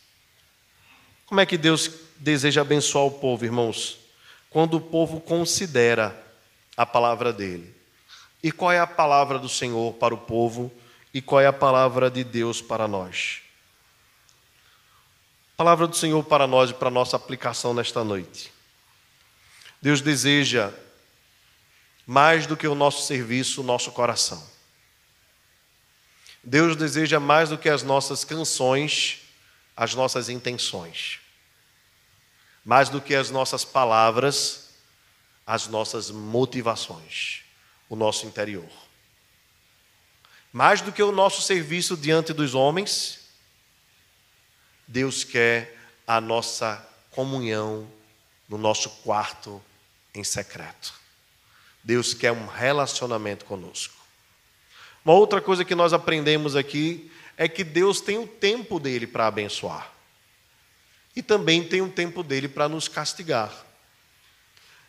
Como 1.27 1.41
é 1.41 1.47
que 1.47 1.57
Deus 1.57 1.91
deseja 2.17 2.61
abençoar 2.61 3.07
o 3.07 3.11
povo, 3.11 3.45
irmãos? 3.45 3.99
Quando 4.51 4.77
o 4.77 4.81
povo 4.81 5.21
considera 5.21 6.25
a 6.77 6.85
palavra 6.85 7.33
dele. 7.33 7.75
E 8.43 8.53
qual 8.53 8.71
é 8.71 8.79
a 8.79 8.87
palavra 8.87 9.39
do 9.39 9.49
Senhor 9.49 9.95
para 9.95 10.15
o 10.15 10.19
povo 10.19 10.71
e 11.15 11.23
qual 11.23 11.41
é 11.41 11.47
a 11.47 11.53
palavra 11.53 12.11
de 12.11 12.25
Deus 12.25 12.61
para 12.61 12.89
nós? 12.89 13.41
Palavra 15.57 15.87
do 15.87 15.97
Senhor 15.97 16.25
para 16.25 16.49
nós 16.49 16.71
e 16.71 16.75
para 16.75 16.91
nossa 16.91 17.15
aplicação 17.15 17.73
nesta 17.73 18.03
noite. 18.03 18.53
Deus 19.81 20.01
deseja 20.01 20.73
mais 22.05 22.47
do 22.47 22.57
que 22.57 22.67
o 22.67 22.75
nosso 22.75 23.07
serviço, 23.07 23.61
o 23.61 23.65
nosso 23.65 23.93
coração. 23.93 24.45
Deus 26.43 26.75
deseja 26.75 27.21
mais 27.21 27.49
do 27.49 27.57
que 27.57 27.69
as 27.69 27.85
nossas 27.85 28.25
canções, 28.25 29.21
as 29.77 29.95
nossas 29.95 30.29
intenções. 30.29 31.21
Mais 32.65 32.89
do 32.89 33.01
que 33.01 33.15
as 33.15 33.31
nossas 33.31 33.65
palavras, 33.65 34.71
as 35.47 35.69
nossas 35.69 36.11
motivações, 36.11 37.43
o 37.89 37.95
nosso 37.95 38.27
interior. 38.27 38.84
Mais 40.55 40.81
do 40.81 40.93
que 40.93 41.03
o 41.03 41.11
nosso 41.11 41.43
serviço 41.43 41.97
diante 41.97 42.33
dos 42.33 42.55
homens, 42.55 43.19
Deus 44.87 45.25
quer 45.25 45.77
a 46.07 46.21
nossa 46.21 46.81
comunhão 47.11 47.91
no 48.49 48.57
nosso 48.57 48.89
quarto 49.03 49.61
em 50.15 50.23
secreto. 50.23 50.95
Deus 51.83 52.15
quer 52.15 52.31
um 52.31 52.47
relacionamento 52.47 53.45
conosco. 53.45 53.97
Uma 55.05 55.15
outra 55.15 55.41
coisa 55.41 55.65
que 55.65 55.75
nós 55.75 55.93
aprendemos 55.93 56.55
aqui 56.55 57.11
é 57.37 57.49
que 57.49 57.65
Deus 57.65 58.01
tem 58.01 58.19
o 58.19 58.29
tempo 58.29 58.79
dele 58.79 59.09
para 59.09 59.27
abençoar. 59.27 59.91
E 61.17 61.21
também 61.21 61.67
tem 61.67 61.83
o 61.83 61.91
tempo 61.91 62.23
dele 62.23 62.47
para 62.47 62.69
nos 62.69 62.87
castigar. 62.87 63.53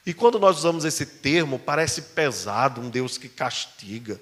E 0.05 0.13
quando 0.13 0.38
nós 0.38 0.59
usamos 0.59 0.86
esse 0.86 1.07
termo, 1.07 1.57
parece 1.57 2.03
pesado, 2.03 2.82
um 2.82 2.88
Deus 2.88 3.18
que 3.18 3.28
castiga. 3.28 4.22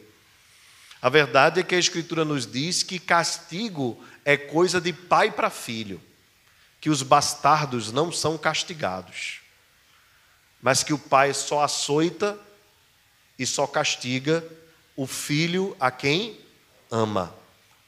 A 1.04 1.10
verdade 1.10 1.60
é 1.60 1.64
que 1.64 1.76
a 1.76 1.80
Escritura 1.80 2.24
nos 2.24 2.50
diz 2.50 2.82
que 2.82 2.98
castigo 2.98 4.02
é 4.24 4.38
coisa 4.38 4.80
de 4.80 4.94
pai 4.94 5.30
para 5.30 5.50
filho, 5.50 6.02
que 6.80 6.90
os 6.90 7.04
bastardos 7.04 7.92
não 7.92 8.10
são 8.10 8.38
castigados, 8.38 9.42
mas 10.62 10.82
que 10.82 10.94
o 10.94 10.98
pai 10.98 11.34
só 11.34 11.62
açoita 11.62 12.40
e 13.38 13.46
só 13.46 13.68
castiga 13.68 14.50
o 14.96 15.06
filho 15.06 15.76
a 15.78 15.92
quem 15.92 16.40
ama, 16.90 17.36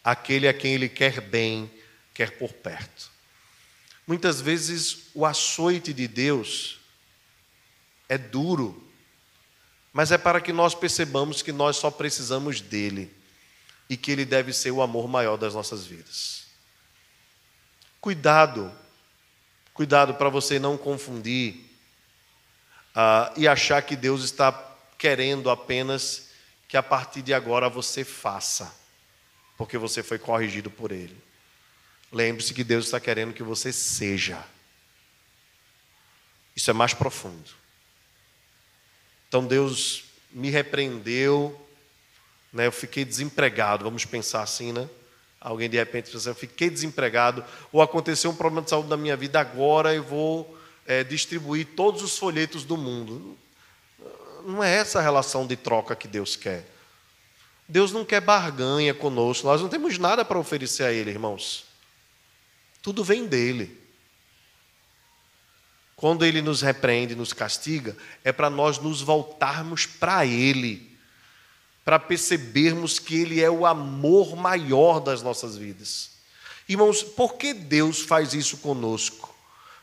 aquele 0.04 0.46
a 0.50 0.54
quem 0.54 0.74
ele 0.74 0.90
quer 0.90 1.22
bem, 1.22 1.72
quer 2.14 2.38
por 2.38 2.52
perto. 2.52 3.10
Muitas 4.06 4.42
vezes 4.42 5.04
o 5.14 5.26
açoite 5.26 5.94
de 5.94 6.06
Deus 6.06 6.82
é 8.10 8.18
duro, 8.18 8.85
mas 9.96 10.12
é 10.12 10.18
para 10.18 10.42
que 10.42 10.52
nós 10.52 10.76
percebamos 10.76 11.42
que 11.42 11.54
nós 11.54 11.78
só 11.78 11.90
precisamos 11.90 12.60
dele 12.60 13.10
e 13.90 13.96
que 13.96 14.12
ele 14.12 14.26
deve 14.26 14.52
ser 14.52 14.72
o 14.72 14.82
amor 14.82 15.08
maior 15.08 15.38
das 15.38 15.54
nossas 15.54 15.86
vidas. 15.86 16.48
Cuidado, 18.02 18.70
cuidado 19.74 20.14
para 20.16 20.28
você 20.28 20.60
não 20.60 20.78
confundir 20.78 21.62
uh, 22.94 23.40
e 23.40 23.48
achar 23.48 23.82
que 23.84 23.96
Deus 23.96 24.22
está 24.26 24.52
querendo 24.98 25.50
apenas 25.50 26.28
que 26.68 26.76
a 26.76 26.84
partir 26.84 27.22
de 27.22 27.34
agora 27.34 27.70
você 27.70 28.04
faça, 28.04 28.76
porque 29.58 29.78
você 29.78 30.04
foi 30.04 30.20
corrigido 30.20 30.70
por 30.70 30.92
Ele. 30.92 31.18
Lembre-se 32.12 32.54
que 32.54 32.66
Deus 32.66 32.84
está 32.84 33.00
querendo 33.00 33.34
que 33.34 33.44
você 33.44 33.72
seja. 33.72 34.44
Isso 36.54 36.70
é 36.70 36.74
mais 36.74 36.94
profundo. 36.94 37.65
Então 39.28 39.46
Deus 39.46 40.06
me 40.32 40.50
repreendeu, 40.50 41.60
né? 42.52 42.68
eu 42.68 42.72
fiquei 42.72 43.06
desempregado, 43.06 43.84
vamos 43.84 44.06
pensar 44.06 44.42
assim, 44.42 44.72
né? 44.72 44.90
Alguém 45.40 45.70
de 45.70 45.78
repente 45.78 46.12
pensa, 46.12 46.30
eu 46.30 46.36
fiquei 46.36 46.70
desempregado, 46.70 47.44
ou 47.72 47.82
aconteceu 47.82 48.32
um 48.32 48.36
problema 48.36 48.64
de 48.64 48.70
saúde 48.70 48.90
na 48.90 48.98
minha 48.98 49.16
vida, 49.16 49.40
agora 49.40 49.94
eu 49.94 50.04
vou 50.04 50.58
é, 50.86 51.04
distribuir 51.04 51.68
todos 51.76 52.02
os 52.02 52.18
folhetos 52.18 52.64
do 52.64 52.76
mundo. 52.76 53.38
Não 54.46 54.64
é 54.64 54.76
essa 54.76 55.00
a 55.00 55.02
relação 55.02 55.46
de 55.46 55.56
troca 55.56 55.96
que 55.96 56.08
Deus 56.08 56.36
quer. 56.36 56.66
Deus 57.68 57.92
não 57.92 58.06
quer 58.06 58.22
barganha 58.22 58.94
conosco, 58.94 59.48
nós 59.48 59.62
não 59.62 59.70
temos 59.70 59.98
nada 59.98 60.26
para 60.26 60.40
oferecer 60.40 60.84
a 60.84 60.92
Ele, 60.92 61.12
irmãos. 61.12 61.66
Tudo 62.82 63.04
vem 63.04 63.26
dele. 63.26 63.85
Quando 65.96 66.26
ele 66.26 66.42
nos 66.42 66.62
repreende, 66.62 67.16
nos 67.16 67.32
castiga, 67.32 67.96
é 68.24 68.32
para 68.32 68.50
nós 68.50 68.78
nos 68.80 69.02
voltarmos 69.02 69.86
para 69.86 70.26
ele, 70.26 70.92
para 71.86 71.98
percebermos 71.98 73.00
que 73.00 73.16
ele 73.16 73.42
é 73.42 73.50
o 73.50 73.66
amor 73.66 74.36
maior 74.36 75.00
das 75.00 75.22
nossas 75.22 75.56
vidas. 75.56 76.12
Irmãos, 76.68 77.04
por 77.04 77.36
que 77.36 77.54
Deus 77.54 78.02
faz 78.02 78.34
isso 78.34 78.58
conosco? 78.58 79.34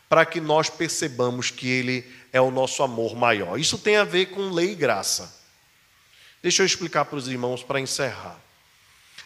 Para 0.07 0.25
que 0.25 0.39
nós 0.39 0.69
percebamos 0.69 1.49
que 1.49 1.67
ele 1.67 2.05
é 2.31 2.39
o 2.39 2.51
nosso 2.51 2.83
amor 2.83 3.15
maior. 3.15 3.57
Isso 3.59 3.77
tem 3.77 3.95
a 3.95 4.03
ver 4.03 4.27
com 4.27 4.51
lei 4.51 4.73
e 4.73 4.75
graça. 4.75 5.41
Deixa 6.41 6.61
eu 6.61 6.65
explicar 6.65 7.05
para 7.05 7.17
os 7.17 7.27
irmãos 7.27 7.63
para 7.63 7.79
encerrar. 7.79 8.37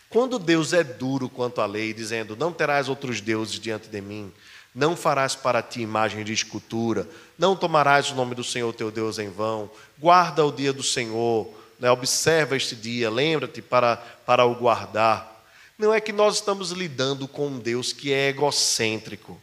Quando 0.09 0.39
Deus 0.39 0.71
é 0.71 0.83
duro 0.83 1.27
quanto 1.27 1.59
à 1.59 1.65
lei, 1.65 1.93
dizendo: 1.93 2.37
Não 2.37 2.53
terás 2.53 2.87
outros 2.87 3.19
deuses 3.19 3.59
diante 3.59 3.89
de 3.89 3.99
mim, 3.99 4.31
não 4.77 4.95
farás 4.95 5.33
para 5.33 5.63
ti 5.63 5.81
imagem 5.81 6.23
de 6.23 6.31
escultura, 6.31 7.09
não 7.35 7.55
tomarás 7.55 8.11
o 8.11 8.15
nome 8.15 8.35
do 8.35 8.43
Senhor 8.43 8.71
teu 8.75 8.91
Deus 8.91 9.17
em 9.17 9.27
vão, 9.27 9.71
guarda 9.97 10.45
o 10.45 10.51
dia 10.51 10.71
do 10.71 10.83
Senhor, 10.83 11.51
né? 11.79 11.89
observa 11.89 12.55
este 12.55 12.75
dia, 12.75 13.09
lembra-te 13.09 13.59
para, 13.59 13.97
para 13.97 14.45
o 14.45 14.53
guardar. 14.53 15.43
Não 15.79 15.91
é 15.91 15.99
que 15.99 16.13
nós 16.13 16.35
estamos 16.35 16.69
lidando 16.69 17.27
com 17.27 17.47
um 17.47 17.57
Deus 17.57 17.91
que 17.91 18.13
é 18.13 18.27
egocêntrico. 18.27 19.41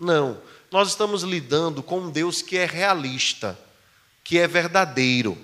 Não, 0.00 0.42
nós 0.68 0.88
estamos 0.88 1.22
lidando 1.22 1.80
com 1.80 2.00
um 2.00 2.10
Deus 2.10 2.42
que 2.42 2.58
é 2.58 2.66
realista, 2.66 3.56
que 4.24 4.36
é 4.36 4.48
verdadeiro. 4.48 5.38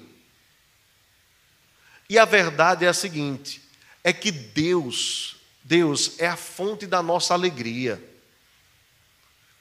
E 2.11 2.19
a 2.19 2.25
verdade 2.25 2.85
é 2.85 2.89
a 2.89 2.95
seguinte: 2.95 3.63
é 4.03 4.13
que 4.13 4.33
Deus, 4.33 5.37
Deus 5.63 6.19
é 6.19 6.27
a 6.27 6.37
fonte 6.37 6.89
da 6.89 7.01
nossa 7.01 7.35
alegria. 7.35 8.14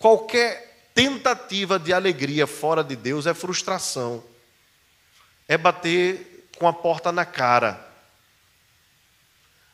Qualquer 0.03 0.89
tentativa 0.93 1.79
de 1.79 1.93
alegria 1.93 2.45
fora 2.45 2.83
de 2.83 2.93
Deus 2.93 3.25
é 3.25 3.33
frustração, 3.33 4.21
é 5.47 5.57
bater 5.57 6.49
com 6.57 6.67
a 6.67 6.73
porta 6.73 7.09
na 7.09 7.23
cara. 7.23 7.89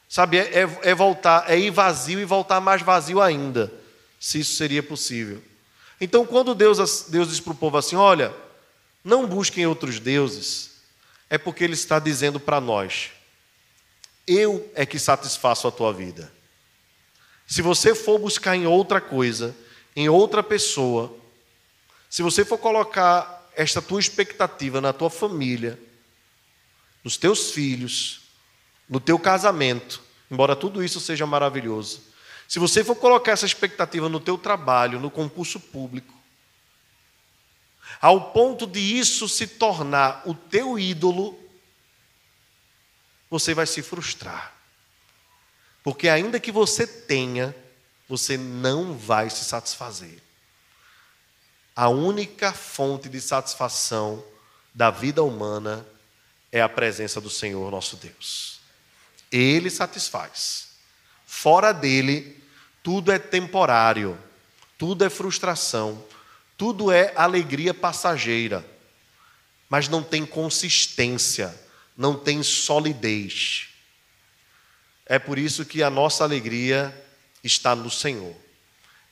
Sabe, 0.08 0.38
é, 0.38 0.60
é, 0.60 0.80
é 0.84 0.94
voltar, 0.94 1.50
é 1.50 1.58
ir 1.58 1.72
vazio 1.72 2.20
e 2.20 2.26
voltar 2.26 2.62
mais 2.62 2.84
vazio 2.84 3.20
ainda, 3.20 3.74
se 4.20 4.42
isso 4.42 4.54
seria 4.54 4.84
possível. 4.84 5.42
Então, 6.00 6.24
quando 6.28 6.54
Deus, 6.54 7.08
Deus 7.10 7.30
diz 7.30 7.40
para 7.40 7.54
o 7.54 7.58
povo 7.58 7.78
assim: 7.78 7.96
olha, 7.96 8.32
não 9.04 9.26
busquem 9.26 9.66
outros 9.66 10.00
deuses, 10.00 10.74
é 11.28 11.40
porque 11.40 11.64
Ele 11.64 11.74
está 11.74 11.98
dizendo 11.98 12.40
para 12.40 12.62
nós: 12.62 13.10
eu 14.28 14.72
é 14.76 14.86
que 14.86 15.00
satisfaço 15.00 15.68
a 15.68 15.72
tua 15.72 15.92
vida. 15.92 16.32
Se 17.48 17.64
você 17.64 17.96
for 17.96 18.20
buscar 18.20 18.56
em 18.56 18.68
outra 18.68 19.02
coisa, 19.02 19.56
em 20.00 20.08
outra 20.08 20.42
pessoa, 20.42 21.14
se 22.10 22.22
você 22.22 22.46
for 22.46 22.58
colocar 22.58 23.50
esta 23.54 23.82
tua 23.82 24.00
expectativa 24.00 24.80
na 24.80 24.94
tua 24.94 25.10
família, 25.10 25.78
nos 27.04 27.18
teus 27.18 27.52
filhos, 27.52 28.22
no 28.88 29.02
teu 29.02 29.20
casamento, 29.20 30.02
embora 30.32 30.56
tudo 30.56 30.82
isso 30.82 31.02
seja 31.02 31.26
maravilhoso, 31.26 32.02
se 32.48 32.60
você 32.60 32.82
for 32.82 32.96
colocar 32.96 33.34
essa 33.34 33.46
expectativa 33.46 34.08
no 34.08 34.22
teu 34.22 34.38
trabalho, 34.38 35.02
no 35.02 35.12
concurso 35.12 35.60
público, 35.60 36.14
ao 38.00 38.32
ponto 38.32 38.66
de 38.66 38.80
isso 38.80 39.28
se 39.28 39.48
tornar 39.48 40.24
o 40.26 40.34
teu 40.34 40.80
ídolo, 40.80 41.38
você 43.30 43.54
vai 43.54 43.68
se 43.68 43.82
frustrar. 43.82 44.56
Porque 45.84 46.08
ainda 46.08 46.40
que 46.40 46.54
você 46.54 46.88
tenha, 46.88 47.54
você 48.10 48.36
não 48.36 48.98
vai 48.98 49.30
se 49.30 49.46
satisfazer. 49.46 50.20
A 51.76 51.88
única 51.88 52.52
fonte 52.52 53.08
de 53.08 53.22
satisfação 53.22 54.26
da 54.74 54.90
vida 54.90 55.24
humana 55.24 55.86
é 56.52 56.60
a 56.60 56.68
presença 56.68 57.22
do 57.22 57.30
Senhor 57.30 57.70
nosso 57.72 57.96
Deus. 57.98 58.60
Ele 59.32 59.70
satisfaz. 59.70 60.70
Fora 61.26 61.72
dele, 61.72 62.44
tudo 62.82 63.12
é 63.12 63.20
temporário, 63.20 64.18
tudo 64.76 65.06
é 65.06 65.10
frustração, 65.10 66.04
tudo 66.58 66.92
é 66.92 67.14
alegria 67.16 67.74
passageira, 67.74 68.66
mas 69.70 69.88
não 69.88 70.02
tem 70.02 70.26
consistência, 70.26 71.56
não 71.96 72.18
tem 72.18 72.42
solidez. 72.42 73.68
É 75.06 75.20
por 75.20 75.38
isso 75.38 75.64
que 75.64 75.84
a 75.84 75.90
nossa 75.90 76.24
alegria 76.24 77.06
está 77.44 77.76
no 77.76 77.90
Senhor. 77.90 78.36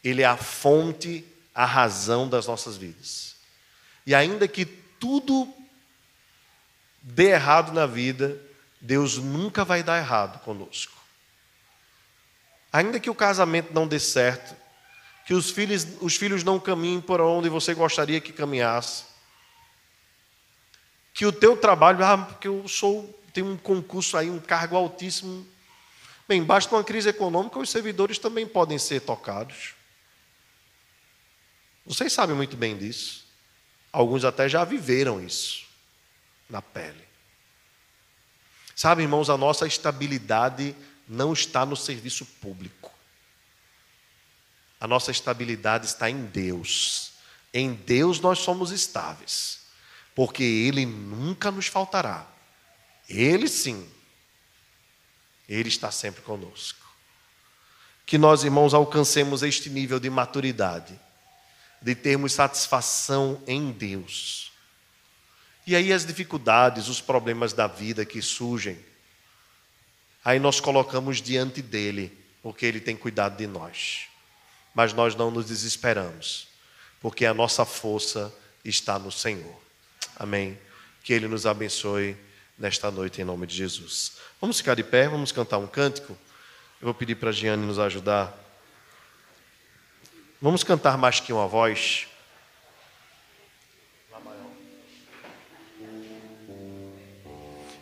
Ele 0.03 0.21
é 0.21 0.25
a 0.25 0.37
fonte, 0.37 1.25
a 1.53 1.65
razão 1.65 2.27
das 2.27 2.47
nossas 2.47 2.77
vidas. 2.77 3.35
E 4.05 4.13
ainda 4.15 4.47
que 4.47 4.65
tudo 4.65 5.53
dê 7.01 7.31
errado 7.31 7.71
na 7.71 7.85
vida, 7.85 8.39
Deus 8.79 9.17
nunca 9.17 9.65
vai 9.65 9.83
dar 9.83 9.97
errado 9.97 10.39
conosco. 10.39 10.93
Ainda 12.71 12.99
que 12.99 13.09
o 13.09 13.15
casamento 13.15 13.73
não 13.73 13.87
dê 13.87 13.99
certo, 13.99 14.55
que 15.25 15.33
os 15.33 15.49
filhos, 15.49 15.85
os 15.99 16.15
filhos 16.15 16.43
não 16.43 16.59
caminhem 16.59 17.01
por 17.01 17.19
onde 17.19 17.49
você 17.49 17.73
gostaria 17.73 18.21
que 18.21 18.31
caminhasse, 18.31 19.05
que 21.13 21.25
o 21.25 21.31
teu 21.31 21.57
trabalho, 21.57 22.05
ah, 22.05 22.17
porque 22.17 22.47
eu 22.47 22.67
sou, 22.67 23.19
tenho 23.33 23.47
um 23.47 23.57
concurso 23.57 24.15
aí, 24.15 24.29
um 24.29 24.39
cargo 24.39 24.75
altíssimo. 24.75 25.45
Bem, 26.27 26.43
basta 26.43 26.75
uma 26.75 26.83
crise 26.83 27.09
econômica, 27.09 27.57
os 27.57 27.69
servidores 27.69 28.19
também 28.19 28.45
podem 28.45 28.77
ser 28.77 29.01
tocados. 29.01 29.73
Vocês 31.85 32.11
sabem 32.11 32.35
muito 32.35 32.57
bem 32.57 32.77
disso. 32.77 33.25
Alguns 33.93 34.25
até 34.25 34.49
já 34.49 34.65
viveram 34.65 35.23
isso 35.23 35.65
na 36.49 36.61
pele. 36.61 37.07
Sabe, 38.75 39.03
irmãos, 39.03 39.29
a 39.29 39.37
nossa 39.37 39.65
estabilidade 39.65 40.75
não 41.07 41.31
está 41.31 41.65
no 41.65 41.77
serviço 41.77 42.25
público. 42.25 42.91
A 44.79 44.87
nossa 44.87 45.11
estabilidade 45.11 45.85
está 45.85 46.09
em 46.09 46.25
Deus. 46.25 47.13
Em 47.53 47.73
Deus 47.73 48.19
nós 48.19 48.39
somos 48.39 48.69
estáveis, 48.71 49.61
porque 50.13 50.43
Ele 50.43 50.85
nunca 50.85 51.49
nos 51.49 51.67
faltará. 51.67 52.27
Ele 53.09 53.47
sim, 53.47 53.89
Ele 55.47 55.69
está 55.69 55.91
sempre 55.91 56.21
conosco. 56.21 56.85
Que 58.05 58.17
nós, 58.17 58.43
irmãos, 58.43 58.73
alcancemos 58.73 59.43
este 59.43 59.69
nível 59.69 59.99
de 59.99 60.09
maturidade, 60.09 60.99
de 61.81 61.95
termos 61.95 62.33
satisfação 62.33 63.41
em 63.45 63.71
Deus. 63.71 64.51
E 65.65 65.75
aí 65.75 65.91
as 65.91 66.05
dificuldades, 66.05 66.87
os 66.87 67.01
problemas 67.01 67.51
da 67.51 67.67
vida 67.67 68.05
que 68.05 68.21
surgem, 68.21 68.79
aí 70.23 70.39
nós 70.39 70.61
colocamos 70.61 71.21
diante 71.21 71.61
dele, 71.61 72.17
porque 72.41 72.65
ele 72.65 72.79
tem 72.79 72.95
cuidado 72.95 73.37
de 73.37 73.45
nós. 73.45 74.07
Mas 74.73 74.93
nós 74.93 75.15
não 75.15 75.29
nos 75.29 75.47
desesperamos, 75.47 76.47
porque 77.01 77.25
a 77.25 77.33
nossa 77.33 77.65
força 77.65 78.33
está 78.63 78.97
no 78.97 79.11
Senhor. 79.11 79.59
Amém. 80.15 80.57
Que 81.03 81.13
ele 81.13 81.27
nos 81.27 81.45
abençoe 81.45 82.15
nesta 82.57 82.89
noite 82.89 83.21
em 83.21 83.25
nome 83.25 83.45
de 83.45 83.55
Jesus. 83.55 84.16
Vamos 84.39 84.57
ficar 84.57 84.75
de 84.75 84.83
pé, 84.83 85.07
vamos 85.07 85.31
cantar 85.31 85.57
um 85.57 85.67
cântico. 85.67 86.15
Eu 86.79 86.85
vou 86.85 86.93
pedir 86.93 87.15
para 87.15 87.29
a 87.29 87.33
Giane 87.33 87.65
nos 87.65 87.79
ajudar. 87.79 88.37
Vamos 90.39 90.63
cantar 90.63 90.97
mais 90.97 91.19
que 91.19 91.33
uma 91.33 91.47
voz. 91.47 92.07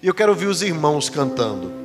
E 0.01 0.08
eu 0.08 0.14
quero 0.14 0.32
ouvir 0.32 0.47
os 0.47 0.62
irmãos 0.62 1.10
cantando. 1.10 1.85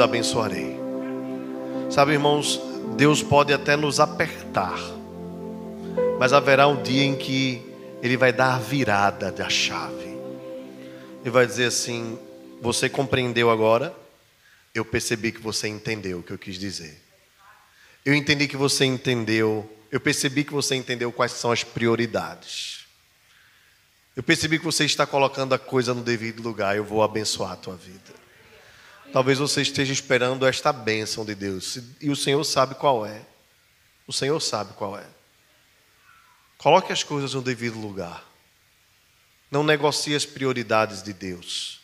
Abençoarei. 0.00 0.76
Sabe, 1.90 2.12
irmãos, 2.12 2.60
Deus 2.96 3.22
pode 3.22 3.52
até 3.52 3.76
nos 3.76 4.00
apertar, 4.00 4.78
mas 6.18 6.32
haverá 6.32 6.66
um 6.66 6.82
dia 6.82 7.04
em 7.04 7.16
que 7.16 7.62
Ele 8.02 8.16
vai 8.16 8.32
dar 8.32 8.54
a 8.54 8.58
virada 8.58 9.30
da 9.30 9.48
chave. 9.48 10.16
E 11.24 11.30
vai 11.30 11.46
dizer 11.46 11.66
assim: 11.66 12.18
Você 12.60 12.88
compreendeu 12.88 13.50
agora? 13.50 13.94
Eu 14.74 14.84
percebi 14.84 15.30
que 15.30 15.40
você 15.40 15.68
entendeu 15.68 16.18
o 16.18 16.22
que 16.22 16.32
eu 16.32 16.38
quis 16.38 16.58
dizer. 16.58 17.00
Eu 18.04 18.12
entendi 18.12 18.48
que 18.48 18.56
você 18.56 18.84
entendeu. 18.84 19.70
Eu 19.90 20.00
percebi 20.00 20.44
que 20.44 20.52
você 20.52 20.74
entendeu 20.74 21.12
quais 21.12 21.32
são 21.32 21.52
as 21.52 21.62
prioridades. 21.62 22.73
Eu 24.16 24.22
percebi 24.22 24.58
que 24.58 24.64
você 24.64 24.84
está 24.84 25.06
colocando 25.06 25.54
a 25.54 25.58
coisa 25.58 25.92
no 25.92 26.02
devido 26.02 26.42
lugar. 26.42 26.76
Eu 26.76 26.84
vou 26.84 27.02
abençoar 27.02 27.52
a 27.52 27.56
tua 27.56 27.74
vida. 27.74 28.14
Talvez 29.12 29.38
você 29.38 29.62
esteja 29.62 29.92
esperando 29.92 30.46
esta 30.46 30.72
bênção 30.72 31.24
de 31.24 31.34
Deus. 31.34 31.78
E 32.00 32.10
o 32.10 32.16
Senhor 32.16 32.42
sabe 32.44 32.74
qual 32.76 33.04
é. 33.04 33.24
O 34.06 34.12
Senhor 34.12 34.38
sabe 34.40 34.72
qual 34.74 34.98
é. 34.98 35.06
Coloque 36.58 36.92
as 36.92 37.02
coisas 37.02 37.34
no 37.34 37.42
devido 37.42 37.78
lugar. 37.78 38.24
Não 39.50 39.62
negocie 39.62 40.14
as 40.14 40.24
prioridades 40.24 41.02
de 41.02 41.12
Deus. 41.12 41.80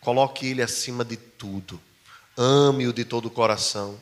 Coloque 0.00 0.46
Ele 0.46 0.62
acima 0.62 1.04
de 1.04 1.16
tudo. 1.16 1.80
Ame-o 2.36 2.92
de 2.92 3.04
todo 3.04 3.26
o 3.26 3.30
coração. 3.30 4.00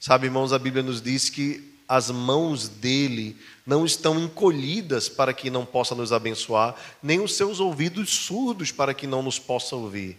Sabe, 0.00 0.26
irmãos, 0.26 0.52
a 0.52 0.58
Bíblia 0.58 0.82
nos 0.82 1.02
diz 1.02 1.28
que 1.28 1.75
as 1.88 2.10
mãos 2.10 2.68
dele 2.68 3.36
não 3.64 3.84
estão 3.84 4.18
encolhidas 4.18 5.08
para 5.08 5.32
que 5.32 5.50
não 5.50 5.64
possa 5.64 5.94
nos 5.94 6.12
abençoar, 6.12 6.74
nem 7.02 7.20
os 7.20 7.34
seus 7.34 7.60
ouvidos 7.60 8.10
surdos 8.10 8.72
para 8.72 8.94
que 8.94 9.06
não 9.06 9.22
nos 9.22 9.38
possa 9.38 9.76
ouvir. 9.76 10.18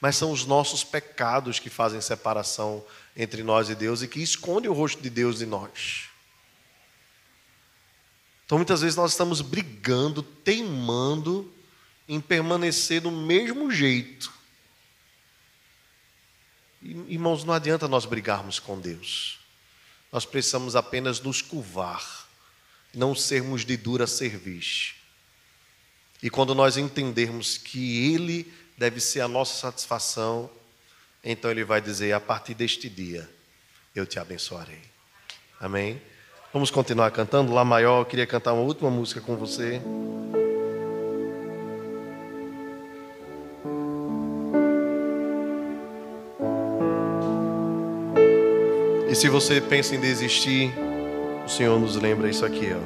Mas 0.00 0.16
são 0.16 0.30
os 0.30 0.44
nossos 0.44 0.84
pecados 0.84 1.58
que 1.58 1.70
fazem 1.70 2.00
separação 2.00 2.84
entre 3.16 3.42
nós 3.42 3.68
e 3.68 3.74
Deus 3.74 4.02
e 4.02 4.08
que 4.08 4.22
esconde 4.22 4.68
o 4.68 4.72
rosto 4.72 5.02
de 5.02 5.10
Deus 5.10 5.38
de 5.38 5.46
nós. 5.46 6.08
Então 8.46 8.56
muitas 8.56 8.80
vezes 8.80 8.96
nós 8.96 9.10
estamos 9.10 9.40
brigando, 9.40 10.22
teimando 10.22 11.52
em 12.08 12.20
permanecer 12.20 13.02
do 13.02 13.10
mesmo 13.10 13.70
jeito. 13.70 14.32
Irmãos, 16.80 17.44
não 17.44 17.52
adianta 17.52 17.88
nós 17.88 18.06
brigarmos 18.06 18.58
com 18.58 18.80
Deus. 18.80 19.37
Nós 20.12 20.24
precisamos 20.24 20.74
apenas 20.74 21.20
nos 21.20 21.42
curvar, 21.42 22.28
não 22.94 23.14
sermos 23.14 23.64
de 23.64 23.76
dura 23.76 24.06
serviço. 24.06 24.94
E 26.22 26.30
quando 26.30 26.54
nós 26.54 26.76
entendermos 26.76 27.58
que 27.58 28.12
Ele 28.12 28.52
deve 28.76 29.00
ser 29.00 29.20
a 29.20 29.28
nossa 29.28 29.54
satisfação, 29.60 30.50
então 31.22 31.50
Ele 31.50 31.64
vai 31.64 31.80
dizer: 31.80 32.12
a 32.12 32.20
partir 32.20 32.54
deste 32.54 32.88
dia, 32.88 33.28
eu 33.94 34.06
te 34.06 34.18
abençoarei. 34.18 34.82
Amém? 35.60 36.00
Vamos 36.52 36.70
continuar 36.70 37.10
cantando. 37.10 37.52
Lá 37.52 37.64
maior, 37.64 38.00
eu 38.00 38.06
queria 38.06 38.26
cantar 38.26 38.54
uma 38.54 38.62
última 38.62 38.90
música 38.90 39.20
com 39.20 39.36
você. 39.36 39.80
Se 49.18 49.28
você 49.28 49.60
pensa 49.60 49.96
em 49.96 49.98
desistir, 49.98 50.72
o 51.44 51.48
Senhor 51.48 51.76
nos 51.80 51.96
lembra 51.96 52.30
isso 52.30 52.46
aqui, 52.46 52.72
ó. 52.72 52.76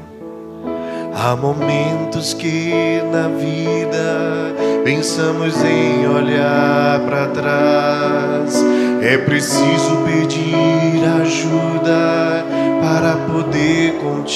Há 1.14 1.36
momentos 1.36 2.32
que 2.32 2.72
na 3.12 3.28
vida 3.28 4.56
pensamos 4.82 5.62
em 5.62 6.08
olhar 6.08 7.00
para 7.00 7.26
trás. 7.26 8.64
É 9.02 9.18
preciso 9.18 9.98
pedir 10.06 11.04
ajuda 11.20 12.46
para 12.80 13.16
poder 13.30 13.98
continuar. 13.98 14.32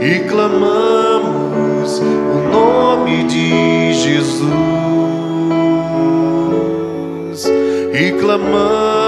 E 0.00 0.20
clamamos 0.28 1.98
o 1.98 2.48
nome 2.48 3.24
de 3.24 3.92
Jesus 3.92 4.52
e 7.92 8.12
clamamos 8.20 9.01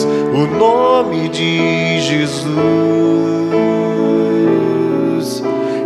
o 0.00 0.46
nome 0.46 1.28
de 1.28 2.00
Jesus 2.00 2.62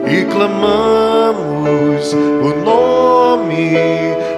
e 0.07 0.25
clamamos 0.27 2.13
o 2.15 2.55
nome, 2.65 3.75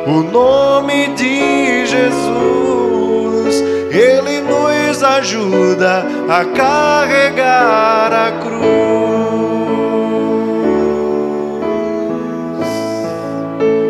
o 0.06 0.22
nome 0.22 1.08
de 1.08 1.86
Jesus. 1.86 3.62
Ele 3.90 4.40
nos 4.40 5.02
ajuda 5.02 6.06
a 6.28 6.44
carregar 6.46 8.12
a 8.12 8.32
cruz. 8.40 8.58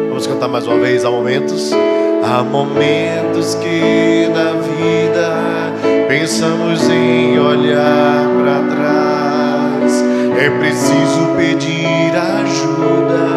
Vamos 0.08 0.26
cantar 0.26 0.48
mais 0.48 0.66
uma 0.66 0.78
vez, 0.78 1.04
há 1.04 1.10
momentos. 1.10 1.72
Há 2.20 2.42
momentos 2.42 3.54
que 3.54 4.28
na 4.34 4.57
pensamos 6.18 6.88
em 6.90 7.38
olhar 7.38 8.26
para 8.42 8.60
trás. 8.74 10.04
É 10.36 10.50
preciso 10.50 11.28
pedir 11.36 12.12
ajuda 12.12 13.28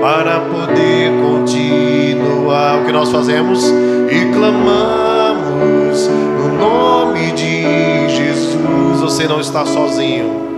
para 0.00 0.40
poder 0.40 1.12
continuar. 1.22 2.80
O 2.80 2.84
que 2.84 2.90
nós 2.92 3.12
fazemos? 3.12 3.64
E 4.10 4.32
clamamos 4.34 6.08
no 6.08 6.58
nome 6.58 7.30
de 7.30 8.08
Jesus. 8.08 9.00
Você 9.00 9.28
não 9.28 9.38
está 9.40 9.64
sozinho. 9.64 10.50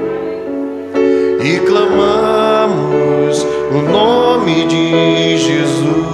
E 1.44 1.58
clamamos 1.66 3.46
o 3.70 3.82
nome 3.92 4.66
de 4.66 5.36
Jesus 5.36 6.12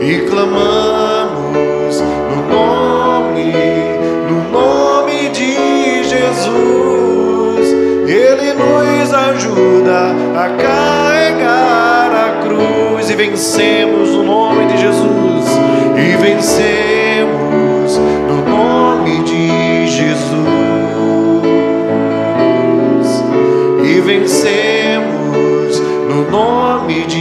e 0.00 0.26
clamamos 0.28 1.19
ajuda 9.40 10.14
a 10.36 10.48
carregar 10.62 12.12
a 12.12 12.42
cruz 12.42 13.08
e 13.08 13.14
vencemos 13.14 14.10
no 14.10 14.22
nome 14.22 14.66
de 14.66 14.76
Jesus. 14.76 15.46
E 15.96 16.16
vencemos 16.16 17.98
no 18.28 18.44
nome 18.44 19.22
de 19.24 19.86
Jesus. 19.86 20.40
E 23.82 24.00
vencemos 24.00 25.80
no 26.06 26.30
nome 26.30 27.06
de 27.06 27.19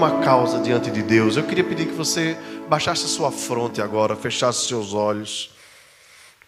uma 0.00 0.22
causa 0.22 0.58
diante 0.62 0.90
de 0.90 1.02
Deus, 1.02 1.36
eu 1.36 1.46
queria 1.46 1.62
pedir 1.62 1.84
que 1.84 1.92
você 1.92 2.34
baixasse 2.70 3.04
a 3.04 3.08
sua 3.08 3.30
fronte 3.30 3.82
agora, 3.82 4.16
fechasse 4.16 4.66
seus 4.66 4.94
olhos. 4.94 5.50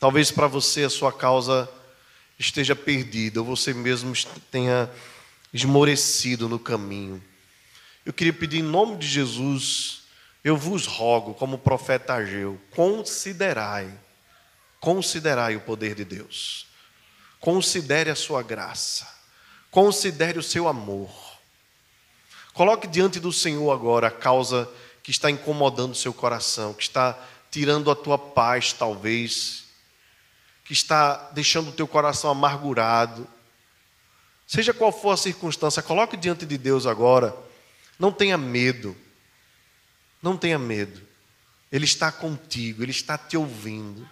Talvez 0.01 0.31
para 0.31 0.47
você 0.47 0.85
a 0.85 0.89
sua 0.89 1.13
causa 1.13 1.69
esteja 2.39 2.75
perdida, 2.75 3.41
ou 3.41 3.47
você 3.47 3.75
mesmo 3.75 4.15
tenha 4.51 4.89
esmorecido 5.53 6.49
no 6.49 6.59
caminho. 6.59 7.23
Eu 8.07 8.13
queria 8.15 8.33
pedir 8.33 8.61
em 8.61 8.63
nome 8.63 8.97
de 8.97 9.07
Jesus, 9.07 10.05
eu 10.43 10.57
vos 10.57 10.87
rogo, 10.87 11.35
como 11.35 11.59
profeta 11.59 12.15
Ageu, 12.15 12.59
considerai, 12.71 13.93
considerai 14.81 15.57
o 15.57 15.61
poder 15.61 15.95
de 15.95 16.07
Deus, 16.07 16.69
considere 17.39 18.09
a 18.09 18.17
sua 18.17 18.43
graça, 18.43 19.07
considere 19.71 20.39
o 20.39 20.43
seu 20.43 20.67
amor. 20.69 21.32
Coloque 22.53 22.87
diante 22.87 23.19
do 23.19 23.33
Senhor 23.33 23.71
agora 23.73 24.09
a 24.09 24.11
causa 24.11 24.69
que 25.03 25.11
está 25.11 25.31
incomodando 25.31 25.93
o 25.93 25.97
seu 25.97 26.13
coração, 26.13 26.75
que 26.75 26.83
está 26.83 27.19
tirando 27.51 27.91
a 27.91 27.97
tua 27.97 28.19
paz, 28.19 28.73
talvez, 28.73 29.65
que 30.65 30.73
está 30.73 31.31
deixando 31.33 31.71
o 31.71 31.73
teu 31.73 31.87
coração 31.89 32.31
amargurado. 32.31 33.27
Seja 34.47 34.73
qual 34.73 34.93
for 34.93 35.13
a 35.13 35.17
circunstância, 35.17 35.83
coloque 35.83 36.17
diante 36.17 36.47
de 36.47 36.59
Deus 36.59 36.87
agora. 36.87 37.35
Não 37.99 38.13
tenha 38.13 38.37
medo. 38.37 38.97
Não 40.23 40.37
tenha 40.37 40.59
medo. 40.59 41.01
Ele 41.71 41.85
está 41.85 42.13
contigo, 42.13 42.83
ele 42.83 42.91
está 42.91 43.17
te 43.17 43.37
ouvindo. 43.37 44.09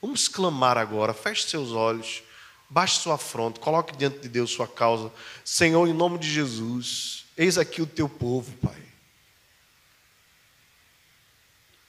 Vamos 0.00 0.28
clamar 0.28 0.76
agora. 0.76 1.14
Feche 1.14 1.48
seus 1.48 1.72
olhos. 1.72 2.22
Baixe 2.68 3.00
sua 3.00 3.16
fronte, 3.16 3.60
coloque 3.60 3.96
diante 3.96 4.18
de 4.18 4.28
Deus 4.28 4.50
sua 4.50 4.66
causa. 4.66 5.12
Senhor, 5.44 5.86
em 5.86 5.92
nome 5.92 6.18
de 6.18 6.28
Jesus, 6.28 7.25
eis 7.36 7.58
aqui 7.58 7.82
o 7.82 7.86
teu 7.86 8.08
povo, 8.08 8.52
Pai. 8.58 8.82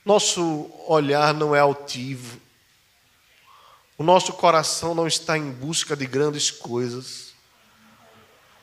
Nosso 0.04 0.72
olhar 0.88 1.34
não 1.34 1.56
é 1.56 1.60
altivo, 1.60 2.40
o 3.98 4.04
nosso 4.04 4.34
coração 4.34 4.94
não 4.94 5.08
está 5.08 5.38
em 5.38 5.52
busca 5.52 5.96
de 5.96 6.06
grandes 6.06 6.52
coisas, 6.52 7.34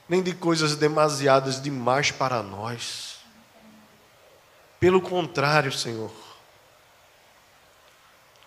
nem 0.09 0.23
de 0.23 0.33
coisas 0.33 0.77
demasiadas 0.77 1.61
demais 1.61 2.11
para 2.11 2.43
nós. 2.43 3.17
Pelo 4.79 5.01
contrário, 5.01 5.73
Senhor, 5.73 6.13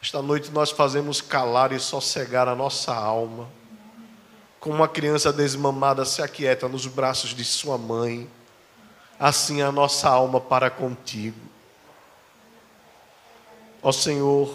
esta 0.01 0.21
noite 0.21 0.49
nós 0.51 0.71
fazemos 0.71 1.19
calar 1.19 1.73
e 1.73 1.79
sossegar 1.79 2.47
a 2.47 2.55
nossa 2.55 2.95
alma 2.95 3.49
Como 4.67 4.79
uma 4.79 4.89
criança 4.89 5.31
desmamada 5.31 6.03
se 6.03 6.21
aquieta 6.21 6.67
nos 6.67 6.85
braços 6.87 7.29
de 7.29 7.45
sua 7.45 7.77
mãe, 7.77 8.29
assim 9.17 9.61
a 9.61 9.71
nossa 9.71 10.09
alma 10.09 10.41
para 10.41 10.69
contigo. 10.69 11.39
Ó 13.81 13.93
Senhor, 13.93 14.53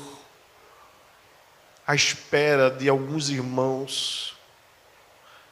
a 1.86 1.94
espera 1.94 2.70
de 2.70 2.90
alguns 2.90 3.30
irmãos 3.30 4.36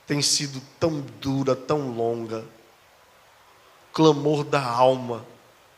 tem 0.06 0.20
sido 0.20 0.60
tão 0.78 1.00
dura, 1.00 1.56
tão 1.56 1.92
longa. 1.92 2.44
Clamor 3.94 4.44
da 4.44 4.62
alma 4.62 5.24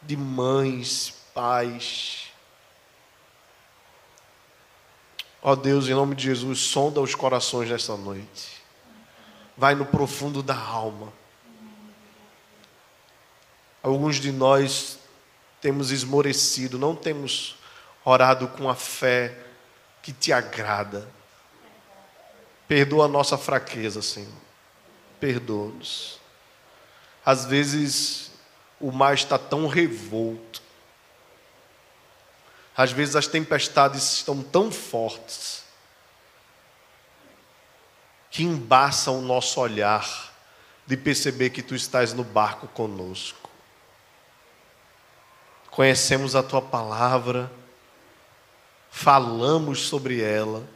de 0.02 0.16
mães, 0.16 1.14
pais. 1.32 2.32
Ó 5.40 5.54
Deus, 5.54 5.86
em 5.86 5.94
nome 5.94 6.16
de 6.16 6.24
Jesus, 6.24 6.58
sonda 6.58 7.00
os 7.00 7.14
corações 7.14 7.70
nesta 7.70 7.96
noite. 7.96 8.51
Vai 9.56 9.74
no 9.74 9.84
profundo 9.84 10.42
da 10.42 10.56
alma. 10.56 11.12
Alguns 13.82 14.16
de 14.16 14.30
nós 14.30 14.98
temos 15.60 15.90
esmorecido, 15.90 16.78
não 16.78 16.94
temos 16.94 17.56
orado 18.04 18.48
com 18.48 18.68
a 18.68 18.74
fé 18.74 19.36
que 20.02 20.12
te 20.12 20.32
agrada. 20.32 21.08
Perdoa 22.66 23.04
a 23.04 23.08
nossa 23.08 23.36
fraqueza, 23.36 24.00
Senhor. 24.02 24.32
Perdoa-nos. 25.20 26.18
Às 27.24 27.44
vezes 27.44 28.30
o 28.80 28.90
mar 28.90 29.14
está 29.14 29.38
tão 29.38 29.66
revolto. 29.66 30.62
Às 32.76 32.90
vezes 32.90 33.14
as 33.14 33.26
tempestades 33.26 34.12
estão 34.14 34.42
tão 34.42 34.72
fortes 34.72 35.62
que 38.32 38.42
embaçam 38.42 39.18
o 39.18 39.22
nosso 39.22 39.60
olhar 39.60 40.32
de 40.86 40.96
perceber 40.96 41.50
que 41.50 41.62
tu 41.62 41.74
estás 41.74 42.14
no 42.14 42.24
barco 42.24 42.66
conosco. 42.66 43.50
Conhecemos 45.70 46.34
a 46.34 46.42
tua 46.42 46.62
palavra, 46.62 47.52
falamos 48.90 49.82
sobre 49.82 50.22
ela, 50.22 50.66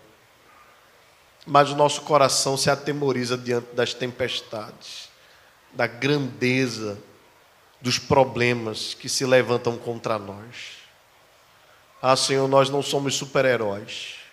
mas 1.46 1.70
o 1.70 1.76
nosso 1.76 2.02
coração 2.02 2.59
se 2.59 2.68
atemoriza 2.68 3.38
diante 3.38 3.74
das 3.74 3.94
tempestades, 3.94 5.09
da 5.72 5.86
grandeza 5.86 6.98
dos 7.80 7.98
problemas 7.98 8.92
que 8.92 9.09
se 9.09 9.24
levantam 9.24 9.78
contra 9.78 10.18
nós. 10.18 10.76
Ah, 12.02 12.16
Senhor, 12.16 12.46
nós 12.48 12.68
não 12.68 12.82
somos 12.82 13.14
super-heróis. 13.14 14.26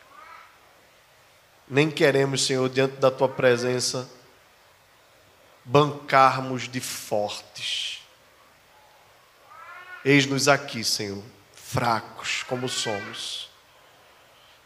Nem 1.74 1.90
queremos, 1.90 2.46
Senhor, 2.46 2.70
diante 2.70 2.98
da 2.98 3.10
tua 3.10 3.28
presença, 3.28 4.08
bancarmos 5.66 6.70
de 6.70 6.80
fortes. 6.80 8.04
Eis-nos 10.06 10.48
aqui, 10.48 10.84
Senhor, 10.84 11.24
fracos 11.56 12.44
como 12.44 12.70
somos, 12.70 13.50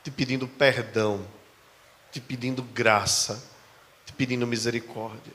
te 0.04 0.12
pedindo 0.12 0.50
perdão, 0.50 1.26
te 2.12 2.20
pedindo 2.20 2.62
graça, 2.62 3.42
te 4.06 4.12
pedindo 4.12 4.46
misericórdia. 4.46 5.32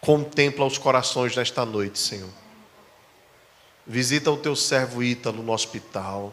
Contempla 0.00 0.66
os 0.66 0.78
corações 0.78 1.34
nesta 1.34 1.66
noite, 1.66 1.98
Senhor. 1.98 2.30
Visita 3.84 4.30
o 4.30 4.36
teu 4.36 4.54
servo 4.54 5.02
Ítalo 5.02 5.42
no 5.42 5.52
hospital. 5.52 6.32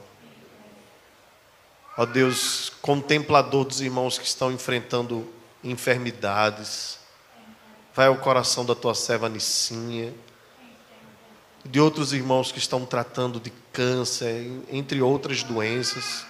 Ó 1.97 2.05
Deus, 2.05 2.71
contemplador 2.79 3.65
dos 3.65 3.81
irmãos 3.81 4.19
que 4.19 4.25
estão 4.25 4.51
enfrentando 4.51 5.27
enfermidades. 5.63 6.99
Vai 7.95 8.05
ao 8.05 8.17
coração 8.17 8.63
da 8.63 8.75
tua 8.75 8.93
serva 8.93 9.27
Nicinha. 9.27 10.13
De 11.65 11.79
outros 11.79 12.13
irmãos 12.13 12.51
que 12.51 12.59
estão 12.59 12.85
tratando 12.85 13.39
de 13.39 13.49
câncer, 13.73 14.47
entre 14.69 15.01
outras 15.01 15.41
doenças. 15.41 16.23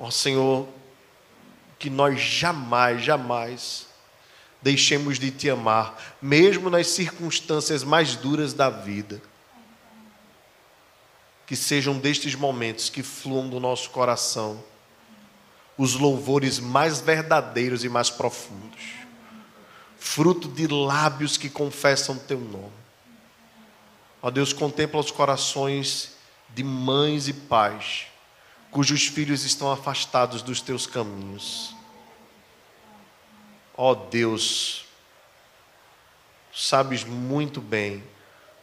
Ó 0.00 0.10
Senhor, 0.10 0.66
que 1.78 1.90
nós 1.90 2.18
jamais, 2.18 3.04
jamais 3.04 3.86
deixemos 4.62 5.18
de 5.18 5.30
te 5.30 5.50
amar, 5.50 6.16
mesmo 6.22 6.70
nas 6.70 6.86
circunstâncias 6.86 7.84
mais 7.84 8.16
duras 8.16 8.54
da 8.54 8.70
vida. 8.70 9.20
Que 11.48 11.56
sejam 11.56 11.98
destes 11.98 12.36
momentos 12.36 12.88
que 12.88 13.02
fluam 13.02 13.48
do 13.48 13.58
nosso 13.58 13.90
coração 13.90 14.62
os 15.76 15.94
louvores 15.94 16.60
mais 16.60 17.00
verdadeiros 17.00 17.82
e 17.82 17.88
mais 17.88 18.10
profundos, 18.10 18.82
fruto 19.96 20.48
de 20.48 20.66
lábios 20.66 21.36
que 21.36 21.48
confessam 21.48 22.16
teu 22.16 22.38
nome. 22.38 22.72
Ó 24.22 24.30
Deus, 24.30 24.52
contempla 24.52 25.00
os 25.00 25.10
corações 25.10 26.12
de 26.50 26.62
mães 26.62 27.26
e 27.26 27.32
pais 27.32 28.06
cujos 28.70 29.06
filhos 29.06 29.44
estão 29.44 29.72
afastados 29.72 30.42
dos 30.42 30.60
teus 30.60 30.86
caminhos 30.86 31.74
Ó 33.80 33.94
Deus, 33.94 34.86
sabes 36.52 37.04
muito 37.04 37.60
bem 37.60 38.02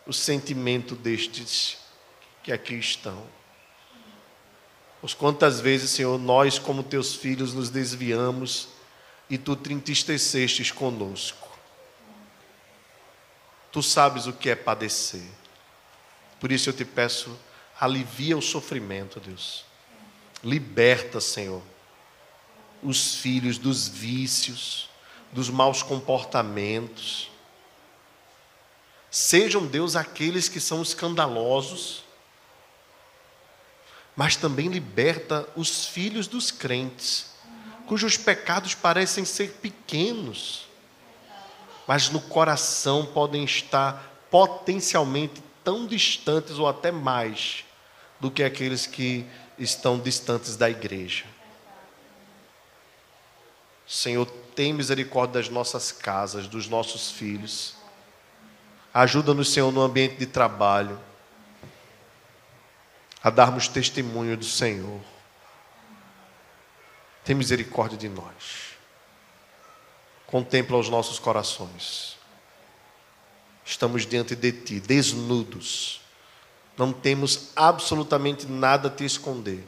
o 0.06 0.12
sentimento 0.12 0.94
destes 0.94 1.78
que 2.46 2.52
aqui 2.52 2.76
estão. 2.76 3.24
Pois 5.02 5.16
quantas 5.16 5.60
vezes, 5.60 5.89
Senhor, 5.89 6.20
nós, 6.20 6.60
como 6.60 6.84
teus 6.84 7.16
filhos, 7.16 7.56
nos 7.56 7.72
desviamos 7.72 8.68
e 9.28 9.36
tu 9.36 9.56
te 9.56 9.74
entristecestes 9.74 10.70
conosco. 10.70 11.50
Tu 13.72 13.82
sabes 13.82 14.28
o 14.28 14.34
que 14.34 14.52
é 14.52 14.56
padecer. 14.56 15.28
Por 16.39 16.52
isso 16.52 16.70
eu 16.70 16.74
te 16.74 16.86
peço, 16.86 17.36
alivia 17.80 18.38
o 18.38 18.43
sofrimento, 18.43 19.20
Deus. 19.20 19.66
Liberta, 20.43 21.20
Senhor, 21.20 21.64
os 22.84 23.16
filhos 23.16 23.58
dos 23.58 23.88
vícios 23.88 24.88
dos 25.32 25.50
maus 25.50 25.82
comportamentos. 25.82 27.32
Sejam 29.10 29.66
Deus 29.66 29.96
aqueles 29.96 30.48
que 30.48 30.60
são 30.60 30.84
escandalosos, 30.84 32.05
mas 34.16 34.36
também 34.36 34.70
liberta 34.70 35.47
os 35.55 35.86
filhos 35.86 36.28
dos 36.28 36.51
crentes, 36.51 37.32
cujos 37.86 38.18
pecados 38.18 38.74
parecem 38.74 39.26
ser 39.26 39.51
pequenos, 39.61 40.68
mas 41.88 42.09
no 42.09 42.20
coração 42.20 43.05
podem 43.05 43.43
estar 43.43 44.28
potencialmente 44.32 45.43
tão 45.63 45.86
distantes 45.86 46.57
ou 46.57 46.68
até 46.68 46.91
mais 46.91 47.63
do 48.20 48.32
que 48.32 48.43
aqueles 48.43 48.86
que 48.86 49.26
estão 49.57 49.99
distantes 49.99 50.55
da 50.55 50.70
igreja. 50.70 51.26
Senhor, 53.88 54.26
tem 54.55 54.74
misericórdia 54.74 55.41
das 55.41 55.49
nossas 55.49 55.91
casas, 55.91 56.47
dos 56.47 56.68
nossos 56.68 57.11
filhos. 57.11 57.76
Ajuda-nos, 58.93 59.51
Senhor, 59.51 59.72
no 59.72 59.82
ambiente 59.82 60.16
de 60.16 60.26
trabalho, 60.26 60.99
a 63.26 63.32
darmos 63.32 63.68
testemunho 63.68 64.38
do 64.38 64.46
Senhor. 64.46 65.02
Tem 67.24 67.36
misericórdia 67.36 67.98
de 67.98 68.08
nós. 68.08 68.76
Contempla 70.28 70.78
os 70.78 70.90
nossos 70.90 71.18
corações. 71.18 72.18
Estamos 73.66 74.06
diante 74.06 74.36
de 74.36 74.52
Ti, 74.52 74.80
desnudos. 74.80 76.02
Não 76.78 76.94
temos 76.94 77.50
absolutamente 77.56 78.46
nada 78.46 78.90
a 78.90 78.92
te 78.92 79.04
esconder. 79.04 79.68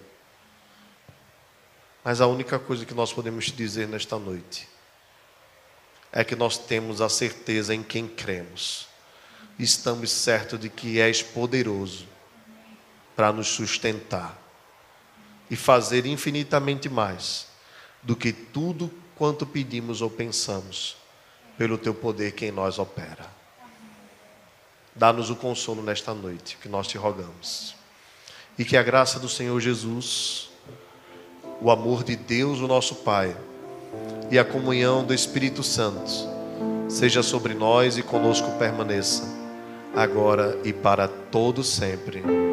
Mas 2.04 2.22
a 2.22 2.28
única 2.28 2.60
coisa 2.60 2.86
que 2.86 2.94
nós 2.94 3.12
podemos 3.12 3.46
te 3.46 3.54
dizer 3.54 3.88
nesta 3.88 4.20
noite 4.20 4.70
é 6.12 6.24
que 6.24 6.36
nós 6.36 6.60
temos 6.60 7.02
a 7.02 7.10
certeza 7.10 7.74
em 7.74 7.82
quem 7.82 8.08
cremos. 8.08 8.88
Estamos 9.58 10.12
certos 10.12 10.60
de 10.60 10.70
que 10.70 11.02
és 11.02 11.24
poderoso 11.24 12.17
para 13.18 13.34
nos 13.34 13.48
sustentar 13.48 14.40
e 15.50 15.56
fazer 15.56 16.06
infinitamente 16.06 16.88
mais 16.88 17.48
do 18.04 18.16
que 18.16 18.32
tudo 18.32 18.92
quanto 19.16 19.44
pedimos 19.44 20.04
ou 20.04 20.10
pensamos, 20.10 20.96
pelo 21.58 21.80
teu 21.80 21.96
poder 21.96 22.34
que 22.34 22.46
em 22.46 22.52
nós 22.52 22.78
opera. 22.78 23.26
Dá-nos 24.96 25.32
o 25.32 25.36
consolo 25.36 25.82
nesta 25.82 26.14
noite, 26.14 26.58
que 26.62 26.70
nós 26.70 26.88
te 26.88 26.98
rogamos. 26.98 27.76
E 28.58 28.64
que 28.64 28.78
a 28.78 28.84
graça 28.84 29.20
do 29.20 29.28
Senhor 29.28 29.60
Jesus, 29.60 30.50
o 31.60 31.72
amor 31.72 32.04
de 32.04 32.16
Deus, 32.16 32.60
o 32.60 32.68
nosso 32.68 32.96
Pai, 32.98 33.36
e 34.30 34.38
a 34.38 34.46
comunhão 34.46 35.04
do 35.04 35.14
Espírito 35.14 35.64
Santo 35.64 36.12
seja 36.88 37.24
sobre 37.24 37.56
nós 37.56 37.98
e 37.98 38.04
conosco 38.04 38.52
permaneça, 38.60 39.24
agora 39.96 40.60
e 40.64 40.72
para 40.72 41.08
todo 41.08 41.64
sempre. 41.64 42.47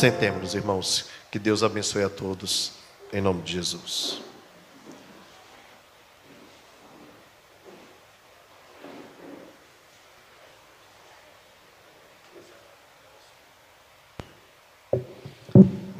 Sentemos, 0.00 0.54
irmãos. 0.54 1.04
Que 1.30 1.38
Deus 1.38 1.62
abençoe 1.62 2.02
a 2.02 2.08
todos, 2.08 2.72
em 3.12 3.20
nome 3.20 3.42
de 3.42 3.52
Jesus. 3.52 4.29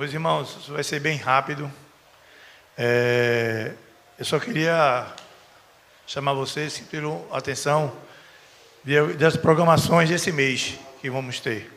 Meus 0.01 0.15
irmãos, 0.15 0.57
isso 0.59 0.73
vai 0.73 0.83
ser 0.83 0.99
bem 0.99 1.19
rápido. 1.19 1.71
É, 2.75 3.73
eu 4.19 4.25
só 4.25 4.41
queria 4.41 5.07
chamar 6.07 6.33
vocês 6.33 6.83
terão 6.91 7.23
atenção 7.31 7.95
das 9.19 9.37
programações 9.37 10.09
desse 10.09 10.33
mês 10.33 10.79
que 11.03 11.11
vamos 11.11 11.39
ter. 11.39 11.71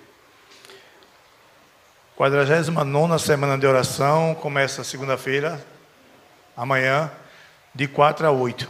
49 2.16 3.20
semana 3.20 3.58
de 3.58 3.68
oração 3.68 4.34
começa 4.36 4.86
segunda-feira, 4.86 5.62
amanhã, 6.56 7.12
de 7.76 7.90
4 7.90 8.26
a 8.26 8.32
8. 8.32 8.70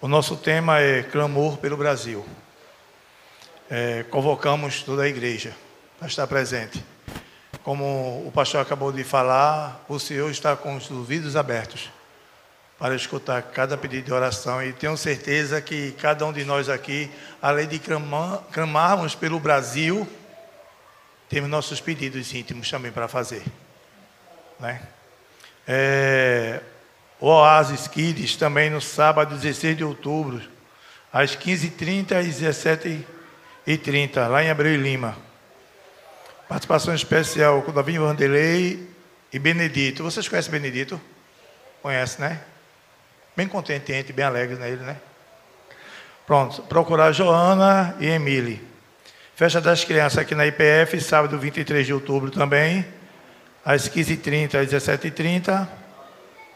O 0.00 0.06
nosso 0.06 0.36
tema 0.36 0.78
é 0.78 1.02
clamor 1.02 1.56
pelo 1.56 1.76
Brasil. 1.76 2.24
É, 3.68 4.04
convocamos 4.04 4.84
toda 4.84 5.02
a 5.02 5.08
igreja 5.08 5.56
para 5.98 6.06
estar 6.06 6.28
presente. 6.28 6.93
Como 7.64 8.22
o 8.26 8.30
pastor 8.30 8.60
acabou 8.60 8.92
de 8.92 9.02
falar, 9.02 9.82
o 9.88 9.98
Senhor 9.98 10.30
está 10.30 10.54
com 10.54 10.76
os 10.76 10.90
ouvidos 10.90 11.34
abertos 11.34 11.90
para 12.78 12.94
escutar 12.94 13.40
cada 13.40 13.74
pedido 13.78 14.04
de 14.04 14.12
oração 14.12 14.62
e 14.62 14.74
tenho 14.74 14.94
certeza 14.98 15.62
que 15.62 15.92
cada 15.92 16.26
um 16.26 16.32
de 16.32 16.44
nós 16.44 16.68
aqui, 16.68 17.10
além 17.40 17.66
de 17.66 17.78
clamar, 17.78 18.40
clamarmos 18.52 19.14
pelo 19.14 19.40
Brasil, 19.40 20.06
temos 21.30 21.48
nossos 21.48 21.80
pedidos 21.80 22.34
íntimos 22.34 22.70
também 22.70 22.92
para 22.92 23.08
fazer. 23.08 23.42
Né? 24.60 24.82
É, 25.66 26.60
o 27.18 27.28
Oasis 27.28 27.88
Kids 27.88 28.36
também 28.36 28.68
no 28.68 28.82
sábado 28.82 29.36
16 29.36 29.78
de 29.78 29.84
outubro, 29.84 30.42
às 31.10 31.34
15h30 31.34 32.22
e 33.66 33.66
17h30, 33.66 34.28
lá 34.28 34.44
em 34.44 34.50
Abreu 34.50 34.74
e 34.74 34.76
Lima. 34.76 35.16
Participação 36.54 36.94
especial 36.94 37.62
com 37.62 37.72
Davi 37.72 37.98
Vanderlei 37.98 38.88
e 39.32 39.40
Benedito. 39.40 40.04
Vocês 40.04 40.28
conhecem 40.28 40.52
Benedito? 40.52 41.00
Conhece, 41.82 42.20
né? 42.20 42.42
Bem 43.36 43.48
contente, 43.48 44.12
bem 44.12 44.24
alegre 44.24 44.54
nele, 44.54 44.76
né? 44.76 44.96
Pronto. 46.24 46.62
Procurar 46.62 47.10
Joana 47.10 47.96
e 47.98 48.06
Emile. 48.06 48.64
Festa 49.34 49.60
das 49.60 49.82
crianças 49.82 50.18
aqui 50.18 50.32
na 50.36 50.46
IPF, 50.46 51.00
sábado 51.00 51.36
23 51.40 51.84
de 51.84 51.92
outubro 51.92 52.30
também, 52.30 52.86
às 53.64 53.88
15h30 53.88 54.54
às 54.54 54.68
17h30. 54.68 55.68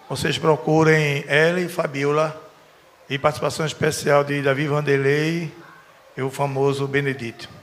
Vocês 0.09 0.38
procurem 0.38 1.24
ela 1.26 1.61
e 1.61 1.68
Fabiola. 1.68 2.40
E 3.11 3.18
participação 3.18 3.66
especial 3.66 4.22
de 4.22 4.42
Davi 4.42 4.68
Vanderlei 4.68 5.53
e 6.16 6.22
o 6.22 6.30
famoso 6.30 6.86
Benedito. 6.86 7.57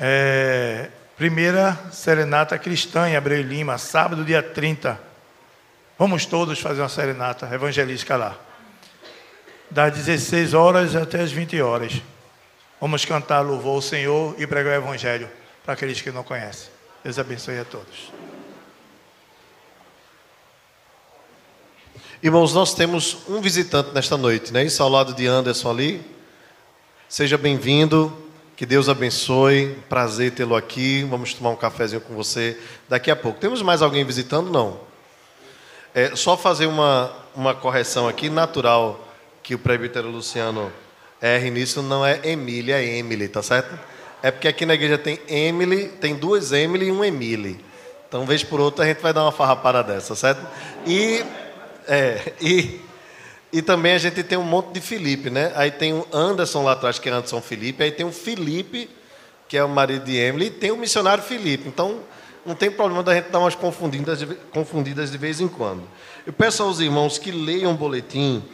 É, 0.00 0.90
primeira 1.16 1.76
serenata 1.90 2.56
cristã 2.56 3.08
em 3.08 3.16
Abreu 3.16 3.42
Lima, 3.42 3.78
sábado, 3.78 4.24
dia 4.24 4.42
30. 4.42 4.98
Vamos 5.98 6.24
todos 6.24 6.60
fazer 6.60 6.80
uma 6.80 6.88
serenata 6.88 7.52
evangelística 7.52 8.16
lá. 8.16 8.38
Das 9.68 9.92
16 9.92 10.54
horas 10.54 10.94
até 10.94 11.20
as 11.20 11.32
20 11.32 11.60
horas. 11.60 12.00
Vamos 12.80 13.04
cantar 13.04 13.40
louvor 13.40 13.74
ao 13.74 13.82
Senhor 13.82 14.36
e 14.38 14.46
pregar 14.46 14.78
o 14.78 14.84
Evangelho 14.84 15.28
para 15.64 15.74
aqueles 15.74 16.00
que 16.00 16.12
não 16.12 16.22
conhecem. 16.22 16.70
Deus 17.02 17.18
abençoe 17.18 17.58
a 17.58 17.64
todos. 17.64 18.12
Irmãos, 22.22 22.54
nós 22.54 22.72
temos 22.72 23.18
um 23.28 23.40
visitante 23.40 23.92
nesta 23.92 24.16
noite, 24.16 24.52
né? 24.52 24.64
Isso 24.64 24.80
ao 24.82 24.88
lado 24.88 25.12
de 25.12 25.26
Anderson 25.26 25.70
ali. 25.70 26.00
Seja 27.08 27.36
bem-vindo. 27.36 28.27
Que 28.58 28.66
Deus 28.66 28.88
abençoe. 28.88 29.78
Prazer 29.88 30.32
tê-lo 30.32 30.56
aqui. 30.56 31.06
Vamos 31.08 31.32
tomar 31.32 31.50
um 31.50 31.54
cafezinho 31.54 32.00
com 32.00 32.16
você 32.16 32.58
daqui 32.88 33.08
a 33.08 33.14
pouco. 33.14 33.38
Temos 33.38 33.62
mais 33.62 33.82
alguém 33.82 34.04
visitando? 34.04 34.50
Não. 34.50 34.80
É 35.94 36.16
só 36.16 36.36
fazer 36.36 36.66
uma, 36.66 37.12
uma 37.36 37.54
correção 37.54 38.08
aqui, 38.08 38.28
natural, 38.28 39.08
que 39.44 39.54
o 39.54 39.60
presbítero 39.60 40.10
Luciano 40.10 40.72
erre 41.22 41.52
nisso, 41.52 41.82
não 41.82 42.04
é 42.04 42.18
Emília, 42.24 42.82
é 42.82 42.98
Emily, 42.98 43.28
tá 43.28 43.44
certo? 43.44 43.78
É 44.24 44.32
porque 44.32 44.48
aqui 44.48 44.66
na 44.66 44.74
igreja 44.74 44.98
tem 44.98 45.20
Emily, 45.28 45.86
tem 45.86 46.16
duas 46.16 46.50
Emily 46.50 46.86
e 46.86 46.90
um 46.90 47.04
Emily. 47.04 47.64
Então, 48.08 48.26
vez 48.26 48.42
por 48.42 48.58
outra, 48.58 48.84
a 48.84 48.88
gente 48.88 49.00
vai 49.00 49.12
dar 49.12 49.22
uma 49.22 49.30
farrapada 49.30 49.84
dessa, 49.84 50.16
certo? 50.16 50.44
E, 50.84 51.24
é, 51.86 52.32
e 52.40 52.80
e 53.52 53.62
também 53.62 53.94
a 53.94 53.98
gente 53.98 54.22
tem 54.22 54.36
um 54.36 54.44
monte 54.44 54.72
de 54.72 54.80
Felipe, 54.80 55.30
né? 55.30 55.52
Aí 55.54 55.70
tem 55.70 55.94
o 55.94 56.06
Anderson 56.12 56.62
lá 56.62 56.72
atrás, 56.72 56.98
que 56.98 57.08
é 57.08 57.12
Anderson 57.12 57.40
Felipe. 57.40 57.82
Aí 57.82 57.90
tem 57.90 58.04
o 58.04 58.12
Felipe, 58.12 58.90
que 59.48 59.56
é 59.56 59.64
o 59.64 59.68
marido 59.68 60.04
de 60.04 60.16
Emily. 60.16 60.46
E 60.46 60.50
tem 60.50 60.70
o 60.70 60.76
missionário 60.76 61.24
Felipe. 61.24 61.66
Então, 61.66 62.00
não 62.44 62.54
tem 62.54 62.70
problema 62.70 63.02
da 63.02 63.14
gente 63.14 63.30
dar 63.30 63.38
umas 63.38 63.54
confundidas, 63.54 64.20
confundidas 64.52 65.10
de 65.10 65.16
vez 65.16 65.40
em 65.40 65.48
quando. 65.48 65.82
Eu 66.26 66.32
peço 66.32 66.62
aos 66.62 66.78
irmãos 66.78 67.16
que 67.16 67.30
leiam 67.30 67.72
o 67.72 67.74
boletim 67.74 68.44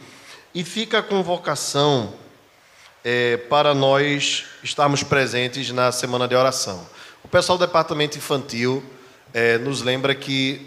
e 0.53 0.63
fica 0.63 0.99
a 0.99 1.03
convocação 1.03 2.13
é, 3.03 3.35
para 3.35 3.73
nós 3.73 4.45
estarmos 4.63 5.03
presentes 5.03 5.71
na 5.71 5.91
semana 5.91 6.25
de 6.25 6.35
oração. 6.35 6.87
O 7.21 7.27
pessoal 7.27 7.57
do 7.57 7.65
departamento 7.65 8.17
infantil 8.17 8.81
é, 9.33 9.57
nos 9.57 9.81
lembra 9.81 10.15
que 10.15 10.65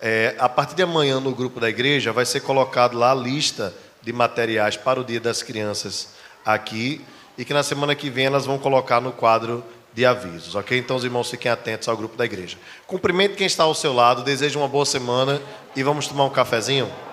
é, 0.00 0.34
a 0.38 0.48
partir 0.48 0.74
de 0.74 0.82
amanhã, 0.82 1.20
no 1.20 1.34
grupo 1.34 1.60
da 1.60 1.68
igreja, 1.68 2.12
vai 2.12 2.24
ser 2.24 2.40
colocado 2.40 2.96
lá 2.96 3.12
a 3.12 3.14
lista 3.14 3.74
de 4.02 4.12
materiais 4.12 4.76
para 4.76 5.00
o 5.00 5.04
Dia 5.04 5.20
das 5.20 5.42
Crianças 5.42 6.14
aqui 6.44 7.04
e 7.36 7.44
que 7.44 7.52
na 7.52 7.62
semana 7.62 7.94
que 7.94 8.08
vem 8.08 8.26
elas 8.26 8.46
vão 8.46 8.58
colocar 8.58 9.00
no 9.00 9.12
quadro 9.12 9.62
de 9.92 10.06
avisos, 10.06 10.54
ok? 10.54 10.78
Então 10.78 10.96
os 10.96 11.04
irmãos 11.04 11.28
fiquem 11.28 11.50
atentos 11.50 11.88
ao 11.88 11.96
grupo 11.96 12.16
da 12.16 12.24
igreja. 12.24 12.56
Cumprimento 12.86 13.36
quem 13.36 13.46
está 13.46 13.64
ao 13.64 13.74
seu 13.74 13.92
lado, 13.92 14.22
desejo 14.22 14.58
uma 14.58 14.68
boa 14.68 14.86
semana 14.86 15.40
e 15.74 15.82
vamos 15.82 16.06
tomar 16.06 16.24
um 16.24 16.30
cafezinho? 16.30 16.90